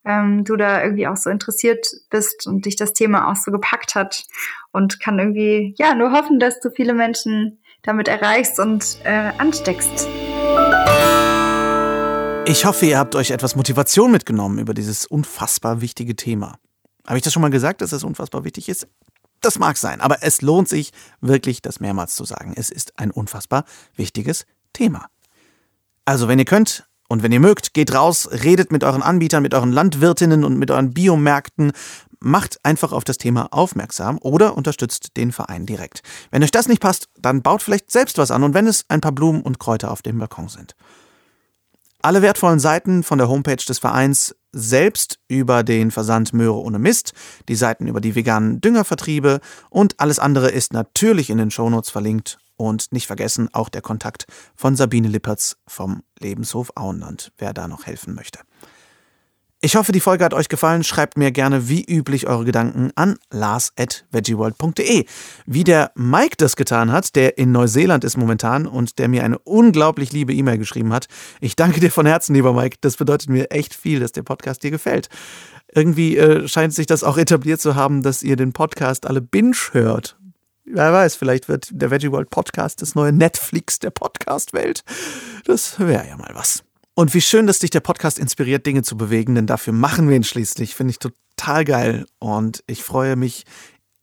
ähm, 0.05 0.45
du 0.45 0.57
da 0.57 0.83
irgendwie 0.83 1.07
auch 1.07 1.17
so 1.17 1.31
interessiert 1.31 1.87
bist 2.11 2.47
und 2.47 2.67
dich 2.67 2.77
das 2.77 2.93
Thema 2.93 3.31
auch 3.31 3.37
so 3.37 3.51
gepackt 3.51 3.95
hat 3.95 4.25
und 4.73 5.01
kann 5.01 5.19
irgendwie 5.19 5.75
ja 5.79 5.95
nur 5.95 6.13
hoffen, 6.13 6.39
dass 6.39 6.61
du 6.61 6.71
viele 6.71 6.95
Menschen 6.95 7.59
damit 7.83 8.09
erreichst 8.09 8.59
und 8.59 8.99
äh, 9.05 9.33
ansteckst. 9.39 10.09
Ich 12.47 12.67
hoffe, 12.67 12.87
ihr 12.87 12.99
habt 12.99 13.15
euch 13.15 13.31
etwas 13.31 13.57
Motivation 13.57 14.11
mitgenommen 14.11 14.59
über 14.59 14.75
dieses 14.75 15.07
unfassbar 15.07 15.81
wichtige 15.81 16.15
Thema. 16.15 16.59
Habe 17.07 17.17
ich 17.17 17.25
das 17.25 17.33
schon 17.33 17.43
mal 17.43 17.51
gesagt, 17.51 17.81
dass 17.81 17.93
es 17.93 18.05
unfassbar 18.05 18.45
wichtig 18.45 18.69
ist? 18.69 18.87
Das 19.41 19.59
mag 19.59 19.77
sein, 19.77 20.01
aber 20.01 20.23
es 20.23 20.43
lohnt 20.43 20.69
sich 20.69 20.93
wirklich, 21.21 21.61
das 21.61 21.81
mehrmals 21.81 22.15
zu 22.15 22.25
sagen. 22.25 22.55
Es 22.57 22.71
ist 22.71 22.99
ein 22.99 23.11
unfassbar 23.11 23.65
wichtiges 23.97 24.47
Thema. 24.73 25.07
Also, 26.07 26.29
wenn 26.29 26.39
ihr 26.39 26.45
könnt, 26.45 26.87
und 27.09 27.23
wenn 27.23 27.33
ihr 27.33 27.41
mögt, 27.41 27.75
geht 27.75 27.95
raus, 27.95 28.29
redet 28.31 28.73
mit 28.73 28.83
euren 28.83 29.03
Anbietern, 29.03 29.43
mit 29.43 29.55
euren 29.55 29.73
Landwirtinnen 29.73 30.45
und 30.45 30.59
mit 30.59 30.71
euren 30.71 30.95
Biomärkten, 30.95 31.73
macht 32.21 32.59
einfach 32.63 32.93
auf 32.93 33.05
das 33.05 33.19
Thema 33.19 33.53
aufmerksam 33.53 34.19
oder 34.21 34.57
unterstützt 34.57 35.17
den 35.17 35.31
Verein 35.31 35.67
direkt. 35.67 36.03
Wenn 36.31 36.43
euch 36.43 36.51
das 36.51 36.69
nicht 36.69 36.81
passt, 36.81 37.09
dann 37.19 37.43
baut 37.43 37.63
vielleicht 37.63 37.91
selbst 37.91 38.17
was 38.17 38.31
an 38.31 38.43
und 38.43 38.55
wenn 38.55 38.67
es 38.67 38.87
ein 38.89 39.03
paar 39.03 39.13
Blumen 39.13 39.43
und 39.43 39.59
Kräuter 39.59 39.91
auf 39.91 40.01
dem 40.01 40.19
Balkon 40.19 40.49
sind. 40.49 40.75
Alle 42.01 42.23
wertvollen 42.23 42.61
Seiten 42.61 43.03
von 43.03 43.19
der 43.19 43.29
Homepage 43.29 43.57
des 43.57 43.79
Vereins 43.79 44.35
selbst 44.53 45.19
über 45.29 45.63
den 45.63 45.91
Versand 45.91 46.33
Möhre 46.33 46.61
ohne 46.61 46.79
Mist, 46.79 47.13
die 47.49 47.55
Seiten 47.55 47.87
über 47.87 48.01
die 48.01 48.15
veganen 48.15 48.61
Düngervertriebe 48.61 49.41
und 49.71 50.01
alles 50.01 50.19
andere 50.19 50.51
ist 50.51 50.73
natürlich 50.73 51.31
in 51.31 51.39
den 51.39 51.51
Shownotes 51.51 51.91
verlinkt 51.91 52.39
und 52.57 52.93
nicht 52.93 53.07
vergessen 53.07 53.49
auch 53.53 53.69
der 53.69 53.83
Kontakt 53.83 54.27
von 54.55 54.77
Sabine 54.77 55.09
Lippertz 55.09 55.57
vom 55.67 56.03
Lebenshof 56.19 56.73
Auenland, 56.77 57.33
wer 57.39 57.53
da 57.53 57.69
noch 57.69 57.87
helfen 57.87 58.15
möchte. 58.15 58.41
Ich 59.65 59.77
hoffe, 59.77 59.93
die 59.93 60.01
Folge 60.01 60.23
hat 60.27 60.35
euch 60.35 60.51
gefallen. 60.51 60.85
Schreibt 60.85 61.17
mir 61.17 61.33
gerne 61.33 61.71
wie 61.71 61.83
üblich 61.83 62.27
eure 62.27 62.45
Gedanken 62.45 62.91
an 62.97 63.17
lars.veggieworld.de. 63.31 65.07
Wie 65.47 65.65
der 65.65 65.91
Mike 65.95 66.35
das 66.37 66.57
getan 66.57 66.93
hat, 66.93 67.17
der 67.17 67.39
in 67.39 67.51
Neuseeland 67.51 68.05
ist 68.05 68.19
momentan 68.19 68.67
und 68.67 68.99
der 68.99 69.09
mir 69.09 69.25
eine 69.25 69.39
unglaublich 69.39 70.13
liebe 70.13 70.35
E-Mail 70.35 70.59
geschrieben 70.59 70.93
hat. 70.93 71.07
Ich 71.41 71.57
danke 71.57 71.81
dir 71.81 71.91
von 71.91 72.05
Herzen, 72.05 72.35
lieber 72.35 72.53
Mike. 72.53 72.77
Das 72.83 72.99
bedeutet 72.99 73.31
mir 73.31 73.51
echt 73.53 73.73
viel, 73.73 74.01
dass 74.01 74.13
der 74.13 74.23
Podcast 74.23 74.63
dir 74.63 74.71
gefällt. 74.71 75.09
Irgendwie 75.73 76.19
äh, 76.19 76.47
scheint 76.47 76.75
sich 76.75 76.87
das 76.87 77.03
auch 77.03 77.17
etabliert 77.17 77.63
zu 77.63 77.75
haben, 77.75 78.03
dass 78.03 78.23
ihr 78.23 78.37
den 78.37 78.53
Podcast 78.53 79.07
alle 79.07 79.23
binge 79.23 79.57
hört. 79.73 80.19
Wer 80.67 80.93
weiß, 80.95 81.17
vielleicht 81.17 81.49
wird 81.49 81.69
der 81.73 81.91
Veggie 81.91 82.11
World 82.11 82.31
Podcast 82.31 82.81
das 82.81 82.95
neue 82.95 83.13
Netflix 83.13 83.81
der 83.81 83.91
Podcast-Welt. 83.91 84.83
Das 85.45 85.79
wäre 85.79 86.09
ja 86.09 86.17
mal 86.17 86.31
was. 86.33 86.65
Und 86.95 87.13
wie 87.13 87.21
schön, 87.21 87.47
dass 87.47 87.59
dich 87.59 87.71
der 87.71 87.81
Podcast 87.81 88.19
inspiriert, 88.19 88.65
Dinge 88.65 88.83
zu 88.83 88.97
bewegen, 88.97 89.35
denn 89.35 89.47
dafür 89.47 89.75
machen 89.75 90.09
wir 90.09 90.17
ihn 90.17 90.25
schließlich. 90.25 90.75
Finde 90.75 90.93
ich 90.93 90.99
total 90.99 91.67
geil. 91.67 92.07
Und 92.19 92.65
ich 92.67 92.83
freue 92.83 93.15
mich 93.15 93.45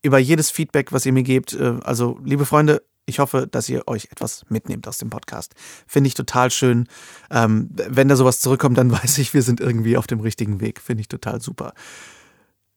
über 0.04 0.20
jedes 0.20 0.52
Feedback, 0.52 0.92
was 0.92 1.06
ihr 1.06 1.14
mir 1.14 1.24
gebt. 1.24 1.54
Äh, 1.54 1.80
also, 1.84 2.20
liebe 2.24 2.46
Freunde, 2.46 2.84
ich 3.08 3.18
hoffe, 3.18 3.48
dass 3.50 3.68
ihr 3.68 3.88
euch 3.88 4.10
etwas 4.12 4.44
mitnehmt 4.50 4.88
aus 4.88 5.00
dem 5.00 5.10
Podcast. 5.10 5.56
Finde 5.88 6.10
ich 6.10 6.14
total 6.14 6.52
schön. 6.52 6.88
Ähm, 7.32 7.70
wenn 7.72 8.08
da 8.08 8.16
sowas 8.16 8.40
zurückkommt, 8.40 8.78
dann 8.78 8.92
weiß 9.04 9.18
ich, 9.18 9.34
wir 9.34 9.42
sind 9.42 9.62
irgendwie 9.62 9.98
auf 9.98 10.06
dem 10.06 10.20
richtigen 10.20 10.62
Weg. 10.62 10.80
Finde 10.80 11.02
ich 11.02 11.08
total 11.08 11.42
super. 11.42 11.74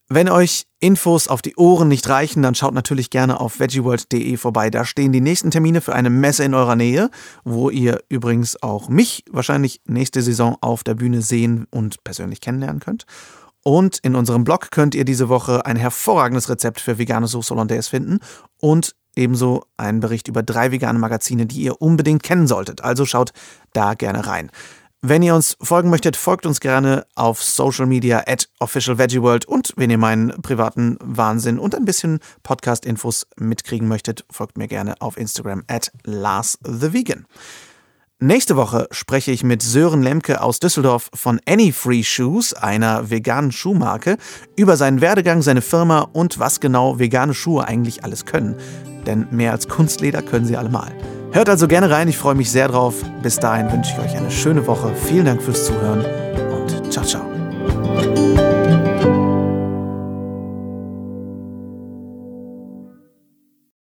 Wenn 0.08 0.28
euch 0.28 0.66
Infos 0.80 1.28
auf 1.28 1.40
die 1.40 1.56
Ohren 1.56 1.88
nicht 1.88 2.08
reichen, 2.10 2.42
dann 2.42 2.54
schaut 2.54 2.74
natürlich 2.74 3.08
gerne 3.08 3.40
auf 3.40 3.58
veggieworld.de 3.58 4.36
vorbei. 4.36 4.68
Da 4.68 4.84
stehen 4.84 5.12
die 5.12 5.22
nächsten 5.22 5.50
Termine 5.50 5.80
für 5.80 5.94
eine 5.94 6.10
Messe 6.10 6.44
in 6.44 6.52
eurer 6.52 6.76
Nähe, 6.76 7.10
wo 7.42 7.70
ihr 7.70 8.00
übrigens 8.10 8.62
auch 8.62 8.90
mich 8.90 9.24
wahrscheinlich 9.30 9.80
nächste 9.86 10.20
Saison 10.20 10.58
auf 10.60 10.84
der 10.84 10.94
Bühne 10.94 11.22
sehen 11.22 11.66
und 11.70 12.04
persönlich 12.04 12.42
kennenlernen 12.42 12.80
könnt. 12.80 13.06
Und 13.62 13.98
in 14.02 14.14
unserem 14.14 14.44
Blog 14.44 14.70
könnt 14.70 14.94
ihr 14.94 15.06
diese 15.06 15.30
Woche 15.30 15.64
ein 15.64 15.76
hervorragendes 15.76 16.50
Rezept 16.50 16.80
für 16.80 16.98
vegane 16.98 17.26
Sauce 17.26 17.50
Hollandaise 17.50 17.88
finden 17.88 18.18
und 18.60 18.94
ebenso 19.16 19.64
einen 19.78 20.00
Bericht 20.00 20.28
über 20.28 20.42
drei 20.42 20.70
vegane 20.70 20.98
Magazine, 20.98 21.46
die 21.46 21.62
ihr 21.62 21.80
unbedingt 21.80 22.22
kennen 22.22 22.46
solltet. 22.46 22.84
Also 22.84 23.06
schaut 23.06 23.32
da 23.72 23.94
gerne 23.94 24.26
rein. 24.26 24.50
Wenn 25.06 25.22
ihr 25.22 25.34
uns 25.34 25.58
folgen 25.60 25.90
möchtet, 25.90 26.16
folgt 26.16 26.46
uns 26.46 26.60
gerne 26.60 27.04
auf 27.14 27.42
Social 27.42 27.84
Media 27.84 28.22
at 28.26 28.48
OfficialVeggieWorld 28.58 29.44
und 29.44 29.74
wenn 29.76 29.90
ihr 29.90 29.98
meinen 29.98 30.30
privaten 30.40 30.96
Wahnsinn 30.98 31.58
und 31.58 31.74
ein 31.74 31.84
bisschen 31.84 32.20
Podcast-Infos 32.42 33.26
mitkriegen 33.36 33.86
möchtet, 33.86 34.24
folgt 34.30 34.56
mir 34.56 34.66
gerne 34.66 34.94
auf 35.00 35.18
Instagram 35.18 35.62
at 35.68 35.92
LarsTheVegan. 36.04 37.26
Nächste 38.18 38.56
Woche 38.56 38.88
spreche 38.92 39.30
ich 39.30 39.44
mit 39.44 39.60
Sören 39.60 40.02
Lemke 40.02 40.40
aus 40.40 40.58
Düsseldorf 40.58 41.10
von 41.12 41.38
Any 41.46 41.72
Free 41.72 42.02
Shoes, 42.02 42.54
einer 42.54 43.10
veganen 43.10 43.52
Schuhmarke, 43.52 44.16
über 44.56 44.78
seinen 44.78 45.02
Werdegang, 45.02 45.42
seine 45.42 45.60
Firma 45.60 46.08
und 46.14 46.38
was 46.38 46.60
genau 46.60 46.98
vegane 46.98 47.34
Schuhe 47.34 47.68
eigentlich 47.68 48.04
alles 48.04 48.24
können. 48.24 48.56
Denn 49.04 49.26
mehr 49.30 49.52
als 49.52 49.68
Kunstleder 49.68 50.22
können 50.22 50.46
sie 50.46 50.56
allemal. 50.56 50.96
Hört 51.34 51.48
also 51.48 51.66
gerne 51.66 51.90
rein, 51.90 52.06
ich 52.06 52.16
freue 52.16 52.36
mich 52.36 52.52
sehr 52.52 52.68
drauf. 52.68 52.94
Bis 53.20 53.40
dahin 53.40 53.70
wünsche 53.72 53.92
ich 53.92 53.98
euch 53.98 54.16
eine 54.16 54.30
schöne 54.30 54.64
Woche. 54.68 54.92
Vielen 54.94 55.24
Dank 55.24 55.42
fürs 55.42 55.66
Zuhören 55.66 56.04
und 56.52 56.92
ciao, 56.92 57.04
ciao. 57.04 58.33